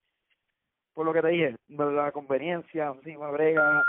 por 0.94 1.07
lo 1.07 1.12
que 1.12 1.22
te 1.22 1.29
dije 1.29 1.57
la 1.68 2.12
conveniencia 2.12 2.94
si 3.05 3.16
me 3.16 3.31
brega 3.31 3.85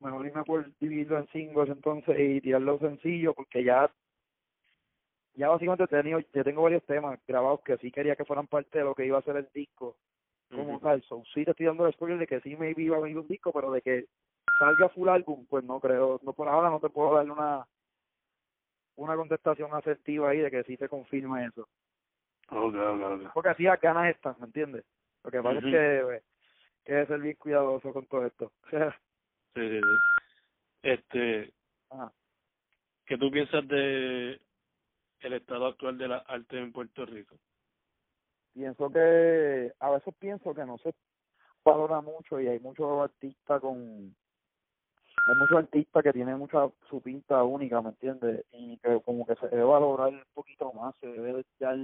mejor 0.00 0.26
irme 0.26 0.44
por 0.44 0.70
dividirlo 0.78 1.18
en 1.18 1.28
singles 1.28 1.68
entonces 1.68 2.16
y 2.18 2.40
tirarlo 2.40 2.78
sencillo 2.78 3.34
porque 3.34 3.64
ya 3.64 3.90
ya 5.36 5.48
básicamente 5.48 5.84
he 5.84 5.88
tenido, 5.88 6.18
yo 6.32 6.44
tengo 6.44 6.62
varios 6.62 6.82
temas 6.84 7.20
grabados 7.26 7.60
que 7.60 7.76
sí 7.78 7.90
quería 7.90 8.16
que 8.16 8.24
fueran 8.24 8.46
parte 8.46 8.78
de 8.78 8.84
lo 8.84 8.94
que 8.94 9.04
iba 9.04 9.18
a 9.18 9.22
ser 9.22 9.36
el 9.36 9.48
disco 9.52 9.96
como 10.50 10.80
tal. 10.80 11.02
So, 11.02 11.22
sí 11.34 11.44
te 11.44 11.50
estoy 11.50 11.66
dando 11.66 11.86
el 11.86 11.92
spoiler 11.92 12.18
de 12.18 12.26
que 12.26 12.40
sí 12.40 12.56
me 12.56 12.72
iba 12.76 12.96
a 12.96 13.00
venir 13.00 13.18
un 13.18 13.28
disco, 13.28 13.52
pero 13.52 13.70
de 13.70 13.82
que 13.82 14.06
salga 14.58 14.88
full 14.88 15.08
álbum, 15.08 15.44
pues 15.46 15.64
no 15.64 15.78
creo, 15.80 16.20
no 16.22 16.32
por 16.32 16.48
ahora 16.48 16.70
no 16.70 16.80
te 16.80 16.88
puedo 16.88 17.14
dar 17.14 17.30
una 17.30 17.66
una 18.96 19.14
contestación 19.14 19.74
asertiva 19.74 20.30
ahí 20.30 20.38
de 20.38 20.50
que 20.50 20.64
sí 20.64 20.76
se 20.78 20.88
confirma 20.88 21.44
eso. 21.44 21.68
Okay, 22.48 22.80
okay, 22.80 23.04
okay. 23.04 23.28
Porque 23.34 23.50
así 23.50 23.64
las 23.64 23.78
ganas 23.78 24.14
están, 24.14 24.36
¿me 24.38 24.46
entiendes? 24.46 24.84
Lo 25.22 25.30
que 25.30 25.42
pasa 25.42 25.58
es 25.58 25.64
que, 25.64 26.00
pues, 26.04 26.22
que 26.86 26.92
debe 26.92 27.06
ser 27.06 27.20
bien 27.20 27.36
cuidadoso 27.36 27.92
con 27.92 28.06
todo 28.06 28.24
esto. 28.24 28.52
sí, 28.70 29.60
sí, 29.60 29.80
sí. 29.80 29.96
Este, 30.82 31.52
Ajá. 31.90 32.12
¿qué 33.04 33.18
tú 33.18 33.30
piensas 33.30 33.66
de 33.66 34.40
el 35.20 35.32
estado 35.32 35.66
actual 35.66 35.98
de 35.98 36.08
la 36.08 36.18
arte 36.18 36.58
en 36.58 36.72
Puerto 36.72 37.04
Rico? 37.04 37.36
Pienso 38.54 38.90
que, 38.90 39.72
a 39.80 39.90
veces 39.90 40.14
pienso 40.18 40.54
que 40.54 40.64
no 40.64 40.78
se 40.78 40.94
valora 41.64 42.00
mucho 42.00 42.40
y 42.40 42.46
hay 42.46 42.60
muchos 42.60 43.02
artistas 43.02 43.60
con, 43.60 44.14
hay 45.28 45.36
muchos 45.36 45.58
artistas 45.58 46.04
que 46.04 46.12
tienen 46.12 46.38
mucha 46.38 46.68
su 46.88 47.00
pinta 47.00 47.42
única, 47.42 47.82
¿me 47.82 47.90
entiendes? 47.90 48.44
Y 48.52 48.78
que 48.78 49.00
como 49.04 49.26
que 49.26 49.34
se 49.34 49.48
debe 49.48 49.64
valorar 49.64 50.10
un 50.10 50.24
poquito 50.32 50.72
más, 50.72 50.94
se 51.00 51.08
debe 51.08 51.44
dar, 51.58 51.76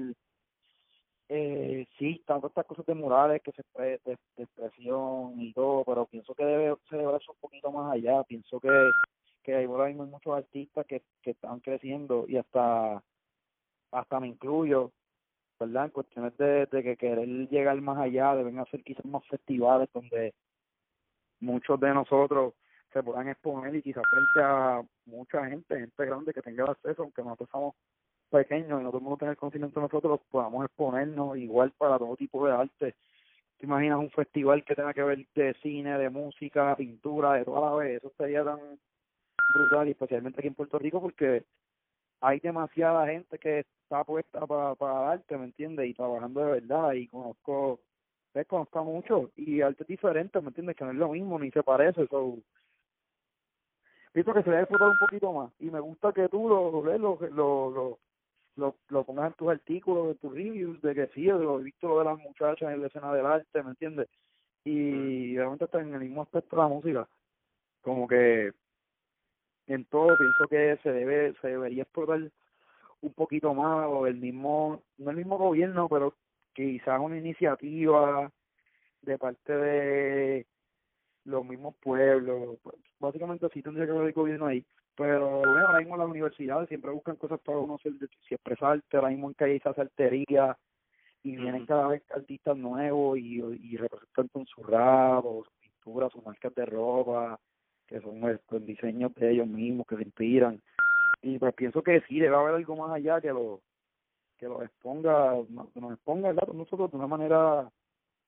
eh, 1.34 1.86
sí, 1.98 2.22
tanto 2.26 2.48
estas 2.48 2.66
cosas 2.66 2.84
de 2.84 2.94
murales 2.94 3.40
que 3.42 3.52
se 3.52 3.62
de, 3.80 4.00
de, 4.04 4.42
expresión 4.42 5.40
y 5.40 5.52
todo, 5.54 5.82
pero 5.84 6.04
pienso 6.04 6.34
que 6.34 6.44
debe 6.44 6.76
celebrarse 6.90 7.30
un 7.30 7.38
poquito 7.40 7.72
más 7.72 7.90
allá, 7.92 8.22
pienso 8.24 8.60
que 8.60 8.68
que 9.42 9.54
hay 9.56 9.64
ahora 9.64 9.86
hay 9.86 9.94
muchos 9.94 10.36
artistas 10.36 10.86
que, 10.86 11.02
que 11.22 11.30
están 11.32 11.60
creciendo 11.60 12.26
y 12.28 12.36
hasta 12.36 13.02
hasta 13.90 14.20
me 14.20 14.28
incluyo, 14.28 14.92
¿verdad? 15.58 15.86
En 15.86 15.90
cuestiones 15.90 16.36
de, 16.36 16.66
de 16.66 16.82
que 16.82 16.96
querer 16.96 17.26
llegar 17.48 17.80
más 17.80 17.98
allá, 17.98 18.34
deben 18.34 18.58
hacer 18.58 18.82
quizás 18.84 19.04
más 19.06 19.26
festivales 19.26 19.88
donde 19.94 20.34
muchos 21.40 21.80
de 21.80 21.94
nosotros 21.94 22.54
se 22.92 23.02
puedan 23.02 23.28
exponer 23.28 23.74
y 23.74 23.82
quizás 23.82 24.04
frente 24.10 24.42
a 24.42 24.82
mucha 25.06 25.46
gente, 25.46 25.78
gente 25.78 26.06
grande 26.06 26.34
que 26.34 26.42
tenga 26.42 26.64
acceso, 26.64 27.02
aunque 27.02 27.22
nosotros 27.22 27.48
somos 27.50 27.74
pequeños 28.32 28.80
y 28.80 28.84
no 28.84 28.90
todo 28.90 28.98
el 28.98 29.04
mundo 29.04 29.18
tenga 29.18 29.32
el 29.32 29.38
conocimiento 29.38 29.80
nosotros, 29.80 30.20
podamos 30.30 30.64
exponernos 30.64 31.36
igual 31.36 31.70
para 31.78 31.98
todo 31.98 32.16
tipo 32.16 32.44
de 32.46 32.52
arte. 32.52 32.94
¿Te 33.58 33.66
imaginas 33.66 33.98
un 33.98 34.10
festival 34.10 34.64
que 34.64 34.74
tenga 34.74 34.92
que 34.92 35.02
ver 35.02 35.24
de 35.34 35.54
cine, 35.62 35.96
de 35.98 36.10
música, 36.10 36.74
pintura, 36.74 37.34
de 37.34 37.44
toda 37.44 37.70
la 37.70 37.76
vez? 37.76 37.98
Eso 37.98 38.12
sería 38.16 38.42
tan 38.42 38.58
brutal, 39.54 39.86
y 39.86 39.92
especialmente 39.92 40.40
aquí 40.40 40.48
en 40.48 40.54
Puerto 40.54 40.78
Rico, 40.78 41.00
porque 41.00 41.44
hay 42.20 42.40
demasiada 42.40 43.06
gente 43.06 43.38
que 43.38 43.60
está 43.60 44.02
puesta 44.04 44.46
para, 44.46 44.74
para 44.74 45.12
arte, 45.12 45.36
¿me 45.36 45.44
entiendes? 45.44 45.88
Y 45.88 45.94
trabajando 45.94 46.40
de 46.40 46.52
verdad, 46.60 46.92
y 46.94 47.06
conozco, 47.08 47.80
ves, 48.34 48.46
conozco 48.46 48.84
mucho, 48.84 49.30
y 49.36 49.60
arte 49.60 49.84
diferente, 49.86 50.40
¿me 50.40 50.48
entiendes? 50.48 50.76
Que 50.76 50.84
no 50.84 50.90
es 50.90 50.96
lo 50.96 51.10
mismo, 51.10 51.38
ni 51.38 51.50
se 51.50 51.62
parece, 51.62 52.02
eso 52.02 52.38
pienso 54.12 54.34
que 54.34 54.42
se 54.42 54.50
debe 54.50 54.62
explotar 54.62 54.88
un 54.88 54.98
poquito 54.98 55.32
más, 55.32 55.52
y 55.58 55.70
me 55.70 55.80
gusta 55.80 56.12
que 56.12 56.28
tú 56.28 56.48
lo, 56.48 56.70
lo, 56.82 56.98
lo, 56.98 57.70
lo, 57.70 57.98
lo, 58.56 58.76
lo 58.88 59.04
pongas 59.04 59.28
en 59.28 59.34
tus 59.34 59.48
artículos, 59.48 60.10
en 60.10 60.18
tus 60.18 60.32
reviews, 60.32 60.80
de 60.82 60.94
que 60.94 61.06
sí, 61.08 61.24
lo 61.24 61.60
he 61.60 61.64
visto 61.64 61.88
lo 61.88 61.98
de 61.98 62.04
las 62.04 62.18
muchachas 62.18 62.72
en 62.72 62.80
la 62.80 62.86
escena 62.86 63.12
del 63.12 63.26
arte, 63.26 63.62
¿me 63.62 63.70
entiendes? 63.70 64.08
Y 64.64 65.36
realmente 65.36 65.64
está 65.64 65.80
en 65.80 65.94
el 65.94 66.00
mismo 66.00 66.22
aspecto 66.22 66.56
de 66.56 66.62
la 66.62 66.68
música, 66.68 67.08
como 67.82 68.06
que 68.06 68.52
en 69.66 69.84
todo 69.86 70.16
pienso 70.16 70.46
que 70.48 70.78
se 70.82 70.92
debe 70.92 71.34
se 71.40 71.48
debería 71.48 71.82
explotar 71.84 72.20
un 73.00 73.12
poquito 73.14 73.54
más 73.54 73.86
o 73.88 74.06
el 74.06 74.16
mismo 74.16 74.82
no 74.98 75.10
el 75.10 75.16
mismo 75.16 75.38
gobierno 75.38 75.88
pero 75.88 76.14
quizás 76.52 77.00
una 77.00 77.16
iniciativa 77.18 78.30
de 79.02 79.18
parte 79.18 79.52
de 79.56 80.46
los 81.24 81.44
mismos 81.44 81.74
pueblos. 81.76 82.58
Básicamente 82.98 83.48
sí 83.52 83.62
tendría 83.62 83.86
que 83.86 83.92
haber 83.92 84.08
el 84.08 84.12
gobierno 84.12 84.46
ahí 84.46 84.64
pero 84.96 85.38
bueno 85.40 85.66
ahora 85.66 85.78
mismo 85.78 85.96
las 85.96 86.08
universidades 86.08 86.68
siempre 86.68 86.90
buscan 86.90 87.16
cosas 87.16 87.40
para 87.40 87.58
uno 87.58 87.78
ser, 87.78 87.92
si 88.28 88.34
expresarte 88.34 88.96
ahora 88.96 89.10
mismo 89.10 89.28
en 89.28 89.34
que 89.34 89.44
hay 89.44 89.56
esas 89.56 89.78
arterías 89.78 90.56
y 91.22 91.36
vienen 91.36 91.66
cada 91.66 91.88
vez 91.88 92.02
artistas 92.10 92.56
nuevos 92.56 93.18
y, 93.18 93.40
y 93.40 93.76
representan 93.76 94.28
con 94.28 94.46
su 94.46 94.62
rap 94.62 95.24
o 95.24 95.44
su 95.44 95.50
pintura, 95.60 96.10
sus 96.10 96.24
marcas 96.24 96.54
de 96.54 96.66
ropa 96.66 97.38
que 97.86 98.00
son 98.00 98.20
con 98.46 98.66
diseños 98.66 99.14
de 99.14 99.32
ellos 99.32 99.46
mismos 99.46 99.86
que 99.86 99.96
se 99.96 100.02
inspiran. 100.02 100.60
Y 101.20 101.38
pues 101.38 101.54
pienso 101.54 101.82
que 101.82 102.00
sí 102.08 102.18
debe 102.18 102.34
haber 102.34 102.54
algo 102.54 102.76
más 102.76 102.90
allá 102.90 103.20
que 103.20 103.28
lo 103.28 103.60
que 104.38 104.46
lo 104.46 104.62
exponga 104.62 105.34
que 105.72 105.80
nos 105.80 105.92
exponga 105.92 106.30
el 106.30 106.36
dato 106.36 106.52
nosotros 106.52 106.90
de 106.90 106.96
una 106.96 107.06
manera 107.06 107.70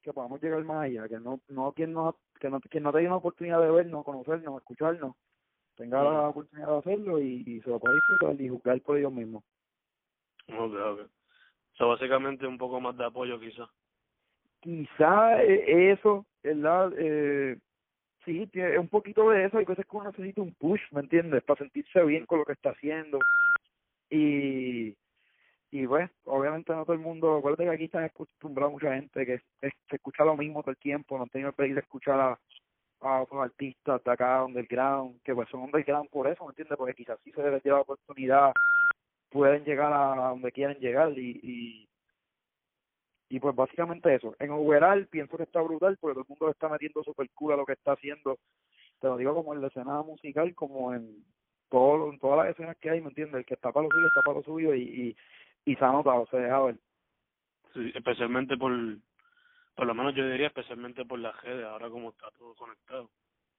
que 0.01 0.13
podamos 0.13 0.41
llegar 0.41 0.63
más 0.63 0.85
allá 0.85 1.09
que 1.09 1.19
no 1.19 1.41
no 1.49 1.73
quien 1.73 1.93
nos 1.93 2.15
que 2.39 2.49
no 2.49 2.61
quien 2.61 2.85
no 2.85 2.93
tenga 2.93 3.09
una 3.09 3.17
oportunidad 3.17 3.61
de 3.61 3.71
vernos 3.73 4.05
conocernos 4.05 4.59
escucharnos 4.59 5.17
tenga 5.77 6.03
la 6.03 6.29
oportunidad 6.29 6.69
de 6.69 6.79
hacerlo 6.79 7.21
y, 7.21 7.43
y 7.47 7.61
se 7.61 7.71
lo 7.71 7.79
pueda 7.79 7.95
disfrutar 7.95 8.41
y 8.41 8.49
juzgar 8.49 8.81
por 8.83 8.99
ellos 8.99 9.13
mismos. 9.13 9.45
Okay 10.49 10.81
okay 10.81 11.05
o 11.05 11.77
sea, 11.77 11.87
básicamente 11.87 12.47
un 12.47 12.59
poco 12.59 12.81
más 12.81 12.97
de 12.97 13.05
apoyo 13.05 13.41
quizás 13.41 13.69
quizá 14.61 15.43
eso 15.43 16.25
verdad 16.43 16.93
eh, 16.97 17.59
sí, 18.25 18.47
tiene 18.49 18.79
un 18.79 18.89
poquito 18.89 19.31
de 19.31 19.45
eso, 19.45 19.59
hay 19.59 19.65
veces 19.65 19.87
que 19.87 19.97
uno 19.97 20.11
necesita 20.11 20.43
un 20.43 20.55
push, 20.55 20.81
¿me 20.93 21.01
entiendes? 21.01 21.43
Para 21.45 21.59
sentirse 21.59 22.03
bien 22.05 22.27
con 22.27 22.41
lo 22.41 22.45
que 22.45 22.53
está 22.53 22.71
haciendo. 22.71 23.19
Y, 24.11 24.97
y 25.71 25.87
pues, 25.87 26.11
obviamente 26.25 26.73
no 26.73 26.85
todo 26.85 26.95
el 26.95 27.01
mundo, 27.01 27.37
acuérdate 27.37 27.65
que 27.65 27.71
aquí 27.71 27.85
están 27.85 28.05
acostumbrados 28.05 28.73
mucha 28.73 28.95
gente 28.95 29.27
que, 29.27 29.41
que, 29.61 29.97
escucha 29.97 30.25
lo 30.25 30.37
mismo 30.37 30.63
todo 30.63 30.73
el 30.73 30.79
tiempo, 30.79 31.17
no 31.17 31.25
han 31.25 31.31
tenido 31.31 31.51
el 31.51 31.55
pedir 31.55 31.75
de 31.75 31.81
escuchar 31.81 32.21
a, 32.21 32.39
a 33.07 33.23
otros 33.23 33.43
artistas 33.43 34.03
de 34.03 34.11
acá, 34.11 34.45
underground, 34.45 35.21
que 35.23 35.35
pues 35.35 35.49
son 35.49 35.63
underground 35.63 36.09
por 36.11 36.27
eso, 36.27 36.45
¿me 36.45 36.51
entiendes? 36.51 36.79
Porque 36.79 36.95
quizás 36.95 37.19
si 37.23 37.33
se 37.33 37.51
les 37.51 37.63
lleva 37.65 37.79
la 37.79 37.83
oportunidad, 37.83 38.53
pueden 39.31 39.65
llegar 39.65 39.93
a 39.93 40.29
donde 40.31 40.53
quieren 40.53 40.79
llegar 40.79 41.17
y, 41.19 41.41
y 41.43 41.89
y 43.35 43.41
pues 43.41 43.57
básicamente 43.57 44.15
eso. 44.15 44.37
En 44.39 44.51
overall 44.51 45.07
pienso 45.09 45.37
que 45.37 45.43
está 45.43 45.61
brutal 45.61 45.97
porque 46.01 46.15
todo 46.15 46.23
el 46.23 46.29
mundo 46.29 46.51
está 46.51 46.69
metiendo 46.69 47.03
super 47.03 47.29
cool 47.35 47.55
a 47.55 47.57
lo 47.57 47.67
que 47.67 47.73
está 47.73 47.93
haciendo. 47.93 48.39
Te 49.01 49.09
lo 49.09 49.17
digo 49.17 49.35
como 49.35 49.55
en 49.55 49.61
la 49.61 49.67
escena 49.67 50.03
musical, 50.03 50.55
como 50.55 50.95
en 50.95 51.25
todo, 51.69 52.13
en 52.13 52.19
todas 52.21 52.39
las 52.39 52.55
escenas 52.55 52.77
que 52.77 52.91
hay, 52.91 53.01
¿me 53.01 53.09
entiendes? 53.09 53.41
El 53.41 53.45
que 53.45 53.55
está 53.55 53.73
para 53.73 53.85
lo 53.85 53.91
suyo, 53.91 54.07
está 54.07 54.21
para 54.25 54.39
lo 54.39 54.45
suyo 54.45 54.75
y, 54.75 54.83
y, 54.83 55.17
y 55.65 55.75
se 55.75 55.85
ha 55.85 55.91
notado, 55.91 56.27
se 56.31 56.37
deja 56.37 56.61
ver. 56.63 56.77
Sí, 57.73 57.91
especialmente 57.95 58.57
por, 58.57 58.73
por 59.75 59.87
lo 59.87 59.95
menos 59.95 60.15
yo 60.15 60.29
diría 60.29 60.49
especialmente 60.49 61.05
por 61.05 61.19
las 61.19 61.41
redes, 61.43 61.65
ahora 61.65 61.89
como 61.91 62.11
está 62.11 62.31
todo 62.39 62.55
conectado. 62.55 63.11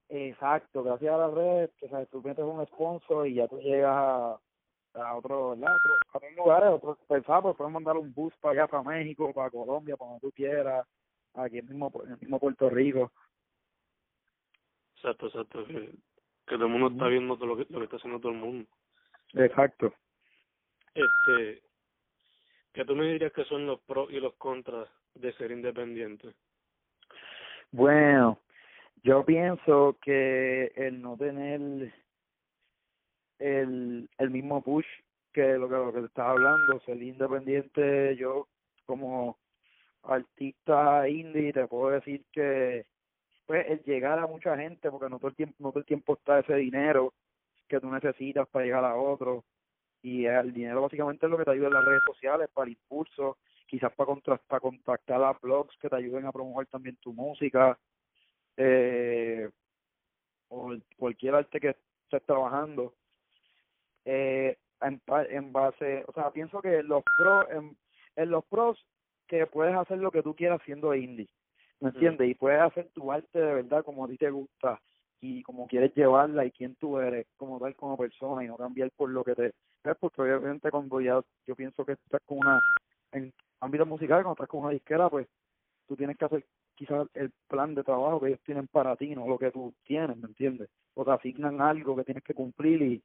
Exacto, 0.09 0.83
gracias 0.83 1.13
a 1.13 1.17
las 1.17 1.33
redes, 1.33 1.71
que 1.79 1.89
sabes, 1.89 2.09
tú 2.09 2.21
metes 2.21 2.45
un 2.45 2.65
sponsor 2.67 3.27
y 3.27 3.35
ya 3.35 3.47
tú 3.47 3.59
llegas 3.59 3.95
a, 3.95 4.39
a 4.93 5.15
otro, 5.15 5.51
¿verdad? 5.51 5.71
A, 5.71 5.75
otro, 5.75 5.93
a 6.13 6.17
otros 6.17 6.35
lugares, 6.35 6.69
otros 6.69 6.97
pensados, 7.07 7.43
pues 7.43 7.57
pueden 7.57 7.73
mandar 7.73 7.97
un 7.97 8.13
bus 8.13 8.33
para 8.39 8.53
allá, 8.63 8.67
para 8.67 8.83
México, 8.83 9.33
para 9.33 9.49
Colombia, 9.49 9.97
para 9.97 10.11
donde 10.11 10.27
tú 10.27 10.31
quieras, 10.31 10.87
aquí 11.33 11.57
en 11.57 11.67
mismo, 11.67 11.91
en 12.05 12.11
el 12.11 12.19
mismo 12.19 12.39
Puerto 12.39 12.69
Rico. 12.69 13.11
Exacto, 14.95 15.27
exacto, 15.27 15.65
que, 15.65 15.91
que 16.47 16.55
todo 16.55 16.65
el 16.65 16.71
mundo 16.71 16.87
está 16.89 17.07
viendo 17.07 17.35
todo 17.35 17.47
lo 17.47 17.57
que, 17.57 17.65
lo 17.69 17.79
que 17.79 17.85
está 17.85 17.97
haciendo 17.97 18.19
todo 18.19 18.31
el 18.31 18.37
mundo. 18.37 18.69
Exacto. 19.33 19.93
Este, 20.93 21.61
¿qué 22.75 22.83
tú 22.83 22.95
me 22.95 23.07
dirías 23.07 23.31
que 23.31 23.45
son 23.45 23.65
los 23.65 23.79
pros 23.81 24.11
y 24.11 24.19
los 24.19 24.35
contras 24.35 24.87
de 25.13 25.31
ser 25.33 25.51
independiente? 25.51 26.33
Bueno, 27.71 28.39
yo 29.01 29.25
pienso 29.25 29.97
que 30.01 30.73
el 30.75 31.01
no 31.01 31.15
tener 31.15 31.93
el, 33.39 34.09
el 34.17 34.29
mismo 34.29 34.61
push 34.61 34.85
que 35.33 35.57
lo 35.57 35.69
que, 35.69 35.75
lo 35.75 35.93
que 35.93 36.01
te 36.01 36.05
estaba 36.07 36.31
hablando, 36.31 36.79
ser 36.81 37.01
independiente, 37.01 38.15
yo 38.17 38.47
como 38.85 39.37
artista 40.03 41.07
indie 41.09 41.53
te 41.53 41.67
puedo 41.67 41.91
decir 41.91 42.23
que 42.31 42.85
pues 43.45 43.65
el 43.69 43.83
llegar 43.83 44.19
a 44.19 44.27
mucha 44.27 44.57
gente, 44.57 44.89
porque 44.91 45.09
no 45.09 45.17
todo 45.17 45.29
el 45.29 45.35
tiempo, 45.35 45.55
no 45.59 45.69
todo 45.69 45.79
el 45.79 45.85
tiempo 45.85 46.13
está 46.13 46.39
ese 46.39 46.55
dinero 46.55 47.13
que 47.67 47.79
tú 47.79 47.89
necesitas 47.89 48.47
para 48.49 48.65
llegar 48.65 48.83
a 48.83 48.95
otro, 48.95 49.43
y 50.05 50.27
el 50.27 50.53
dinero 50.53 50.83
básicamente 50.83 51.25
es 51.25 51.31
lo 51.31 51.37
que 51.39 51.45
te 51.45 51.49
ayuda 51.49 51.65
en 51.65 51.73
las 51.73 51.85
redes 51.85 52.03
sociales, 52.05 52.47
para 52.53 52.67
el 52.67 52.73
impulso, 52.73 53.37
quizás 53.65 53.91
para, 53.93 54.05
contra, 54.05 54.37
para 54.37 54.59
contactar 54.59 55.23
a 55.23 55.33
blogs 55.33 55.75
que 55.79 55.89
te 55.89 55.95
ayuden 55.95 56.27
a 56.27 56.31
promover 56.31 56.67
también 56.67 56.95
tu 56.97 57.11
música, 57.11 57.75
eh, 58.55 59.49
o 60.49 60.75
cualquier 60.95 61.33
arte 61.33 61.59
que 61.59 61.69
estés 61.69 62.23
trabajando, 62.27 62.93
eh, 64.05 64.59
en, 64.81 65.01
en 65.31 65.51
base, 65.51 66.03
o 66.05 66.13
sea, 66.13 66.29
pienso 66.29 66.61
que 66.61 66.83
los 66.83 67.03
pros, 67.17 67.47
en, 67.49 67.75
en 68.15 68.29
los 68.29 68.45
pros 68.45 68.77
que 69.25 69.47
puedes 69.47 69.75
hacer 69.75 69.97
lo 69.97 70.11
que 70.11 70.21
tú 70.21 70.35
quieras 70.35 70.61
siendo 70.65 70.93
indie, 70.93 71.29
¿me 71.79 71.89
entiendes? 71.89 72.29
Y 72.29 72.35
puedes 72.35 72.61
hacer 72.61 72.89
tu 72.93 73.11
arte 73.11 73.39
de 73.39 73.55
verdad 73.55 73.83
como 73.83 74.05
a 74.05 74.07
ti 74.07 74.17
te 74.17 74.29
gusta 74.29 74.79
y 75.21 75.43
como 75.43 75.67
quieres 75.67 75.93
llevarla 75.95 76.45
y 76.45 76.51
quién 76.51 76.75
tú 76.75 76.99
eres 76.99 77.27
como 77.37 77.59
tal 77.59 77.75
como 77.75 77.97
persona 77.97 78.43
y 78.43 78.47
no 78.47 78.57
cambiar 78.57 78.91
por 78.91 79.09
lo 79.09 79.23
que 79.23 79.35
te 79.35 79.53
ves 79.83 79.97
porque 79.99 80.21
obviamente 80.21 80.69
cuando 80.69 80.99
ya 81.01 81.21
yo 81.47 81.55
pienso 81.55 81.85
que 81.85 81.93
estás 81.93 82.21
con 82.25 82.39
una 82.39 82.61
en 83.11 83.33
ámbito 83.59 83.85
musical 83.85 84.23
cuando 84.23 84.33
estás 84.33 84.49
con 84.49 84.61
una 84.61 84.71
disquera 84.71 85.09
pues 85.09 85.27
tú 85.87 85.95
tienes 85.95 86.17
que 86.17 86.25
hacer 86.25 86.45
quizás 86.75 87.07
el 87.13 87.31
plan 87.47 87.73
de 87.73 87.83
trabajo 87.83 88.19
que 88.19 88.27
ellos 88.27 88.41
tienen 88.45 88.67
para 88.67 88.95
ti 88.95 89.15
no 89.15 89.27
lo 89.27 89.37
que 89.37 89.51
tú 89.51 89.73
tienes 89.83 90.17
¿me 90.17 90.27
entiendes? 90.27 90.69
o 90.93 91.05
te 91.05 91.11
asignan 91.11 91.61
algo 91.61 91.95
que 91.95 92.03
tienes 92.03 92.23
que 92.23 92.33
cumplir 92.33 92.81
y 92.81 93.03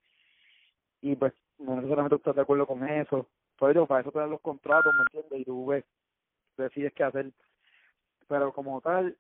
y 1.03 1.17
pues 1.17 1.33
no 1.59 1.77
necesariamente 1.77 2.17
estás 2.17 2.35
de 2.35 2.43
acuerdo 2.43 2.67
con 2.67 2.87
eso 2.89 3.29
pero 3.59 3.87
para 3.87 4.01
eso 4.01 4.11
te 4.11 4.19
dan 4.19 4.31
los 4.31 4.41
contratos 4.41 4.93
¿me 4.95 5.03
entiendes? 5.03 5.41
y 5.41 5.45
tú 5.45 5.67
ves 5.67 5.85
decides 6.57 6.93
qué 6.93 7.05
hacer 7.05 7.31
pero 8.27 8.53
como 8.53 8.81
tal 8.81 9.17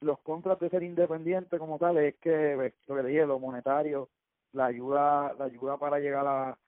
los 0.00 0.18
contras 0.20 0.58
de 0.60 0.70
ser 0.70 0.82
independiente 0.82 1.58
como 1.58 1.78
tal 1.78 1.98
es 1.98 2.16
que 2.16 2.52
pues, 2.56 2.74
lo 2.86 2.96
que 2.96 3.08
dije 3.08 3.26
lo 3.26 3.38
monetario 3.38 4.08
la 4.52 4.66
ayuda 4.66 5.34
la 5.38 5.46
ayuda 5.46 5.76
para 5.76 5.98
llegar 5.98 6.26
a, 6.26 6.58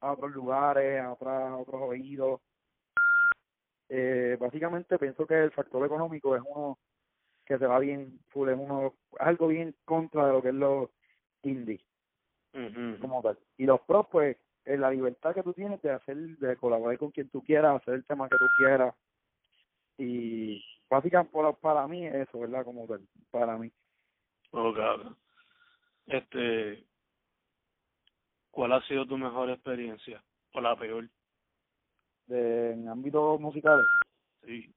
a 0.00 0.12
otros 0.12 0.32
lugares 0.32 1.00
a, 1.00 1.12
otras, 1.12 1.50
a 1.50 1.56
otros 1.56 1.82
oídos. 1.82 2.40
Eh, 3.88 4.36
básicamente 4.40 4.98
pienso 4.98 5.26
que 5.26 5.42
el 5.42 5.50
factor 5.50 5.84
económico 5.84 6.36
es 6.36 6.42
uno 6.46 6.78
que 7.44 7.58
se 7.58 7.66
va 7.66 7.78
bien 7.80 8.20
full 8.28 8.48
es 8.48 8.58
uno 8.58 8.94
algo 9.18 9.48
bien 9.48 9.74
contra 9.84 10.26
de 10.26 10.32
lo 10.32 10.42
que 10.42 10.48
es 10.48 10.54
lo 10.54 10.90
indie 11.42 11.80
como 13.00 13.22
tal. 13.22 13.38
Y 13.56 13.64
los 13.64 13.80
pros 13.82 14.06
pues 14.10 14.36
es 14.64 14.78
la 14.78 14.90
libertad 14.90 15.34
que 15.34 15.42
tú 15.42 15.52
tienes 15.52 15.80
de 15.82 15.90
hacer 15.90 16.16
de 16.16 16.56
colaborar 16.56 16.98
con 16.98 17.10
quien 17.10 17.28
tú 17.28 17.42
quieras 17.42 17.80
hacer 17.80 17.94
el 17.94 18.04
tema 18.04 18.28
que 18.28 18.38
tú 18.38 18.46
quieras. 18.58 18.94
Y 19.98 20.62
básicamente 20.90 21.32
para 21.60 21.86
mí 21.86 22.06
eso, 22.06 22.40
¿verdad? 22.40 22.64
Como 22.64 22.86
tal, 22.86 23.06
para 23.30 23.56
mí. 23.56 23.72
Ok, 24.50 24.78
Este, 26.06 26.84
¿cuál 28.50 28.72
ha 28.72 28.82
sido 28.82 29.06
tu 29.06 29.16
mejor 29.16 29.48
experiencia 29.50 30.22
o 30.52 30.60
la 30.60 30.76
peor? 30.76 31.08
De, 32.26 32.72
en 32.72 32.88
ámbitos 32.88 33.40
musicales. 33.40 33.86
Sí. 34.42 34.74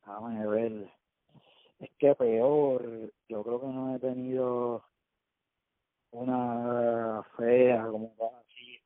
Déjame 0.00 0.46
ver. 0.48 0.92
Es 1.78 1.90
que 1.98 2.14
peor, 2.14 3.12
yo 3.28 3.42
creo 3.42 3.60
que 3.60 3.66
no 3.66 3.94
he 3.94 3.98
tenido 4.00 4.84
una 6.10 7.22
fea 7.36 7.86
como 7.86 8.14
así, 8.40 8.80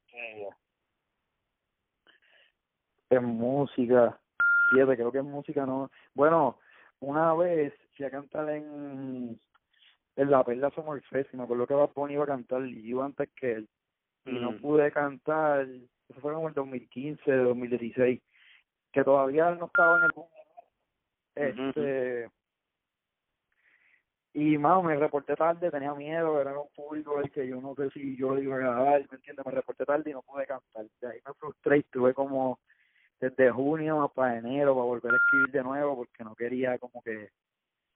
en 3.10 3.24
música 3.24 4.20
siete, 4.70 4.96
creo 4.96 5.12
que 5.12 5.18
en 5.18 5.30
música 5.30 5.66
no. 5.66 5.90
Bueno, 6.14 6.58
una 7.00 7.34
vez 7.34 7.74
fui 7.96 8.06
a 8.06 8.10
cantar 8.10 8.48
en, 8.50 9.38
en 10.16 10.30
la 10.30 10.44
Perla 10.44 10.70
Summer 10.70 11.02
Fest 11.02 11.32
y 11.32 11.36
me 11.36 11.44
acuerdo 11.44 11.66
que 11.66 11.74
Bad 11.74 11.90
Bunny 11.94 12.14
iba 12.14 12.24
a 12.24 12.28
cantar 12.28 12.64
y 12.66 12.82
yo 12.88 13.02
antes 13.02 13.28
que 13.36 13.52
él. 13.52 13.68
Y 14.26 14.32
no 14.32 14.52
mm. 14.52 14.60
pude 14.60 14.90
cantar, 14.92 15.66
eso 16.08 16.20
fue 16.20 16.34
como 16.34 16.48
el 16.48 16.54
2015, 16.54 17.32
2016, 17.32 18.20
que 18.92 19.04
todavía 19.04 19.50
no 19.52 19.66
estaba 19.66 19.98
en 19.98 20.04
el 20.04 20.10
mundo. 20.14 20.32
Este. 21.34 22.30
Y 24.34 24.58
más, 24.58 24.84
me 24.84 24.96
reporté 24.96 25.34
tarde, 25.34 25.70
tenía 25.70 25.94
miedo, 25.94 26.40
era 26.40 26.58
un 26.58 26.68
público 26.74 27.20
el 27.20 27.30
que 27.30 27.46
yo 27.48 27.60
no 27.60 27.74
sé 27.74 27.90
si 27.90 28.16
yo 28.16 28.34
le 28.34 28.42
iba 28.42 28.56
a 28.56 28.58
grabar, 28.58 29.00
¿me 29.10 29.16
entiendes? 29.16 29.44
Me 29.44 29.52
reporté 29.52 29.84
tarde 29.84 30.10
y 30.10 30.12
no 30.12 30.22
pude 30.22 30.46
cantar. 30.46 30.86
De 31.00 31.08
ahí 31.08 31.18
me 31.26 31.34
frustré 31.34 31.78
y 31.78 31.82
tuve 31.84 32.14
como 32.14 32.60
desde 33.20 33.50
junio 33.50 34.10
para 34.14 34.38
enero 34.38 34.74
para 34.74 34.86
volver 34.86 35.12
a 35.12 35.16
escribir 35.16 35.50
de 35.50 35.62
nuevo 35.62 35.96
porque 35.96 36.24
no 36.24 36.34
quería 36.34 36.78
como 36.78 37.02
que 37.02 37.30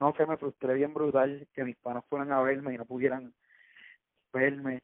no 0.00 0.12
sé 0.14 0.26
me 0.26 0.37
frustré 0.37 0.74
bien 0.74 0.92
brutal 0.92 1.46
que 1.54 1.64
mis 1.64 1.76
panas 1.76 2.04
fueran 2.08 2.32
a 2.32 2.42
verme 2.42 2.74
y 2.74 2.78
no 2.78 2.85
pudieran 2.85 3.32
verme. 4.32 4.80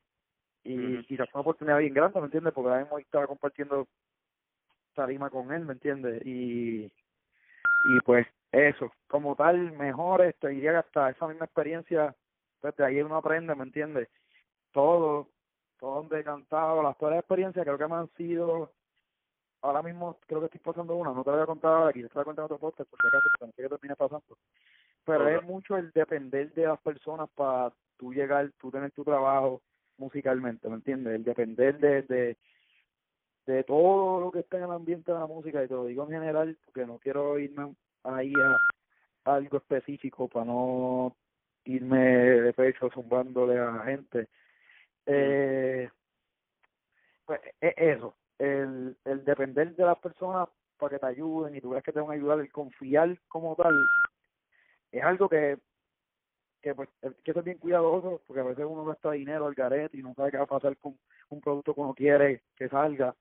Y 0.62 1.03
quizás 1.05 1.29
fue 1.31 1.40
una 1.40 1.42
oportunidad 1.42 1.79
bien 1.79 1.94
grande 1.94 2.20
me 2.20 2.27
entiendes 2.27 2.53
porque 2.53 2.68
ahora 2.68 2.83
mismo 2.83 2.98
estaba 2.98 3.27
compartiendo 3.27 3.88
tarima 4.94 5.31
con 5.31 5.53
él 5.53 5.64
me 5.64 5.72
entiendes 5.72 6.24
y 6.27 6.85
y 6.85 8.01
pues 8.05 8.27
eso 8.53 8.92
como 9.07 9.37
tal 9.37 9.72
mejor 9.72 10.22
este 10.22 10.48
diría 10.48 10.72
que 10.72 10.79
hasta 10.79 11.11
esa 11.11 11.27
misma 11.29 11.46
experiencia 11.46 12.14
pues 12.61 12.77
de 12.77 12.85
ahí 12.85 13.01
uno 13.01 13.16
aprende 13.16 13.55
me 13.55 13.64
entiendes 13.64 14.09
todo 14.72 15.29
todo 15.79 15.96
donde 15.96 16.20
he 16.20 16.24
cantado 16.24 16.83
las 16.83 16.98
todas 16.98 17.14
las 17.14 17.20
experiencias 17.20 17.64
creo 17.64 17.79
que 17.79 17.87
me 17.87 17.94
han 17.94 18.09
sido 18.16 18.72
ahora 19.62 19.83
mismo 19.83 20.18
creo 20.27 20.40
que 20.40 20.47
estoy 20.47 20.61
pasando 20.61 20.97
una, 20.97 21.12
no 21.12 21.25
te 21.25 21.31
la 21.31 21.37
voy 21.37 21.42
a 21.42 21.47
contar 21.47 21.73
ahora, 21.73 21.92
quizás 21.92 22.11
te 22.11 22.18
la 22.18 22.23
voy 22.23 22.23
a 22.23 22.25
contar 22.27 22.42
en 22.42 22.44
otro 22.47 22.59
podcast, 22.59 22.90
porque 22.90 23.09
acaso 23.09 23.29
pensé 23.40 23.62
que 23.62 23.68
termine 23.68 23.97
pasando. 23.97 24.38
Pero 25.05 25.29
es 25.29 25.42
mucho 25.42 25.77
el 25.77 25.90
depender 25.92 26.53
de 26.53 26.66
las 26.66 26.81
personas 26.81 27.29
para 27.35 27.73
tú 27.97 28.12
llegar, 28.12 28.51
tú 28.59 28.71
tener 28.71 28.90
tu 28.92 29.05
trabajo 29.05 29.62
musicalmente, 29.97 30.68
¿me 30.68 30.77
entiendes? 30.77 31.14
El 31.14 31.25
depender 31.25 31.79
de, 31.79 32.03
de, 32.03 32.37
de 33.47 33.64
todo 33.64 34.21
lo 34.21 34.31
que 34.31 34.40
está 34.40 34.59
en 34.59 34.64
el 34.64 34.71
ambiente 34.71 35.12
de 35.12 35.18
la 35.18 35.27
música, 35.27 35.64
y 35.64 35.68
te 35.68 35.75
lo 35.75 35.87
digo 35.87 36.05
en 36.05 36.11
general, 36.11 36.59
porque 36.64 36.87
no 36.87 36.99
quiero 36.99 37.38
irme 37.38 37.75
ahí 38.05 38.33
a, 38.33 39.35
algo 39.35 39.59
específico 39.59 40.29
para 40.29 40.47
no 40.47 41.14
irme 41.64 41.99
de 41.99 42.53
pecho 42.53 42.90
zumbándole 42.90 43.59
a 43.59 43.71
la 43.73 43.85
gente. 43.85 44.29
Eh, 45.05 45.90
pues 47.27 47.40
es 47.61 47.75
eso, 47.77 48.14
el, 48.38 48.96
el 49.05 49.24
depender 49.24 49.74
de 49.74 49.85
las 49.85 49.98
personas 49.98 50.48
para 50.79 50.90
que 50.90 50.98
te 50.98 51.07
ayuden 51.07 51.57
y 51.57 51.61
tú 51.61 51.70
ves 51.70 51.83
que 51.83 51.92
te 51.92 52.01
van 52.01 52.11
a 52.11 52.14
ayudar, 52.14 52.40
el 52.40 52.53
confiar 52.53 53.18
como 53.29 53.57
tal, 53.57 53.74
es 54.92 55.03
algo 55.03 55.29
que 55.29 55.59
que 56.61 56.74
pues 56.74 56.88
hay 57.03 57.14
que 57.24 57.33
ser 57.33 57.42
bien 57.42 57.59
cuidadoso 57.59 58.20
porque 58.27 58.40
a 58.40 58.44
veces 58.44 58.66
uno 58.68 58.85
gasta 58.85 59.12
dinero 59.12 59.46
al 59.46 59.55
garete 59.55 59.96
y 59.96 60.03
no 60.03 60.14
sabe 60.14 60.33
qué 60.33 60.38
va 60.38 60.44
a 60.44 60.46
pasar 60.46 60.77
con 60.79 60.98
un 61.29 61.40
producto 61.40 61.74
que 61.74 61.81
uno 61.81 61.94
quiere 61.94 62.42
que 62.57 62.68
salga 62.68 63.14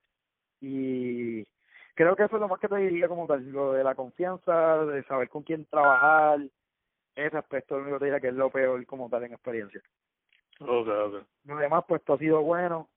y 0.60 1.44
creo 1.94 2.16
que 2.16 2.24
eso 2.24 2.36
es 2.36 2.42
lo 2.42 2.48
más 2.48 2.60
que 2.60 2.68
te 2.68 2.78
diría 2.78 3.08
como 3.08 3.28
tal, 3.28 3.48
lo 3.52 3.74
de 3.74 3.84
la 3.84 3.94
confianza, 3.96 4.86
de 4.86 5.04
saber 5.04 5.30
con 5.30 5.44
quién 5.44 5.66
trabajar, 5.66 6.40
ese 7.16 7.38
aspecto 7.38 7.76
es 7.76 7.82
lo 7.82 7.84
único 7.84 7.96
que 7.98 8.00
te 8.00 8.06
diría 8.06 8.20
que 8.20 8.28
es 8.30 8.34
lo 8.34 8.50
peor 8.50 8.86
como 8.86 9.10
tal 9.10 9.24
en 9.24 9.34
experiencia. 9.34 9.82
Okay, 10.60 10.94
okay. 10.94 11.22
Lo 11.46 11.58
demás 11.58 11.84
pues 11.88 12.04
todo 12.04 12.16
ha 12.16 12.20
sido 12.20 12.42
bueno, 12.42 12.90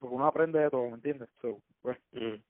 porque 0.00 0.14
uno 0.14 0.26
aprende 0.26 0.58
de 0.58 0.70
todo, 0.70 0.88
¿me 0.88 0.94
entiendes? 0.94 1.28
So, 1.40 1.60
pues. 1.82 1.98
Mm. 2.12 2.42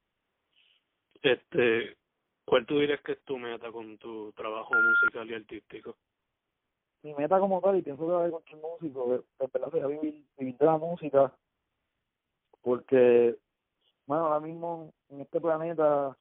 Este, 1.21 1.97
¿cuál 2.45 2.65
tú 2.65 2.79
dirías 2.79 3.01
que 3.01 3.11
es 3.11 3.23
tu 3.23 3.37
meta 3.37 3.71
con 3.71 3.97
tu 3.97 4.31
trabajo 4.31 4.73
musical 4.73 5.29
y 5.29 5.35
artístico? 5.35 5.95
Mi 7.03 7.13
meta 7.13 7.39
como 7.39 7.61
tal, 7.61 7.77
y 7.77 7.81
pienso 7.81 8.05
que 8.05 8.11
va 8.11 8.25
a 8.25 8.29
con 8.29 8.41
cualquier 8.41 8.61
músico, 8.61 9.15
es 9.15 9.51
verdad 9.51 9.71
sería 9.71 9.87
vivir, 9.87 10.25
vivir 10.37 10.57
de 10.57 10.65
la 10.65 10.77
música, 10.77 11.33
porque, 12.61 13.37
bueno, 14.05 14.25
ahora 14.25 14.39
mismo 14.39 14.93
en 15.09 15.21
este 15.21 15.41
planeta, 15.41 16.15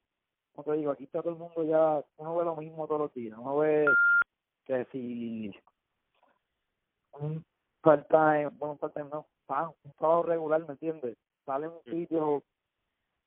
como 0.54 0.64
te 0.64 0.78
digo, 0.78 0.90
aquí 0.90 1.04
está 1.04 1.22
todo 1.22 1.32
el 1.32 1.38
mundo 1.38 1.64
ya, 1.64 2.02
uno 2.16 2.36
ve 2.36 2.44
lo 2.44 2.56
mismo 2.56 2.86
todos 2.86 3.02
los 3.02 3.14
días, 3.14 3.38
uno 3.38 3.58
ve 3.58 3.86
que 4.64 4.86
si 4.86 5.50
un 7.12 7.44
part-time, 7.82 8.48
bueno, 8.48 8.72
un 8.72 8.78
part-time 8.78 9.10
no, 9.10 9.26
un 9.58 9.92
trabajo 9.98 10.22
regular, 10.22 10.60
¿me 10.66 10.72
entiendes? 10.72 11.16
Sale 11.44 11.66
en 11.66 11.72
un 11.72 11.84
sitio 11.84 12.42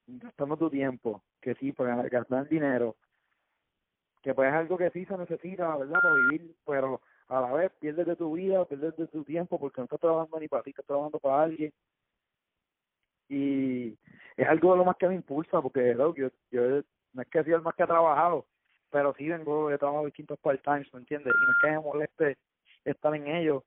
gastando 0.07 0.57
tu 0.57 0.69
tiempo, 0.69 1.23
que 1.41 1.55
sí, 1.55 1.71
para 1.71 2.01
gastar 2.03 2.47
dinero, 2.47 2.95
que 4.21 4.33
pues 4.33 4.49
es 4.49 4.55
algo 4.55 4.77
que 4.77 4.89
sí 4.91 5.05
se 5.05 5.17
necesita, 5.17 5.75
¿verdad? 5.75 5.99
Para 6.01 6.15
vivir, 6.15 6.55
pero 6.65 7.01
a 7.27 7.41
la 7.41 7.53
vez 7.53 7.71
pierdes 7.79 8.05
de 8.05 8.15
tu 8.15 8.33
vida, 8.33 8.65
pierdes 8.65 8.95
de 8.95 9.07
tu 9.07 9.23
tiempo 9.23 9.59
porque 9.59 9.81
no 9.81 9.86
estás 9.86 9.99
trabajando 9.99 10.39
ni 10.39 10.47
para 10.47 10.63
ti, 10.63 10.69
estás 10.69 10.86
trabajando 10.86 11.19
para 11.19 11.43
alguien. 11.43 11.73
Y 13.29 13.97
es 14.38 14.47
algo 14.47 14.73
de 14.73 14.77
lo 14.77 14.86
más 14.86 14.97
que 14.97 15.07
me 15.07 15.15
impulsa 15.15 15.62
porque 15.62 15.95
yo, 15.97 16.13
yo 16.51 16.83
no 17.13 17.21
es 17.21 17.27
que 17.29 17.43
sea 17.43 17.55
el 17.55 17.62
más 17.62 17.75
que 17.75 17.83
ha 17.83 17.88
trabajado, 17.88 18.45
pero 18.89 19.13
sí 19.17 19.27
vengo, 19.27 19.71
he 19.71 19.77
trabajado 19.77 20.05
distintos 20.05 20.39
part-times, 20.39 20.93
¿me 20.93 20.99
entiendes? 20.99 21.33
Y 21.33 21.45
no 21.45 21.51
es 21.51 21.57
que 21.62 21.67
me 21.71 21.79
moleste 21.79 22.38
estar 22.86 23.15
en 23.15 23.27
ellos, 23.27 23.63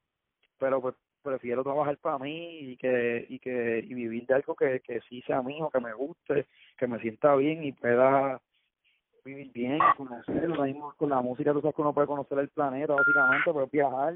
pero 0.59 0.81
pues 0.81 0.95
prefiero 1.27 1.62
trabajar 1.62 1.99
para 1.99 2.19
mí 2.19 2.59
y 2.61 2.77
que 2.77 3.27
y 3.29 3.39
que 3.39 3.81
y 3.81 3.95
vivir 3.95 4.27
de 4.27 4.35
algo 4.35 4.55
que, 4.55 4.81
que 4.81 5.01
sí 5.09 5.23
sea 5.23 5.43
mío, 5.43 5.71
que 5.73 5.81
me 5.81 5.93
guste, 5.93 6.47
que 6.79 6.87
me 6.87 7.01
sienta 7.01 7.35
bien 7.37 7.65
y 7.65 7.73
pueda 7.73 8.41
vivir 9.27 9.53
bien, 9.53 9.79
conocer, 9.97 10.49
mismo 10.49 10.95
con 10.97 11.11
la 11.11 11.21
música, 11.21 11.53
tú 11.53 11.61
sabes 11.61 11.75
que 11.75 11.83
uno 11.83 11.93
puede 11.93 12.07
conocer 12.07 12.39
el 12.39 12.49
planeta 12.49 12.95
básicamente, 12.95 13.53
puedes 13.53 13.71
viajar, 13.73 14.15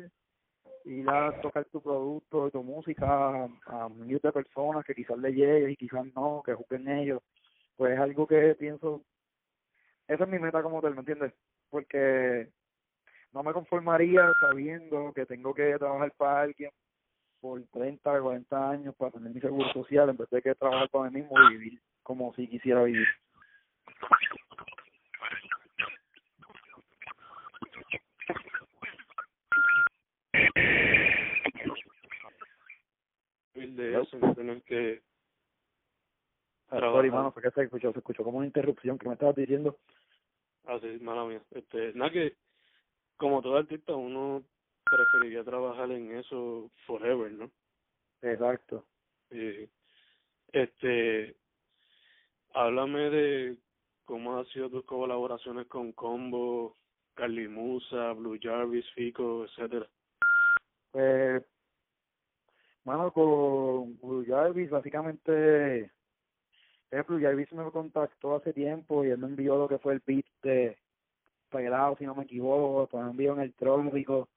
ir 0.84 1.10
a 1.10 1.40
tocar 1.40 1.64
tu 1.66 1.82
producto, 1.82 2.50
tu 2.50 2.62
música 2.62 3.48
a, 3.66 3.88
miles 3.88 4.22
de 4.22 4.32
personas 4.32 4.84
que 4.84 4.94
quizás 4.94 5.18
le 5.18 5.32
llegue 5.32 5.72
y 5.72 5.76
quizás 5.76 6.06
no, 6.14 6.42
que 6.46 6.54
juzguen 6.54 6.88
ellos, 6.88 7.20
pues 7.76 7.94
es 7.94 7.98
algo 7.98 8.26
que 8.26 8.54
pienso, 8.54 9.02
esa 10.06 10.24
es 10.24 10.30
mi 10.30 10.38
meta 10.38 10.62
como 10.62 10.80
tal, 10.80 10.94
¿me 10.94 11.00
entiendes? 11.00 11.32
Porque 11.70 12.48
no 13.32 13.42
me 13.42 13.52
conformaría 13.52 14.22
sabiendo 14.40 15.12
que 15.12 15.26
tengo 15.26 15.52
que 15.54 15.76
trabajar 15.76 16.12
para 16.16 16.42
alguien 16.42 16.70
por 17.40 17.62
30, 17.72 18.20
40 18.20 18.70
años 18.70 18.94
para 18.96 19.12
tener 19.12 19.32
mi 19.32 19.40
seguro 19.40 19.72
social 19.72 20.10
en 20.10 20.16
vez 20.16 20.28
de 20.30 20.42
que 20.42 20.54
trabajar 20.54 20.88
para 20.90 21.10
mí 21.10 21.20
mismo 21.20 21.36
y 21.42 21.56
vivir 21.56 21.80
como 22.02 22.34
si 22.34 22.46
quisiera 22.48 22.82
vivir. 22.82 23.06
de 33.76 34.00
eso, 34.00 34.18
no 34.18 34.34
tener 34.34 34.62
que 34.62 35.02
Sorry, 36.70 37.10
mano, 37.10 37.32
fue 37.32 37.42
que 37.42 37.50
se 37.50 37.62
escuchó, 37.64 37.92
se 37.92 37.98
escuchó 37.98 38.22
como 38.22 38.38
una 38.38 38.46
interrupción 38.46 38.96
que 38.96 39.08
me 39.08 39.14
estabas 39.14 39.34
diciendo. 39.34 39.76
Ah, 40.66 40.78
sí, 40.80 40.98
mala 41.00 41.24
mía. 41.24 41.42
Este, 41.50 41.92
nada 41.94 42.12
que, 42.12 42.36
como 43.16 43.42
todo 43.42 43.56
artista, 43.56 43.92
uno 43.96 44.44
preferiría 44.90 45.44
trabajar 45.44 45.90
en 45.90 46.16
eso 46.16 46.70
forever, 46.86 47.32
¿no? 47.32 47.50
Exacto. 48.22 48.84
Sí. 49.30 49.68
Este, 50.52 51.36
háblame 52.54 53.10
de 53.10 53.56
cómo 54.04 54.38
han 54.38 54.46
sido 54.46 54.68
tus 54.68 54.84
colaboraciones 54.84 55.66
con 55.66 55.92
Combo, 55.92 56.76
Carly 57.14 57.48
Musa, 57.48 58.12
Blue 58.12 58.38
Jarvis, 58.40 58.88
Fico, 58.94 59.44
etcétera. 59.44 59.86
Pues, 60.90 61.44
mano, 62.84 63.12
con 63.12 63.98
Blue 64.00 64.24
Jarvis, 64.26 64.70
básicamente 64.70 65.90
ejemplo, 66.90 67.18
Jarvis 67.20 67.52
me 67.52 67.70
contactó 67.70 68.36
hace 68.36 68.52
tiempo 68.52 69.04
y 69.04 69.10
él 69.10 69.18
me 69.18 69.28
envió 69.28 69.56
lo 69.56 69.68
que 69.68 69.78
fue 69.78 69.94
el 69.94 70.02
beat 70.04 70.26
de 70.42 70.76
Pelado, 71.48 71.96
si 71.96 72.04
no 72.04 72.14
me 72.14 72.24
equivoco, 72.24 72.88
pues 72.88 73.04
me 73.04 73.10
envió 73.10 73.32
en 73.32 73.40
el 73.40 73.54
trópico. 73.54 74.28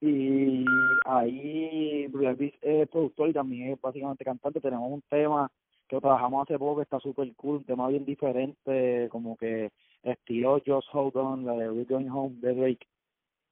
Y 0.00 0.64
ahí 1.04 2.08
Jarvis 2.12 2.54
es 2.62 2.88
productor 2.88 3.28
y 3.28 3.32
también 3.32 3.72
es 3.72 3.80
básicamente 3.80 4.24
cantante. 4.24 4.60
Tenemos 4.60 4.90
un 4.90 5.02
tema 5.02 5.50
que 5.88 6.00
trabajamos 6.00 6.42
hace 6.44 6.58
poco 6.58 6.76
que 6.76 6.82
está 6.84 7.00
súper 7.00 7.34
cool, 7.34 7.56
un 7.56 7.64
tema 7.64 7.88
bien 7.88 8.04
diferente, 8.04 9.08
como 9.10 9.36
que 9.36 9.70
estilo 10.02 10.62
Just 10.64 10.88
Hold 10.92 11.16
On, 11.16 11.44
la 11.44 11.54
de 11.54 11.70
We're 11.70 11.84
Going 11.84 12.08
Home 12.08 12.36
de 12.40 12.54
Drake. 12.54 12.86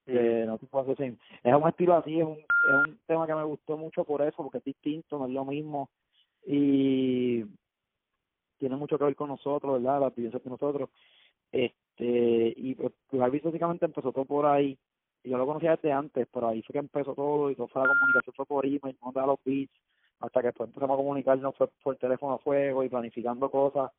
Que 0.07 0.45
no 0.47 0.57
te 0.57 0.67
puedo 0.67 0.91
Es 0.93 0.99
un 1.45 1.69
estilo 1.69 1.95
así, 1.95 2.19
es 2.19 2.25
un, 2.25 2.39
es 2.39 2.89
un 2.89 2.99
tema 3.07 3.27
que 3.27 3.35
me 3.35 3.45
gustó 3.45 3.77
mucho 3.77 4.05
por 4.05 4.23
eso, 4.23 4.37
porque 4.39 4.57
es 4.57 4.65
distinto, 4.65 5.19
no 5.19 5.27
es 5.27 5.33
lo 5.33 5.45
mismo. 5.45 5.91
Y 6.47 7.45
tiene 8.59 8.77
mucho 8.77 8.97
que 8.97 9.05
ver 9.05 9.17
con 9.17 9.29
nosotros, 9.29 9.83
¿verdad? 9.83 10.01
Las 10.01 10.15
vivencias 10.15 10.43
de 10.43 10.51
nosotros. 10.51 10.89
Este, 11.53 12.55
y 12.57 12.75
pues 12.75 12.93
básicamente 13.13 13.85
empezó 13.85 14.13
todo 14.13 14.25
por 14.25 14.47
ahí. 14.47 14.79
Yo 15.25 15.37
lo 15.37 15.47
conocía 15.47 15.77
desde 15.77 15.93
antes, 15.93 16.27
pero 16.33 16.49
ahí 16.49 16.63
fue 16.63 16.75
que 16.75 16.79
empezó 16.79 17.15
todo 17.15 17.51
y 17.51 17.55
todo 17.55 17.69
fue 17.69 17.83
la 17.83 17.89
comunicación, 17.89 18.35
fue 18.35 18.47
por 18.47 18.65
email, 18.65 18.97
mandaba 19.03 19.29
los 19.29 19.39
beats, 19.45 19.73
hasta 20.21 20.41
que 20.41 20.47
después 20.49 20.69
empezamos 20.69 20.95
a 20.95 20.97
comunicarnos 20.97 21.57
fue 21.57 21.69
por 21.83 21.97
teléfono 21.97 22.35
a 22.35 22.39
fuego 22.39 22.85
y 22.85 22.89
planificando 22.89 23.51
cosas. 23.51 23.91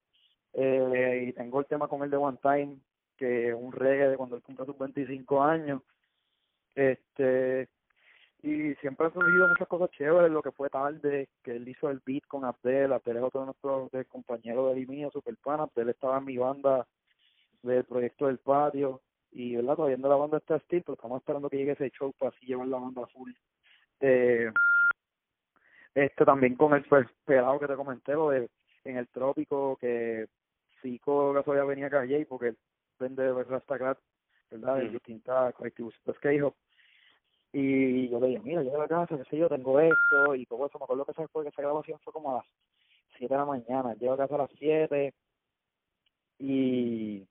Eh, 0.54 1.26
y 1.28 1.34
tengo 1.34 1.60
el 1.60 1.66
tema 1.68 1.88
con 1.88 2.04
el 2.04 2.10
de 2.10 2.18
One 2.18 2.40
Time, 2.42 2.78
que 3.18 3.50
es 3.50 3.56
un 3.56 3.72
reggae 3.72 4.10
de 4.10 4.18
cuando 4.18 4.36
él 4.36 4.42
cumple 4.42 4.66
sus 4.66 4.78
25 4.78 5.44
años. 5.44 5.82
Este, 6.76 7.68
y 8.42 8.74
siempre 8.76 9.08
han 9.08 9.14
surgido 9.14 9.50
muchas 9.50 9.68
cosas 9.68 9.92
chéveres, 9.92 10.32
lo 10.32 10.42
que 10.42 10.52
fue 10.52 10.70
tarde, 10.70 11.28
que 11.44 11.58
él 11.58 11.68
hizo 11.68 11.90
el 11.90 12.02
beat 12.06 12.26
con 12.26 12.46
Abdel, 12.46 12.94
Abdel 12.94 13.18
es 13.18 13.24
otro 13.24 13.42
de 13.42 13.46
nuestros 13.48 14.08
compañeros 14.08 14.68
de 14.68 14.74
él 14.74 14.84
y 14.84 14.88
mío, 14.88 15.10
super 15.12 15.36
fan, 15.38 15.60
Abdel 15.60 15.90
estaba 15.90 16.20
en 16.20 16.26
mi 16.26 16.38
banda 16.38 16.88
del 17.62 17.84
proyecto 17.84 18.28
del 18.28 18.38
patio, 18.38 19.02
y 19.32 19.56
verdad, 19.56 19.76
todavía 19.76 19.98
la 19.98 20.16
banda 20.16 20.38
está 20.38 20.56
estilo, 20.56 20.84
pero 20.86 20.94
estamos 20.96 21.22
esperando 21.22 21.50
que 21.50 21.58
llegue 21.58 21.72
ese 21.74 21.90
show 21.92 22.12
para 22.18 22.30
así 22.30 22.46
llevar 22.46 22.68
la 22.68 22.80
banda 22.80 23.06
full. 23.08 23.32
Eh, 24.00 24.52
este 25.94 26.26
también 26.26 26.56
con 26.56 26.74
el 26.74 26.86
pelado 27.26 27.60
que 27.60 27.68
te 27.68 27.76
comenté, 27.76 28.14
lo 28.14 28.30
de 28.30 28.50
en 28.86 28.98
el 28.98 29.08
trópico, 29.10 29.78
que 29.78 30.28
Fico 30.82 31.34
Gasolina 31.34 31.66
venía 31.66 31.90
calle 31.90 32.26
porque 32.26 32.48
él 32.50 32.58
vende 33.00 33.32
Rastacrat, 33.44 34.00
¿verdad? 34.50 34.78
De 34.78 34.90
distintas 34.90 35.54
colectivos 35.54 35.94
que 36.22 36.30
dijo 36.30 36.56
y 37.52 38.10
yo 38.10 38.20
le 38.20 38.28
dije, 38.28 38.42
mira, 38.44 38.62
yo 38.62 38.78
la 38.78 38.88
casa, 38.88 39.18
qué 39.18 39.24
sé 39.26 39.38
yo, 39.38 39.50
tengo 39.50 39.80
esto 39.80 40.36
y 40.36 40.46
todo 40.46 40.68
eso. 40.68 40.78
Me 40.78 40.84
acuerdo 40.84 41.06
que 41.06 41.12
esa, 41.12 41.26
que 41.28 41.48
esa 41.48 41.62
grabación 41.62 42.00
fue 42.04 42.14
como 42.14 42.32
a 42.32 42.38
las 42.38 42.46
7 43.18 43.34
de 43.34 43.40
la 43.40 43.46
mañana. 43.46 43.96
Llego 43.96 44.14
a 44.14 44.18
casa 44.18 44.36
a 44.36 44.40
las 44.40 44.52
7 44.60 45.14
y, 46.40 47.26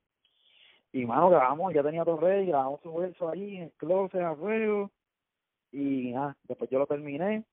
y 0.93 1.05
mano, 1.05 1.31
grabamos, 1.31 1.75
ya 1.75 1.83
tenía 1.83 2.05
todo 2.05 2.19
ready, 2.19 2.47
grabamos 2.47 2.81
su 2.83 2.95
verso 2.95 3.29
ahí 3.29 3.57
en 3.57 3.63
el 3.65 3.73
closet, 3.73 4.23
a 4.23 4.35
fuego. 4.35 4.91
Y 5.73 6.13
nada, 6.13 6.37
después 6.45 6.71
yo 6.71 6.79
lo 6.79 6.87
terminé. 6.87 7.45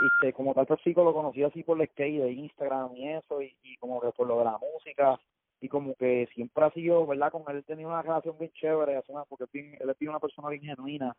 Y 0.00 0.06
este, 0.06 0.32
como 0.32 0.54
tal, 0.54 0.66
pues 0.66 0.80
lo 0.86 1.12
conocí 1.12 1.42
así 1.42 1.62
por 1.62 1.80
el 1.80 1.88
skate 1.88 2.22
de 2.22 2.32
Instagram 2.32 2.96
y 2.96 3.08
eso, 3.10 3.42
y, 3.42 3.54
y 3.62 3.76
como 3.76 4.00
que 4.00 4.10
por 4.12 4.26
lo 4.26 4.38
de 4.38 4.44
la 4.44 4.58
música 4.58 5.20
y 5.60 5.68
como 5.68 5.94
que 5.94 6.26
siempre 6.34 6.64
ha 6.64 6.70
sido, 6.70 7.06
¿verdad? 7.06 7.30
Con 7.30 7.44
él 7.54 7.62
tenía 7.64 7.86
una 7.86 8.00
relación 8.00 8.36
bien 8.38 8.50
chévere, 8.52 9.02
porque 9.28 9.44
él 9.52 9.90
es 9.90 10.08
una 10.08 10.18
persona 10.18 10.48
bien 10.48 10.62
genuina 10.62 11.14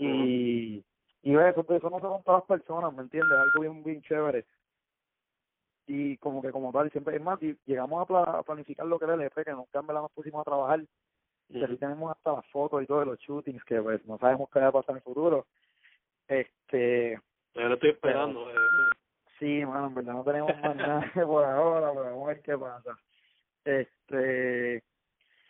y, 0.00 0.82
y 1.22 1.36
eso, 1.36 1.66
eso 1.68 1.90
no 1.90 2.00
se 2.00 2.06
con 2.06 2.22
todas 2.22 2.40
las 2.40 2.58
personas, 2.58 2.94
¿me 2.94 3.02
entiendes? 3.02 3.38
Algo 3.38 3.60
bien, 3.60 3.84
bien 3.84 4.02
chévere. 4.02 4.46
Y 5.92 6.18
como 6.18 6.40
que 6.40 6.52
como 6.52 6.70
tal, 6.70 6.88
siempre 6.92 7.16
es 7.16 7.20
más, 7.20 7.42
y 7.42 7.58
llegamos 7.66 8.08
a, 8.08 8.44
planificar 8.44 8.86
lo 8.86 8.96
que 8.96 9.06
era 9.06 9.14
el 9.14 9.22
EP, 9.22 9.44
que 9.44 9.50
nunca 9.50 9.82
me 9.82 9.92
la 9.92 10.02
nos 10.02 10.12
pusimos 10.12 10.40
a 10.42 10.44
trabajar. 10.44 10.84
Y 11.48 11.64
así 11.64 11.76
tenemos 11.78 12.12
hasta 12.12 12.34
las 12.34 12.46
fotos 12.46 12.80
y 12.80 12.86
todo 12.86 13.00
de 13.00 13.06
los 13.06 13.18
shootings, 13.18 13.64
que 13.64 13.82
pues 13.82 14.06
no 14.06 14.16
sabemos 14.18 14.48
qué 14.50 14.60
va 14.60 14.68
a 14.68 14.72
pasar 14.72 14.90
en 14.90 14.96
el 14.98 15.02
futuro. 15.02 15.46
Este... 16.28 17.18
Yo 17.54 17.62
lo 17.62 17.74
estoy 17.74 17.90
esperando. 17.90 18.48
eh. 18.50 18.54
Sí, 19.40 19.64
bueno, 19.64 19.88
en 19.88 19.94
verdad 19.96 20.12
no 20.12 20.22
tenemos 20.22 20.52
más 20.62 20.76
nada 20.76 21.10
por 21.26 21.44
ahora, 21.44 21.90
pero 21.90 22.04
vamos 22.04 22.22
a 22.22 22.32
ver 22.34 22.42
qué 22.42 22.56
pasa. 22.56 22.96
Este... 23.64 24.76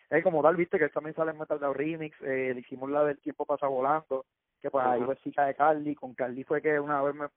Es 0.08 0.24
como 0.24 0.42
tal, 0.42 0.56
viste, 0.56 0.78
que 0.78 0.88
también 0.88 1.14
sale 1.14 1.32
en 1.32 1.38
Metal 1.38 1.60
Down 1.60 1.74
Remix, 1.74 2.16
eh, 2.22 2.52
le 2.54 2.60
hicimos 2.60 2.88
la 2.88 3.04
del 3.04 3.18
tiempo 3.18 3.44
pasa 3.44 3.66
volando, 3.66 4.24
que 4.62 4.70
pues 4.70 4.86
ahí 4.86 5.02
fue 5.02 5.18
chica 5.18 5.44
de 5.44 5.54
Carly, 5.54 5.94
con 5.94 6.14
Carly 6.14 6.44
fue 6.44 6.62
que 6.62 6.80
una 6.80 7.02
vez 7.02 7.14
me 7.14 7.28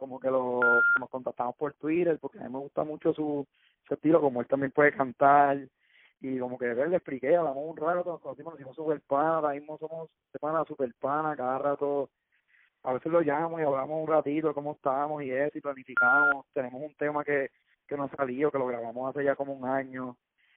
como 0.00 0.18
que 0.18 0.30
lo 0.30 0.60
nos 0.98 1.10
contactamos 1.10 1.54
por 1.56 1.74
Twitter 1.74 2.18
porque 2.18 2.38
a 2.38 2.44
mí 2.44 2.48
me 2.48 2.58
gusta 2.58 2.84
mucho 2.84 3.12
su, 3.12 3.46
su 3.86 3.94
estilo, 3.94 4.20
como 4.20 4.40
él 4.40 4.46
también 4.46 4.72
puede 4.72 4.92
cantar 4.92 5.58
y 6.22 6.38
como 6.38 6.58
que 6.58 6.74
le 6.74 6.96
expliqué, 6.96 7.36
hablamos 7.36 7.64
un 7.68 7.76
rato, 7.76 8.10
nos 8.10 8.20
conocimos, 8.20 8.54
nos 8.54 8.60
hicimos 8.60 8.76
super 8.76 9.00
pana, 9.02 9.36
ahora 9.36 9.52
mismo 9.52 9.76
somos 9.78 10.08
de 10.32 10.38
pana 10.38 10.64
super 10.64 10.92
pana, 10.94 11.36
cada 11.36 11.58
rato 11.58 12.08
a 12.82 12.94
veces 12.94 13.12
lo 13.12 13.20
llamo 13.20 13.60
y 13.60 13.62
hablamos 13.62 14.02
un 14.02 14.08
ratito 14.08 14.54
cómo 14.54 14.72
estamos 14.72 15.22
y 15.22 15.30
eso 15.30 15.58
y 15.58 15.60
planificamos, 15.60 16.46
tenemos 16.54 16.80
un 16.82 16.94
tema 16.94 17.22
que, 17.22 17.50
que 17.86 17.96
nos 17.96 18.10
salió, 18.12 18.50
que 18.50 18.58
lo 18.58 18.66
grabamos 18.66 19.10
hace 19.10 19.24
ya 19.24 19.36
como 19.36 19.52
un 19.52 19.66
año, 19.66 20.16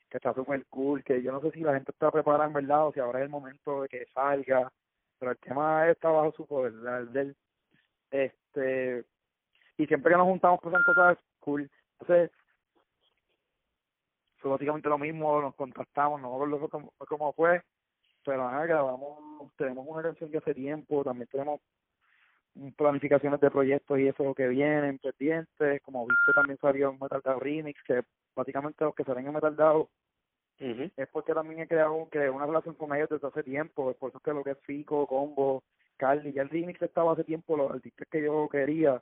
que 0.09 0.17
está 0.17 0.33
super 0.33 0.65
cool, 0.67 1.03
que 1.03 1.21
yo 1.21 1.33
no 1.33 1.41
sé 1.41 1.51
si 1.51 1.59
la 1.59 1.73
gente 1.73 1.91
está 1.91 2.11
preparada 2.11 2.45
en 2.45 2.53
verdad 2.53 2.87
o 2.87 2.93
si 2.93 3.01
ahora 3.01 3.19
es 3.19 3.25
el 3.25 3.29
momento 3.29 3.81
de 3.81 3.89
que 3.89 4.05
salga, 4.13 4.71
pero 5.19 5.31
el 5.31 5.37
tema 5.37 5.89
está 5.89 6.09
bajo 6.09 6.31
su 6.31 6.45
poder, 6.45 6.73
del, 7.09 7.35
este, 8.11 9.03
y 9.77 9.85
siempre 9.87 10.11
que 10.11 10.17
nos 10.17 10.27
juntamos 10.27 10.59
pasan 10.61 10.83
cosas 10.83 11.17
cool. 11.39 11.69
Entonces, 11.99 12.31
fue 14.37 14.51
básicamente 14.51 14.89
lo 14.89 14.97
mismo, 14.97 15.41
nos 15.41 15.55
contactamos, 15.55 16.21
no 16.21 16.29
me 16.29 16.35
acuerdo 16.35 16.69
cómo, 16.69 16.93
cómo 16.97 17.33
fue, 17.33 17.61
pero 18.25 18.49
nada, 18.49 18.65
grabamos, 18.65 19.51
tenemos 19.57 19.85
una 19.87 20.03
canción 20.03 20.29
que 20.29 20.37
hace 20.37 20.53
tiempo, 20.53 21.03
también 21.03 21.29
tenemos 21.31 21.61
planificaciones 22.75 23.39
de 23.39 23.49
proyectos 23.49 23.99
y 23.99 24.07
eso 24.07 24.35
que 24.35 24.47
vienen 24.47 24.99
pendientes, 24.99 25.81
como 25.81 26.05
viste 26.05 26.33
también 26.35 26.59
salió 26.59 26.93
Metal 26.93 27.21
Dao 27.23 27.39
Remix, 27.39 27.81
que 27.83 28.03
básicamente 28.35 28.83
los 28.83 28.93
que 28.93 29.03
salen 29.03 29.27
en 29.27 29.33
Metal 29.33 29.55
Dao 29.55 29.89
es 30.59 31.09
porque 31.09 31.33
también 31.33 31.61
he 31.61 31.67
creado 31.67 32.07
una 32.31 32.45
relación 32.45 32.75
con 32.75 32.95
ellos 32.95 33.09
desde 33.09 33.27
hace 33.27 33.43
tiempo, 33.43 33.91
es 33.91 33.97
por 33.97 34.11
eso 34.11 34.19
que 34.19 34.33
lo 34.33 34.43
que 34.43 34.51
es 34.51 34.59
Fico, 34.59 35.05
Combo, 35.07 35.63
Carly, 35.97 36.31
ya 36.31 36.43
el 36.43 36.49
remix 36.49 36.81
estaba 36.81 37.13
hace 37.13 37.23
tiempo, 37.23 37.57
los 37.57 37.71
artistas 37.71 38.07
que 38.09 38.21
yo 38.21 38.47
quería 38.49 39.01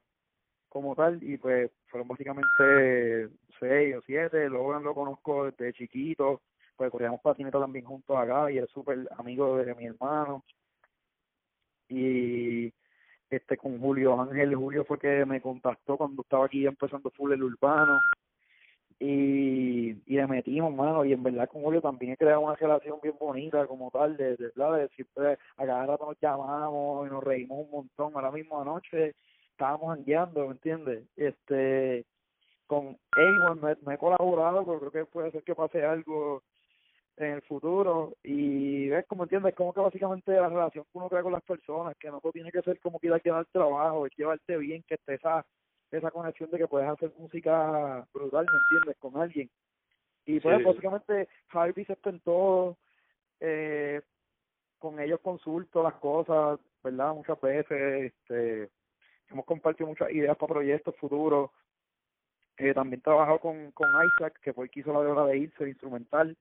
como 0.71 0.95
tal, 0.95 1.21
y 1.21 1.38
pues 1.38 1.69
fueron 1.87 2.08
básicamente 2.08 3.29
seis 3.60 3.93
o 3.98 4.02
siete, 4.06 4.48
luego 4.48 4.79
lo 4.79 4.96
conozco 4.96 5.52
desde 5.52 5.73
chiquito, 5.73 6.41
pues 6.77 6.89
corríamos 6.89 7.19
patineta 7.19 7.60
también 7.60 7.83
juntos 7.83 8.17
acá, 8.17 8.50
y 8.50 8.58
es 8.58 8.69
súper 8.69 9.00
amigo 9.17 9.58
de 9.58 9.75
mi 9.75 9.87
hermano, 9.87 10.46
y 11.89 12.73
este 13.29 13.58
con 13.58 13.79
Julio 13.81 14.19
Ángel, 14.21 14.56
Julio 14.56 14.85
fue 14.85 14.98
que 14.98 15.25
me 15.25 15.41
contactó 15.41 15.98
cuando 15.98 16.21
estaba 16.21 16.46
aquí 16.46 16.65
empezando 16.65 17.12
full 17.12 17.33
el 17.33 17.43
urbano, 17.43 18.00
y, 18.98 19.89
y 20.06 20.15
le 20.15 20.25
metimos, 20.25 20.73
mano, 20.73 21.04
y 21.04 21.12
en 21.12 21.21
verdad 21.21 21.50
con 21.50 21.63
Julio 21.63 21.81
también 21.81 22.13
he 22.13 22.17
creado 22.17 22.39
una 22.39 22.56
relación 22.56 22.98
bien 23.04 23.15
bonita 23.19 23.67
como 23.67 23.91
tal, 23.91 24.15
de, 24.15 24.37
de, 24.37 24.52
de, 24.56 24.89
siempre 24.96 25.37
a 25.58 25.65
cada 25.65 25.98
nos 25.98 26.17
llamamos 26.21 27.08
y 27.08 27.12
nos 27.12 27.21
reímos 27.21 27.65
un 27.65 27.71
montón, 27.71 28.13
ahora 28.15 28.31
mismo 28.31 28.62
anoche 28.62 29.15
estábamos 29.62 29.95
andando, 29.95 30.47
¿me 30.47 30.53
entiendes? 30.53 31.03
Este, 31.15 32.03
con 32.65 32.97
Avon 33.12 33.62
me, 33.62 33.75
me, 33.85 33.93
he 33.93 33.97
colaborado, 33.99 34.65
pero 34.65 34.79
creo 34.79 34.91
que 34.91 35.12
puede 35.12 35.31
ser 35.31 35.43
que 35.43 35.53
pase 35.53 35.85
algo 35.85 36.41
en 37.17 37.33
el 37.33 37.41
futuro 37.43 38.15
y 38.23 38.91
es 38.91 39.05
como 39.05 39.23
entiendes, 39.23 39.53
como 39.53 39.71
que 39.71 39.81
básicamente 39.81 40.31
la 40.31 40.49
relación 40.49 40.83
que 40.85 40.97
uno 40.97 41.09
crea 41.09 41.21
con 41.21 41.33
las 41.33 41.43
personas, 41.43 41.95
que 41.99 42.09
no 42.09 42.19
todo 42.19 42.31
tiene 42.31 42.51
que 42.51 42.63
ser 42.63 42.79
como 42.79 42.99
que 42.99 43.05
ir 43.07 43.13
a 43.13 43.19
llevar 43.19 43.45
trabajo, 43.51 44.07
es 44.07 44.13
llevarte 44.17 44.57
bien, 44.57 44.83
que 44.87 44.95
esté 44.95 45.13
esa, 45.13 45.45
esa 45.91 46.09
conexión 46.09 46.49
de 46.49 46.57
que 46.57 46.67
puedes 46.67 46.89
hacer 46.89 47.13
música 47.19 48.07
brutal, 48.12 48.47
¿me 48.51 48.59
entiendes? 48.59 48.97
Con 48.97 49.21
alguien. 49.21 49.47
Y 50.25 50.39
pues 50.39 50.57
Sí. 50.57 50.63
básicamente 50.63 51.27
Harvey 51.49 51.85
se 51.85 51.95
todo, 52.23 52.77
eh, 53.39 54.01
con 54.79 54.99
ellos 54.99 55.19
consulto 55.19 55.83
las 55.83 55.95
cosas, 55.95 56.59
¿verdad? 56.83 57.13
Muchas 57.13 57.39
veces, 57.39 58.12
este, 58.12 58.71
hemos 59.32 59.46
compartido 59.46 59.88
muchas 59.88 60.12
ideas 60.12 60.38
para 60.38 60.54
proyectos 60.54 60.96
futuros. 60.98 61.52
Eh, 62.58 62.73
también 62.73 63.00
he 63.00 63.04
trabajado 63.04 63.40
con, 63.40 63.71
con 63.71 63.88
Isaac, 64.06 64.40
que 64.42 64.54
fue 64.54 64.65
el 64.65 64.71
que 64.71 64.82
hizo 64.82 64.94
la 64.94 65.02
de 65.02 65.12
hora 65.12 65.25
de 65.25 65.38
irse, 65.38 65.63
el 65.63 65.69
instrumental. 65.69 66.38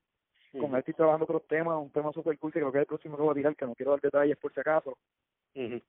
Con 0.52 0.72
él 0.72 0.78
estoy 0.80 0.94
trabajando 0.94 1.24
otros 1.24 1.46
temas, 1.46 1.78
un 1.80 1.90
tema 1.90 2.12
super 2.12 2.36
cool 2.38 2.52
que 2.52 2.58
creo 2.58 2.72
que 2.72 2.78
es 2.78 2.82
el 2.82 2.86
próximo 2.86 3.16
que 3.16 3.22
voy 3.22 3.30
a 3.30 3.34
tirar, 3.34 3.56
que 3.56 3.66
no 3.66 3.74
quiero 3.74 3.92
dar 3.92 4.00
detalles 4.00 4.36
por 4.36 4.52
si 4.52 4.58
acaso. 4.58 4.98
Ujú. 5.54 5.80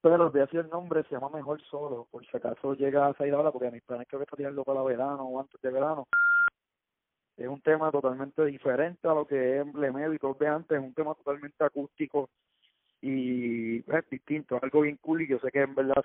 Pero 0.00 0.24
les 0.24 0.32
voy 0.32 0.40
a 0.40 0.44
decir 0.44 0.60
el 0.60 0.68
nombre, 0.68 1.04
se 1.04 1.10
llama 1.10 1.30
Mejor 1.30 1.62
Solo, 1.62 2.08
por 2.10 2.26
si 2.26 2.36
acaso 2.36 2.74
llega 2.74 3.06
a 3.06 3.14
salir 3.14 3.34
ahora, 3.34 3.52
porque 3.52 3.70
mis 3.70 3.82
planes 3.82 4.08
creo 4.08 4.18
que 4.18 4.24
está 4.24 4.36
tirarlo 4.36 4.64
para 4.64 4.82
verano 4.82 5.22
o 5.22 5.40
antes 5.40 5.60
de 5.60 5.70
verano. 5.70 6.08
Es 7.36 7.46
un 7.46 7.60
tema 7.60 7.92
totalmente 7.92 8.44
diferente 8.44 9.06
a 9.06 9.14
lo 9.14 9.26
que 9.26 9.60
es 9.60 9.74
Lemeo 9.74 10.12
y 10.12 10.18
todos 10.18 10.38
de 10.38 10.48
antes, 10.48 10.78
es 10.78 10.84
un 10.84 10.94
tema 10.94 11.14
totalmente 11.14 11.62
acústico 11.62 12.28
y 13.00 13.78
es 13.78 14.10
distinto, 14.10 14.58
algo 14.60 14.80
bien 14.80 14.96
cool 15.02 15.22
y 15.22 15.28
yo 15.28 15.38
sé 15.38 15.50
que 15.50 15.60
en 15.60 15.74
verdad 15.74 16.02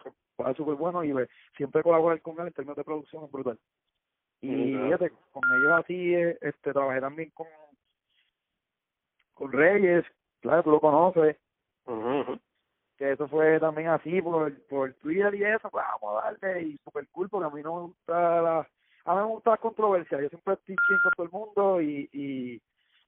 es 0.47 0.57
súper 0.57 0.75
bueno 0.75 1.03
y 1.03 1.11
pues, 1.11 1.29
siempre 1.55 1.83
colaborar 1.83 2.21
con 2.21 2.39
él 2.39 2.47
en 2.47 2.53
términos 2.53 2.77
de 2.77 2.83
producción 2.83 3.23
es 3.25 3.31
brutal. 3.31 3.59
Y 4.41 4.73
fíjate, 4.75 5.11
con 5.31 5.43
ellos 5.55 5.71
así, 5.79 6.15
eh, 6.15 6.37
este 6.41 6.73
trabajé 6.73 6.99
también 6.99 7.29
con 7.31 7.47
con 9.33 9.51
Reyes, 9.51 10.05
claro, 10.39 10.61
tú 10.63 10.71
lo 10.71 10.79
conoces, 10.79 11.35
que 12.97 13.11
eso 13.11 13.27
fue 13.27 13.59
también 13.59 13.87
así 13.87 14.21
por, 14.21 14.53
por 14.67 14.93
Twitter 14.95 15.33
y 15.33 15.43
eso, 15.43 15.67
pues 15.71 15.83
vamos 15.83 16.23
a 16.23 16.31
darle 16.31 16.61
y 16.61 16.77
super 16.83 17.07
cool 17.09 17.27
porque 17.27 17.47
a 17.47 17.49
mí 17.49 17.63
no 17.63 17.75
me 17.75 17.81
gusta 17.87 18.41
la, 18.41 18.67
a 19.05 19.15
mí 19.15 19.21
me 19.21 19.27
gusta 19.27 19.51
la 19.51 19.57
controversia, 19.57 20.21
yo 20.21 20.29
siempre 20.29 20.53
estoy 20.53 20.75
con 20.75 21.11
todo 21.15 21.25
el 21.25 21.31
mundo 21.31 21.81
y, 21.81 22.07
y, 22.13 22.61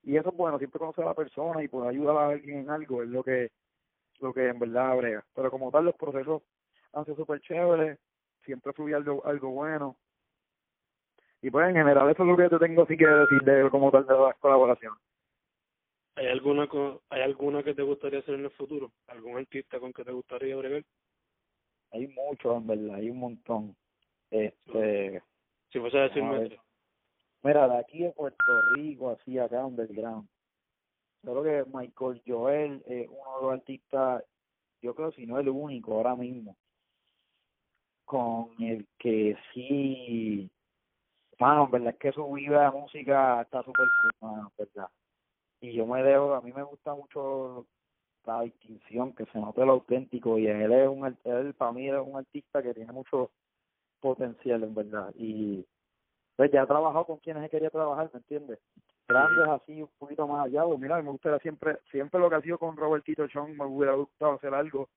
y 0.04 0.18
eso 0.18 0.30
es 0.30 0.36
bueno, 0.36 0.58
siempre 0.58 0.80
conocer 0.80 1.04
a 1.04 1.10
la 1.10 1.14
persona 1.14 1.62
y 1.62 1.68
poder 1.68 1.90
ayudar 1.90 2.18
a 2.18 2.30
alguien 2.30 2.62
en 2.62 2.70
algo 2.72 3.04
es 3.04 3.10
lo 3.10 3.24
que, 3.24 3.52
lo 4.20 4.34
que 4.34 4.48
en 4.48 4.60
verdad 4.60 4.96
brega, 4.98 5.26
pero 5.36 5.52
como 5.52 5.72
tal 5.72 5.86
los 5.86 5.96
procesos 5.96 6.42
han 6.94 7.06
sido 7.06 7.18
súper 7.18 7.40
chéveres, 7.42 8.00
siempre 8.44 8.74
fluye 8.74 8.96
algo, 8.96 9.26
algo 9.26 9.50
bueno 9.52 9.98
y 11.42 11.50
pues 11.52 11.68
en 11.68 11.76
general 11.76 12.10
eso 12.10 12.24
es 12.24 12.30
lo 12.30 12.38
que 12.38 12.48
te 12.50 12.58
tengo 12.60 12.84
así 12.84 12.96
que 12.96 13.06
decir 13.06 13.42
de 13.44 13.70
como 13.70 13.92
tal 13.92 14.06
de 14.08 14.14
las 14.18 14.36
colaboraciones. 14.38 15.00
¿Hay 16.16 16.28
alguna 16.28 16.68
co- 16.68 17.02
hay 17.10 17.22
alguna 17.22 17.64
que 17.64 17.74
te 17.74 17.82
gustaría 17.82 18.20
hacer 18.20 18.36
en 18.36 18.46
el 18.46 18.52
futuro? 18.52 18.92
¿Algún 19.08 19.38
artista 19.38 19.80
con 19.80 19.92
que 19.92 20.06
te 20.06 20.12
gustaría 20.12 20.56
bregar? 20.56 20.84
Hay 21.92 22.08
muchos 22.08 22.56
en 22.58 22.68
verdad, 22.68 22.96
hay 22.96 23.10
un 23.10 23.18
montón. 23.20 23.76
Este, 24.30 25.22
Si 25.72 25.80
fuese 25.80 26.00
a 26.00 26.08
Vamos 26.08 26.50
a. 26.52 26.64
Mira, 27.44 27.68
de 27.68 27.78
aquí 27.78 28.04
de 28.04 28.12
Puerto 28.12 28.62
Rico, 28.76 29.10
así 29.10 29.38
acá 29.38 29.66
underground. 29.66 30.28
Creo 31.24 31.42
que 31.42 31.64
Michael 31.72 32.22
Joel 32.28 32.84
es 32.86 33.08
uno 33.08 33.38
de 33.38 33.42
los 33.44 33.54
artistas, 33.54 34.24
yo 34.82 34.94
creo 34.94 35.12
si 35.14 35.26
no 35.26 35.40
el 35.40 35.48
único 35.48 35.94
ahora 35.94 36.16
mismo, 36.18 36.58
con 38.04 38.52
el 38.60 38.86
que 39.00 39.38
sí, 39.54 40.50
mano, 41.40 41.70
verdad 41.70 41.94
es 41.94 42.00
que 42.00 42.12
su 42.12 42.30
vida 42.34 42.66
de 42.66 42.78
música 42.78 43.42
está 43.42 43.64
súper 43.64 43.88
cool, 44.02 44.30
mano, 44.30 44.52
verdad. 44.58 44.90
Y 45.62 45.72
yo 45.74 45.86
me 45.86 46.04
dejo, 46.04 46.34
a 46.34 46.42
mí 46.42 46.52
me 46.52 46.64
gusta 46.64 46.94
mucho 46.94 47.66
la 48.26 48.42
distinción, 48.42 49.14
que 49.14 49.26
se 49.28 49.40
note 49.40 49.66
lo 49.66 49.74
auténtico, 49.74 50.38
y 50.38 50.48
él 50.48 50.74
es 50.74 50.90
un, 50.90 51.18
él 51.24 51.54
para 51.54 51.72
mí 51.72 51.88
es 51.90 51.96
un 52.06 52.18
artista 52.18 52.62
que 52.62 52.74
tiene 52.74 52.92
mucho 52.92 53.32
potencial, 54.02 54.64
en 54.64 54.76
verdad, 54.76 55.14
y 55.16 55.66
pues 56.36 56.52
ya 56.52 56.64
he 56.64 56.68
trabajado 56.68 57.06
con 57.06 57.18
quienes 57.20 57.50
quería 57.50 57.70
trabajar, 57.70 58.10
¿me 58.12 58.20
entiendes? 58.20 58.60
Grandes 59.08 59.48
así, 59.50 59.82
un 59.82 59.90
poquito 59.98 60.28
más 60.28 60.46
allá, 60.46 60.64
pues 60.64 60.80
mira, 60.80 61.02
me 61.02 61.12
gustaría 61.12 61.40
siempre, 61.40 61.78
siempre 61.92 62.20
lo 62.20 62.30
que 62.30 62.36
ha 62.36 62.42
sido 62.42 62.58
con 62.58 62.78
Robertito 62.78 63.28
Chong, 63.28 63.58
me 63.58 63.66
hubiera 63.66 63.94
gustado 63.94 64.34
hacer 64.34 64.54
algo, 64.54 64.90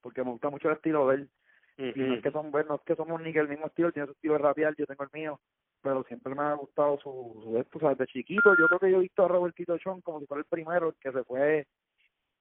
porque 0.00 0.24
me 0.24 0.30
gusta 0.30 0.48
mucho 0.48 0.68
el 0.68 0.76
estilo 0.76 1.08
de 1.08 1.16
él, 1.16 1.30
y 1.76 2.00
no 2.00 2.14
es 2.14 2.22
que 2.22 2.30
son 2.30 2.50
buenos, 2.50 2.70
no 2.70 2.74
es 2.76 2.82
que 2.82 2.96
somos 2.96 3.20
ni 3.20 3.34
que 3.34 3.40
el 3.40 3.48
mismo 3.48 3.66
estilo, 3.66 3.92
tiene 3.92 4.06
su 4.06 4.12
estilo 4.12 4.34
de 4.34 4.38
rapear, 4.38 4.74
yo 4.76 4.86
tengo 4.86 5.04
el 5.04 5.10
mío, 5.12 5.40
pero 5.82 6.04
siempre 6.04 6.34
me 6.34 6.42
ha 6.42 6.54
gustado 6.54 6.98
su, 6.98 7.38
su 7.42 7.58
esto, 7.58 7.76
o 7.76 7.80
sea, 7.80 7.90
desde 7.90 8.06
chiquito, 8.06 8.56
yo 8.58 8.66
creo 8.66 8.80
que 8.80 8.90
yo 8.90 8.96
he 8.96 9.02
visto 9.02 9.24
a 9.24 9.28
Robertito 9.28 9.76
Chong 9.76 10.00
como 10.02 10.20
si 10.20 10.26
fuera 10.26 10.40
el 10.40 10.46
primero, 10.46 10.88
el 10.88 10.94
que 10.94 11.12
se 11.12 11.22
fue 11.24 11.66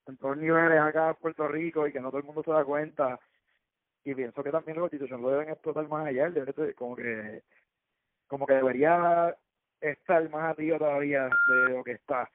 en 0.08 0.18
todos 0.18 0.38
los 0.38 0.43
niveles 0.43 0.80
acá 0.80 1.10
a 1.10 1.14
Puerto 1.16 1.47
Rico 1.49 1.86
y 1.86 1.91
que 1.91 1.99
no 1.99 2.10
todo 2.10 2.20
el 2.20 2.26
mundo 2.26 2.43
se 2.43 2.51
da 2.51 2.64
cuenta, 2.64 3.20
y 4.06 4.16
pienso 4.16 4.41
que 4.41 4.51
también 4.51 4.78
Robertito 4.78 5.06
Chong 5.06 5.22
lo 5.22 5.32
deben 5.32 5.49
explotar 5.49 5.86
más 5.89 6.08
allá, 6.08 6.28
él 6.28 6.34
debe 6.34 6.74
como 6.76 6.95
que, 6.95 7.43
como 8.28 8.47
que 8.47 8.53
debería 8.53 9.36
estar 9.82 10.30
más 10.30 10.43
arriba 10.43 10.78
todavía 10.78 11.23
de 11.23 11.69
lo 11.69 11.84
que 11.84 11.93
está, 11.93 12.30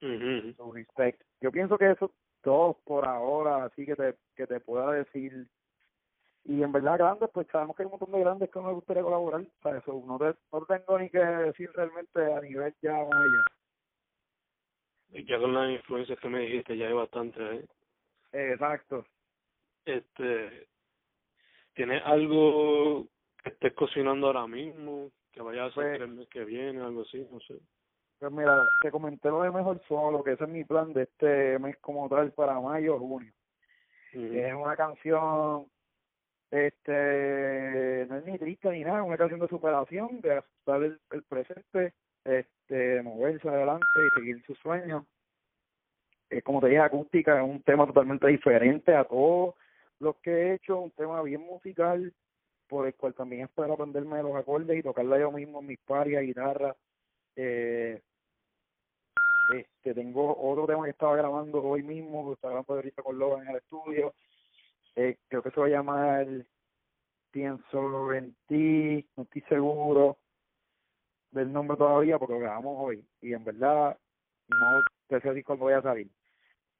su 0.00 0.72
respect. 0.72 1.22
Yo 1.40 1.50
pienso 1.50 1.76
que 1.78 1.90
esos 1.90 2.10
dos 2.42 2.76
por 2.84 3.06
ahora, 3.06 3.64
así 3.64 3.84
que 3.84 3.94
te, 3.94 4.14
que 4.34 4.46
te 4.46 4.60
pueda 4.60 4.92
decir. 4.92 5.46
Y 6.44 6.62
en 6.62 6.72
verdad 6.72 6.98
grandes, 6.98 7.28
pues 7.32 7.46
sabemos 7.52 7.76
que 7.76 7.82
hay 7.82 7.86
un 7.86 7.90
montón 7.90 8.12
de 8.12 8.20
grandes 8.20 8.50
que 8.50 8.60
nos 8.60 8.74
gustaría 8.74 9.02
colaborar. 9.02 9.42
O 9.42 9.62
sea, 9.62 9.78
eso 9.78 10.02
no 10.06 10.18
te, 10.18 10.34
no 10.52 10.64
tengo 10.64 10.98
ni 10.98 11.10
que 11.10 11.18
decir 11.18 11.70
realmente 11.74 12.34
a 12.34 12.40
nivel 12.40 12.74
ya. 12.80 12.96
Y 15.12 15.24
ya 15.24 15.38
con 15.38 15.52
las 15.52 15.70
influencias 15.70 16.18
que 16.18 16.28
me 16.28 16.40
dijiste 16.40 16.76
ya 16.76 16.86
hay 16.86 16.92
bastante. 16.94 17.66
Eh, 18.32 18.52
exacto. 18.52 19.04
Este, 19.84 20.68
¿tienes 21.74 22.02
algo 22.04 23.06
que 23.42 23.50
estés 23.50 23.74
cocinando 23.74 24.28
ahora 24.28 24.46
mismo? 24.46 25.10
Que 25.32 25.42
vayas 25.42 25.70
a 25.70 25.74
Pues- 25.74 25.86
hacer 25.88 26.02
el 26.02 26.08
mes 26.12 26.28
que 26.28 26.44
viene, 26.44 26.80
algo 26.80 27.02
así, 27.02 27.26
no 27.30 27.40
sé. 27.40 27.54
Pues 28.18 28.32
mira, 28.32 28.62
te 28.82 28.90
comenté 28.90 29.28
lo 29.28 29.42
de 29.42 29.50
Mejor 29.50 29.80
Solo, 29.88 30.22
que 30.22 30.32
ese 30.32 30.44
es 30.44 30.50
mi 30.50 30.64
plan 30.64 30.92
de 30.92 31.04
este 31.04 31.58
mes 31.58 31.76
como 31.78 32.08
tal 32.08 32.32
para 32.32 32.60
mayo 32.60 32.96
o 32.96 32.98
junio. 32.98 33.32
Es 34.12 34.52
una 34.52 34.76
canción, 34.76 35.66
este, 36.50 38.06
no 38.08 38.16
es 38.16 38.24
ni 38.26 38.38
triste 38.38 38.70
ni 38.70 38.82
nada, 38.84 39.00
es 39.00 39.06
una 39.06 39.16
canción 39.16 39.40
de 39.40 39.48
superación, 39.48 40.20
de 40.20 40.38
aceptar 40.38 40.82
el, 40.82 41.00
el 41.12 41.22
presente, 41.22 41.94
este, 42.24 43.02
moverse 43.02 43.48
adelante 43.48 43.86
y 43.96 44.18
seguir 44.20 44.44
sus 44.44 44.58
sueños. 44.58 45.04
Es 46.28 46.42
como 46.44 46.60
te 46.60 46.66
dije, 46.68 46.80
acústica, 46.80 47.38
es 47.42 47.48
un 47.48 47.62
tema 47.62 47.86
totalmente 47.86 48.26
diferente 48.26 48.94
a 48.94 49.04
todos 49.04 49.54
los 50.00 50.16
que 50.16 50.30
he 50.30 50.54
hecho, 50.54 50.78
un 50.78 50.90
tema 50.90 51.22
bien 51.22 51.40
musical, 51.40 52.12
por 52.70 52.86
el 52.86 52.94
cual 52.94 53.12
también 53.14 53.42
espero 53.42 53.74
aprenderme 53.74 54.22
los 54.22 54.36
acordes 54.36 54.78
y 54.78 54.82
tocarla 54.82 55.18
yo 55.18 55.32
mismo 55.32 55.58
en 55.58 55.66
mis 55.66 55.78
parias, 55.80 56.22
guitarra. 56.22 56.74
Eh, 57.34 58.00
este, 59.56 59.92
tengo 59.92 60.36
otro 60.40 60.66
tema 60.66 60.84
que 60.84 60.90
estaba 60.90 61.16
grabando 61.16 61.60
hoy 61.62 61.82
mismo, 61.82 62.28
que 62.28 62.34
estaba 62.34 62.54
grabando 62.54 62.74
ahorita 62.74 63.02
con 63.02 63.18
Logan 63.18 63.42
en 63.42 63.50
el 63.50 63.56
estudio. 63.56 64.14
Eh, 64.94 65.16
creo 65.26 65.42
que 65.42 65.50
se 65.50 65.60
va 65.60 65.66
a 65.66 65.70
llamar 65.70 66.26
Pienso 67.32 68.12
en 68.12 68.34
no 69.16 69.22
estoy 69.22 69.42
seguro 69.48 70.18
del 71.30 71.52
nombre 71.52 71.76
todavía 71.76 72.18
porque 72.18 72.34
lo 72.34 72.40
grabamos 72.40 72.74
hoy 72.76 73.04
y 73.20 73.32
en 73.32 73.44
verdad 73.44 73.96
no 74.48 74.82
sé 75.08 75.28
decir 75.28 75.44
cuándo 75.44 75.66
voy 75.66 75.74
a 75.74 75.82
salir. 75.82 76.10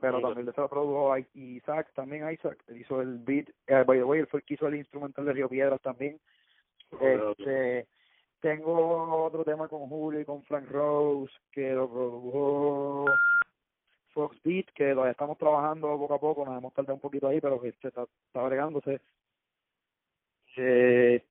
Pero 0.01 0.19
Ok. 0.19 0.23
también 0.23 0.55
se 0.55 0.61
lo 0.61 0.69
produjo 0.69 1.17
Isaac, 1.35 1.93
también 1.95 2.31
Isaac, 2.31 2.59
hizo 2.75 3.01
el 3.01 3.19
beat, 3.19 3.49
eh, 3.67 3.85
by 3.87 3.99
the 3.99 4.05
way, 4.05 4.21
él 4.21 4.27
fue 4.27 4.41
el 4.41 4.47
que 4.47 4.55
hizo 4.55 4.67
el 4.67 4.77
instrumental 4.77 5.25
de 5.25 5.33
Río 5.33 5.49
Piedras 5.49 5.81
también. 5.81 6.19
Este, 7.01 7.87
tengo 8.41 9.25
otro 9.25 9.45
tema 9.45 9.69
con 9.69 9.89
Julio 9.89 10.21
y 10.21 10.25
con 10.25 10.43
Frank 10.45 10.69
Rose 10.71 11.33
que 11.53 11.73
lo 11.73 11.89
produjo 11.89 13.05
Fox 14.13 14.37
Beat, 14.43 14.67
que 14.75 14.93
todavía 14.93 15.13
estamos 15.13 15.39
trabajando 15.39 15.89
poco 15.99 16.15
a 16.15 16.19
poco, 16.19 16.45
nos 16.45 16.59
hemos 16.59 16.73
tardado 16.73 16.95
un 16.95 17.01
poquito 17.01 17.29
ahí, 17.29 17.41
pero 17.41 17.61
que 17.61 17.73
se 17.73 17.89
está, 17.89 18.07
está 18.27 18.43
bregándose. 18.43 19.01
Eh, 20.57 21.23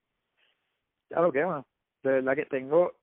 ya 1.10 1.20
lo 1.22 1.32
que 1.32 1.46
más, 1.46 1.66
de 2.04 2.12
verdad 2.12 2.36
que 2.36 2.46
tengo 2.46 2.94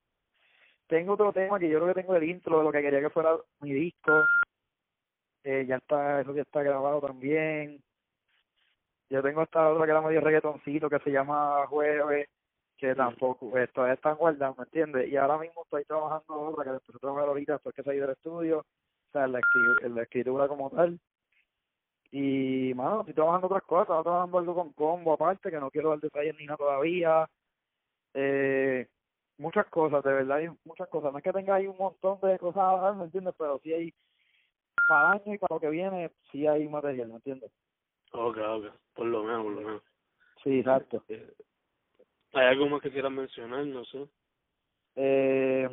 tengo 0.86 1.14
otro 1.14 1.32
tema 1.32 1.58
que 1.58 1.68
yo 1.68 1.78
creo 1.80 1.92
que 1.92 2.00
tengo 2.00 2.14
el 2.14 2.24
intro 2.24 2.58
de 2.58 2.64
lo 2.64 2.72
que 2.72 2.80
quería 2.80 3.00
que 3.00 3.10
fuera 3.10 3.36
mi 3.60 3.72
disco. 3.72 4.26
Eh, 5.48 5.64
ya 5.64 5.76
está, 5.76 6.20
eso 6.20 6.34
ya 6.34 6.42
está 6.42 6.60
grabado 6.60 7.00
también. 7.00 7.80
Yo 9.08 9.22
tengo 9.22 9.42
esta 9.42 9.70
otra 9.70 9.84
que 9.84 9.92
era 9.92 10.00
medio 10.00 10.20
reggaetoncito 10.20 10.90
que 10.90 10.98
se 10.98 11.10
llama 11.12 11.64
Jueves, 11.68 12.28
que 12.76 12.96
tampoco, 12.96 13.50
pues 13.50 13.72
todavía 13.72 13.94
están 13.94 14.16
guardados, 14.16 14.58
¿me 14.58 14.64
entiendes? 14.64 15.08
Y 15.08 15.16
ahora 15.16 15.38
mismo 15.38 15.62
estoy 15.62 15.84
trabajando 15.84 16.34
otra 16.40 16.64
que 16.64 16.70
después 16.72 16.94
de 16.94 16.98
trabajar 16.98 17.28
ahorita 17.28 17.52
después 17.52 17.76
que 17.76 17.84
salí 17.84 17.98
del 17.98 18.10
estudio, 18.10 18.58
o 18.58 19.12
sea, 19.12 19.26
en 19.26 19.32
la, 19.34 19.38
escri- 19.38 19.84
en 19.84 19.94
la 19.94 20.02
escritura 20.02 20.48
como 20.48 20.68
tal. 20.70 20.98
Y, 22.10 22.72
mano, 22.74 23.00
estoy 23.02 23.14
trabajando 23.14 23.46
otras 23.46 23.62
cosas, 23.62 23.82
estoy 23.88 24.02
trabajando 24.02 24.38
algo 24.38 24.54
con 24.56 24.72
combo 24.72 25.12
aparte, 25.12 25.48
que 25.48 25.60
no 25.60 25.70
quiero 25.70 25.90
dar 25.90 26.00
detalles 26.00 26.34
ni 26.40 26.46
nada 26.46 26.56
todavía. 26.56 27.30
Eh, 28.14 28.88
muchas 29.38 29.66
cosas, 29.66 30.02
de 30.02 30.12
verdad 30.12 30.38
hay 30.38 30.48
muchas 30.64 30.88
cosas. 30.88 31.12
No 31.12 31.18
es 31.18 31.24
que 31.24 31.32
tenga 31.32 31.54
ahí 31.54 31.68
un 31.68 31.76
montón 31.76 32.18
de 32.20 32.36
cosas, 32.40 32.96
¿me 32.96 33.04
entiendes? 33.04 33.34
Pero 33.38 33.60
sí 33.62 33.72
hay, 33.72 33.94
para 34.86 35.08
el 35.08 35.20
año 35.20 35.34
y 35.34 35.38
para 35.38 35.54
lo 35.54 35.60
que 35.60 35.70
viene, 35.70 36.10
sí 36.30 36.46
hay 36.46 36.68
material, 36.68 37.08
¿me 37.08 37.14
entiendes? 37.16 37.50
Ok, 38.12 38.38
ok, 38.38 38.66
por 38.94 39.06
lo 39.06 39.24
menos, 39.24 39.42
por 39.42 39.52
lo 39.52 39.60
menos. 39.60 39.82
Sí, 40.42 40.60
exacto. 40.60 41.02
Eh, 41.08 41.32
¿Hay 42.32 42.46
algo 42.46 42.68
más 42.68 42.82
que 42.82 42.90
quieras 42.90 43.12
mencionar? 43.12 43.66
No 43.66 43.84
sé. 43.84 44.06
Eh, 44.96 45.68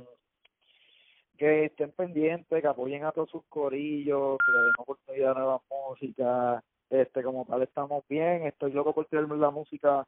que 1.38 1.66
estén 1.66 1.91
pendientes, 1.91 2.61
que 2.61 2.68
apoyen 2.68 3.05
a 3.05 3.11
todos 3.11 3.30
sus 3.30 3.43
corillos, 3.45 4.38
que 4.45 4.51
le 4.51 4.57
den 4.59 4.72
oportunidad 4.78 5.32
a 5.32 5.39
nueva 5.39 5.61
música. 5.70 6.64
Este, 6.89 7.24
como 7.24 7.45
tal, 7.45 7.64
estamos 7.64 8.03
bien. 8.07 8.43
Estoy 8.43 8.72
loco 8.72 8.93
por 8.93 9.05
tener 9.07 9.28
la 9.30 9.51
música 9.51 10.05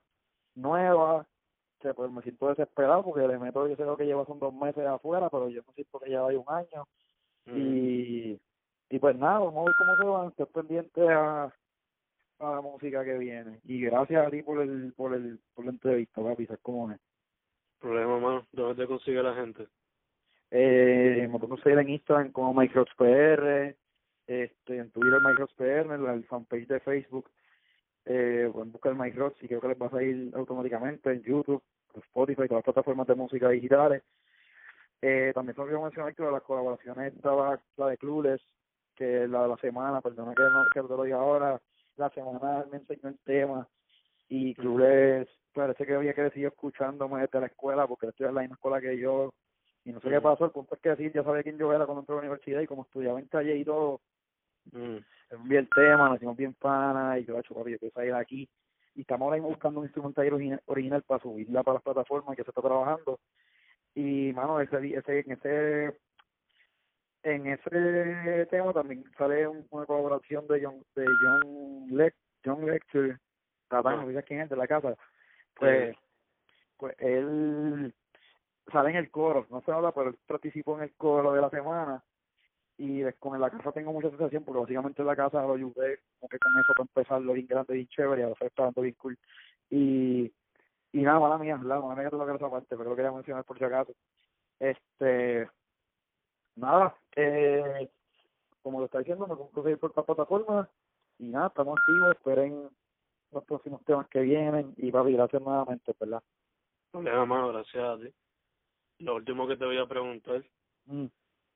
nueva. 0.56 1.26
Que 1.80 1.94
pues 1.94 2.12
me 2.12 2.22
siento 2.22 2.48
desesperado 2.50 3.04
porque 3.04 3.28
le 3.28 3.38
meto, 3.38 3.68
yo 3.68 3.76
sé 3.76 3.84
lo 3.84 3.98
que 3.98 4.06
lleva 4.06 4.26
son 4.26 4.40
dos 4.40 4.54
meses 4.54 4.86
afuera, 4.86 5.30
pero 5.30 5.50
yo 5.50 5.62
me 5.68 5.74
siento 5.74 6.00
que 6.00 6.10
lleva 6.10 6.30
ahí 6.30 6.36
un 6.36 6.46
año. 6.48 6.88
Y, 7.48 8.40
y 8.90 9.00
pues 9.00 9.16
nada, 9.18 9.40
vamos 9.40 9.58
a 9.58 9.66
ver 9.66 9.76
cómo 9.78 9.98
se 9.98 10.04
van. 10.06 10.28
Estoy 10.30 10.46
pendiente 10.48 11.10
a, 11.10 11.44
a 12.40 12.52
la 12.52 12.62
música 12.62 13.04
que 13.04 13.18
viene. 13.18 13.60
Y 13.64 13.82
gracias 13.82 14.28
a 14.28 14.30
ti 14.30 14.44
por 14.44 14.62
el, 14.62 14.94
por 14.94 15.14
el, 15.14 15.40
por 15.54 15.66
la 15.66 15.72
entrevista, 15.72 16.22
papi, 16.22 16.46
¿sabes 16.46 16.62
cómo 16.62 16.92
es? 16.92 17.00
Problema, 17.80 18.20
mano. 18.20 18.48
¿Dónde 18.52 18.84
te 18.84 18.88
consigue 18.88 19.22
la 19.22 19.36
gente? 19.36 19.68
Eh, 20.52 21.28
me 21.32 21.40
puedo 21.40 21.58
seguir 21.58 21.80
en 21.80 21.90
Instagram 21.90 22.32
como 22.32 22.54
MicroXPR, 22.54 23.76
este, 24.28 24.78
en 24.78 24.92
Twitter 24.92 25.20
MicroXPR, 25.22 25.94
en 25.94 26.06
el 26.06 26.24
fanpage 26.26 26.68
de 26.68 26.80
Facebook, 26.80 27.30
eh, 28.06 28.50
pueden 28.54 28.72
buscar 28.72 28.96
MicroX 28.96 29.42
y 29.44 29.48
creo 29.48 29.62
que 29.62 29.70
les 29.70 29.82
va 29.82 29.88
a 29.88 29.92
salir 29.92 30.32
automáticamente 30.36 31.12
en 31.12 31.24
YouTube, 31.24 31.64
Spotify, 31.96 32.48
todas 32.48 32.52
las 32.52 32.64
plataformas 32.64 33.08
de 33.08 33.16
música 33.16 33.50
digitales. 33.50 34.04
Eh, 35.02 35.32
también 35.34 35.56
tengo 35.56 35.68
que 35.68 35.78
mencionar 35.78 36.16
que 36.16 36.24
las 36.24 36.44
colaboraciones 36.44 37.16
estaba 37.16 37.60
la 37.78 37.88
de 37.88 37.98
Clueless, 37.98 38.42
que 38.96 39.28
la 39.28 39.44
de 39.44 39.50
la 39.50 39.58
semana, 39.58 40.02
perdona 40.02 40.34
que 40.34 40.44
no 40.44 40.66
que 40.74 40.82
te 40.82 40.88
lo 40.88 41.04
diga 41.04 41.18
ahora, 41.18 41.62
la 41.98 42.10
semana 42.10 42.66
me 42.72 42.78
enseñó 42.78 43.10
el 43.10 43.20
tema 43.20 43.68
y 44.28 44.56
Clueless 44.56 45.28
parece 45.54 45.86
que 45.86 45.96
había 45.96 46.14
que 46.14 46.30
seguir 46.32 46.48
escuchándome 46.48 47.22
desde 47.22 47.40
la 47.40 47.48
escuela 47.48 47.88
porque 47.88 48.08
estoy 48.08 48.28
en 48.28 48.36
la 48.36 48.42
misma 48.42 48.56
escuela 48.56 48.82
que 48.82 48.98
yo 48.98 49.34
y 49.84 49.92
no 49.92 50.02
sé 50.02 50.10
qué 50.10 50.20
pasó, 50.20 50.46
el 50.46 50.52
punto 50.52 50.76
es 50.76 50.82
que 50.82 50.90
decir, 50.90 51.14
ya 51.14 51.24
sabía 51.24 51.44
quién 51.44 51.58
yo 51.58 51.72
era 51.72 51.86
cuando 51.86 52.02
entré 52.02 52.14
a 52.14 52.16
la 52.18 52.22
universidad 52.22 52.62
y 52.62 52.68
como 52.68 52.84
estudiaba 52.84 53.20
en 53.20 53.28
calle 53.28 53.56
y 53.56 53.64
todo, 53.64 54.02
Mm. 54.72 54.98
el 55.52 55.70
tema, 55.70 56.10
nos 56.10 56.18
hicimos 56.18 56.38
bien 56.38 56.54
pana 56.54 57.20
y 57.20 57.26
yo, 57.26 57.38
hecho 57.40 57.54
papi, 57.54 57.72
yo 57.72 57.80
quiero 57.80 57.94
salir 57.94 58.14
aquí 58.14 58.50
y 58.96 59.02
estamos 59.02 59.26
ahora 59.26 59.36
mismo 59.36 59.50
buscando 59.50 59.80
un 59.80 59.86
instrumental 59.86 60.34
original, 60.34 60.62
original 60.66 61.04
para 61.04 61.22
subirla 61.22 61.64
para 61.64 61.76
las 61.76 61.84
plataformas 61.84 62.36
que 62.36 62.44
se 62.44 62.50
está 62.50 62.62
trabajando. 62.62 63.20
Y 63.94 64.32
mano 64.34 64.60
ese 64.60 64.78
ese 64.96 65.20
en 65.20 65.32
ese 65.32 65.98
en 67.26 67.48
ese 67.48 68.46
tema 68.52 68.72
también 68.72 69.04
sale 69.18 69.48
un- 69.48 69.66
una 69.72 69.86
colaboración 69.86 70.48
de 70.48 70.64
John 70.64 70.82
de 70.96 71.06
John 71.22 71.88
Lec 71.98 72.16
John 72.46 72.66
Lecter 72.66 73.20
Tatán, 73.68 74.00
Ah. 74.00 74.06
no 74.06 74.12
sé 74.12 74.24
quién 74.24 74.42
es 74.42 74.50
de 74.50 74.56
la 74.56 74.68
casa 74.68 74.96
pues 75.56 75.96
pues 76.78 76.96
él 77.00 77.94
sale 78.72 78.90
en 78.92 78.96
el 78.98 79.10
coro 79.10 79.48
no 79.50 79.62
se 79.62 79.72
habla 79.72 79.92
pero 79.92 80.10
él 80.10 80.18
participó 80.28 80.78
en 80.78 80.84
el 80.84 80.94
coro 80.96 81.34
de 81.34 81.42
la 81.42 81.50
semana 81.50 82.04
y 82.78 83.04
con 83.20 83.40
la 83.40 83.50
casa 83.50 83.72
tengo 83.72 83.92
mucha 83.94 84.10
sensación 84.10 84.44
porque 84.44 84.60
básicamente 84.60 85.02
en 85.02 85.08
la 85.08 85.16
casa 85.16 85.42
lo 85.42 85.54
ayudé 85.54 86.00
como 86.20 86.30
que 86.30 86.38
con 86.40 86.52
eso 86.60 86.74
para 86.76 86.84
empezar 86.88 87.22
lo 87.22 87.34
bien 87.34 87.48
grande 87.48 87.74
bien 87.74 87.88
chévere 87.88 88.22
y 88.22 88.24
ahora 88.26 88.36
se 88.38 88.48
está 88.48 88.64
dando 88.64 88.82
bien 88.82 88.96
cool. 88.96 89.18
Y 89.70 90.32
y 90.92 91.02
nada 91.02 91.20
mala 91.20 91.38
mía 91.38 91.58
la 91.64 91.80
mala 91.80 91.96
mía 91.96 92.10
que 92.10 92.18
lo 92.18 92.26
que 92.26 92.36
esa 92.36 92.50
parte 92.52 92.76
pero 92.78 92.90
lo 92.90 92.96
quería 92.96 93.12
mencionar 93.12 93.44
por 93.46 93.58
si 93.58 93.64
acaso. 93.64 93.94
Este 94.60 95.50
nada 96.56 96.96
eh 97.16 97.90
como 98.62 98.80
lo 98.80 98.86
está 98.86 99.00
diciendo 99.00 99.28
me 99.28 99.36
puedo 99.36 99.64
seguir 99.64 99.80
por 99.80 99.92
esta 99.92 100.04
plataforma 100.04 100.70
y 101.20 101.28
nada 101.28 101.48
estamos 101.48 101.78
activos 101.80 102.16
esperen 102.16 102.70
los 103.32 103.44
próximos 103.44 103.84
temas 103.86 104.08
que 104.08 104.22
vienen 104.22 104.74
y 104.78 104.92
papi 104.92 105.14
gracias 105.14 105.42
nuevamente 105.42 105.94
verdad 106.00 106.24
Problema, 106.92 107.26
mano. 107.26 107.50
Gracias 107.50 107.84
a 107.84 107.98
ti. 107.98 108.10
Lo 109.00 109.16
último 109.16 109.46
que 109.48 109.58
te 109.58 109.66
voy 109.66 109.78
a 109.78 109.86
preguntar, 109.86 110.42
Mm. 110.86 111.08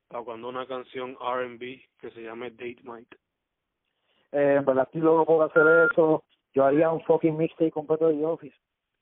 ¿para 0.10 0.24
cuando 0.26 0.50
una 0.50 0.68
canción 0.68 1.16
R&B 1.22 1.82
que 2.00 2.12
se 2.12 2.24
llame 2.24 2.50
Date 2.50 2.82
Night? 2.84 3.08
Eh, 4.34 4.56
en 4.58 4.66
verdad 4.66 4.84
estoy 4.84 5.00
loco 5.00 5.26
por 5.26 5.50
hacer 5.50 5.88
eso. 5.89 6.26
Yo 6.54 6.66
haría 6.66 6.91
un 6.91 7.02
fucking 7.04 7.38
mixtape 7.38 7.72
completo 7.72 8.10
de 8.10 8.16
The 8.16 8.26
Office. 8.26 8.58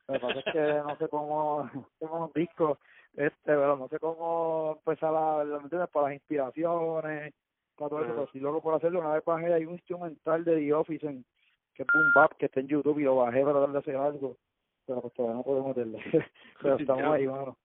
Lo 0.07 0.13
que 0.13 0.19
pasa 0.19 0.39
es 0.39 0.45
que 0.53 0.59
no 0.59 0.97
sé 0.97 1.09
cómo, 1.09 1.69
tengo 1.99 2.25
un 2.25 2.31
disco, 2.35 2.77
este, 3.17 3.35
pero 3.43 3.75
no 3.75 3.87
sé 3.89 3.99
cómo 3.99 4.75
empezar 4.77 5.13
a, 5.13 5.43
¿me 5.43 5.55
entiendes? 5.57 5.89
Para 5.89 6.05
las 6.07 6.13
inspiraciones, 6.13 7.33
para 7.75 7.89
todo 7.89 8.01
eso, 8.05 8.29
pero 8.31 8.45
loco 8.45 8.61
por 8.61 8.75
hacerlo. 8.75 8.99
Una 8.99 9.13
vez 9.13 9.25
bajé, 9.25 9.53
hay 9.53 9.65
un 9.65 9.73
instrumental 9.73 10.45
de 10.45 10.55
The 10.55 10.73
Office 10.73 11.05
en, 11.05 11.25
que 11.73 11.83
es 11.83 11.87
Boom 11.93 12.11
Bap, 12.15 12.37
que 12.37 12.45
está 12.45 12.59
en 12.59 12.67
YouTube 12.67 12.99
y 12.99 13.03
lo 13.03 13.17
bajé 13.17 13.43
para 13.43 13.59
darle 13.59 13.77
a 13.77 13.79
hacer 13.79 13.95
algo, 13.97 14.37
pero 14.85 15.01
pues 15.01 15.13
todavía 15.13 15.37
no 15.37 15.43
puedo 15.43 15.67
meterle. 15.67 15.99
pero 16.61 16.75
estamos 16.75 17.03
ahí, 17.03 17.27
mano. 17.27 17.57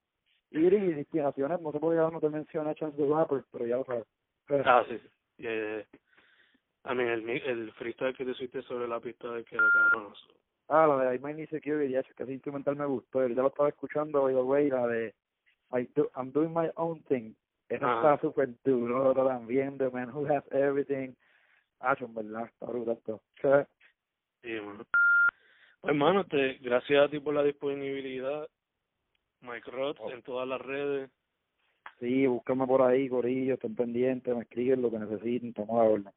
Y 0.51 0.69
de 0.69 0.99
inspiraciones, 0.99 1.61
no 1.61 1.71
sé 1.73 1.79
por 1.81 1.95
qué 1.95 2.01
no 2.13 2.21
te 2.21 2.29
mencioné 2.29 2.75
Chance 2.75 2.97
the 2.97 3.07
Rapper, 3.09 3.45
pero 3.53 3.67
ya 3.67 3.77
lo 3.77 3.85
sabes. 3.85 4.05
Pero- 4.47 4.65
Ah, 4.67 4.85
sí. 4.89 4.99
sí. 4.99 5.09
Eh, 5.39 5.87
I 6.85 6.95
mean, 6.95 7.09
el, 7.09 7.29
el 7.31 7.73
freestyle 7.73 8.15
que 8.17 8.25
te 8.25 8.33
hiciste 8.33 8.63
sobre 8.63 8.89
la 8.89 9.01
pista 9.01 9.31
de 9.31 9.45
que 9.45 9.57
cabrón. 9.57 10.13
Ah, 10.69 10.87
la 10.87 11.11
de 11.11 11.17
I 11.17 11.19
Might 11.21 11.37
Need 11.37 11.49
Security, 11.51 11.93
ya, 11.93 12.03
que 12.03 12.23
ese 12.23 12.33
instrumental 12.33 12.77
me 12.77 12.87
gustó. 12.87 13.21
Ahorita 13.21 13.43
lo 13.43 13.49
estaba 13.49 13.69
escuchando, 13.69 14.27
the 14.27 14.35
way, 14.35 14.69
la 14.69 14.87
de 14.87 15.15
I 15.73 15.89
do, 15.95 16.09
I'm 16.17 16.31
Doing 16.33 16.53
My 16.53 16.71
Own 16.77 17.03
Thing. 17.05 17.35
Esa 17.69 17.87
Ajá. 17.87 18.15
está 18.15 18.21
súper 18.29 18.51
duro 18.65 19.15
también, 19.15 19.79
The 19.79 19.89
Man 19.91 20.11
Who 20.11 20.27
Has 20.27 20.45
Everything. 20.53 21.15
Ah, 21.81 21.97
en 21.99 22.15
verdad, 22.15 22.45
está 22.47 22.67
brutal 22.67 22.99
todo. 23.05 23.21
Sí. 24.43 24.51
Mano. 24.61 24.85
Pues, 25.81 25.91
hermano, 25.95 26.25
te, 26.25 26.55
gracias 26.59 27.05
a 27.05 27.09
ti 27.09 27.19
por 27.19 27.35
la 27.35 27.43
disponibilidad. 27.43 28.47
Mike 29.41 29.71
Roth 29.71 29.97
Oh. 30.01 30.11
en 30.11 30.23
todas 30.23 30.47
las 30.47 30.61
redes. 30.61 31.11
Sí, 31.99 32.27
búscame 32.27 32.67
por 32.67 32.83
ahí, 32.83 33.09
gorillo, 33.09 33.55
estén 33.55 33.75
pendientes, 33.75 34.35
me 34.35 34.43
escriben 34.43 34.83
lo 34.83 34.91
que 34.91 34.99
necesiten, 34.99 35.49
estamos 35.51 35.71
a 35.71 35.83
orden. 35.85 36.13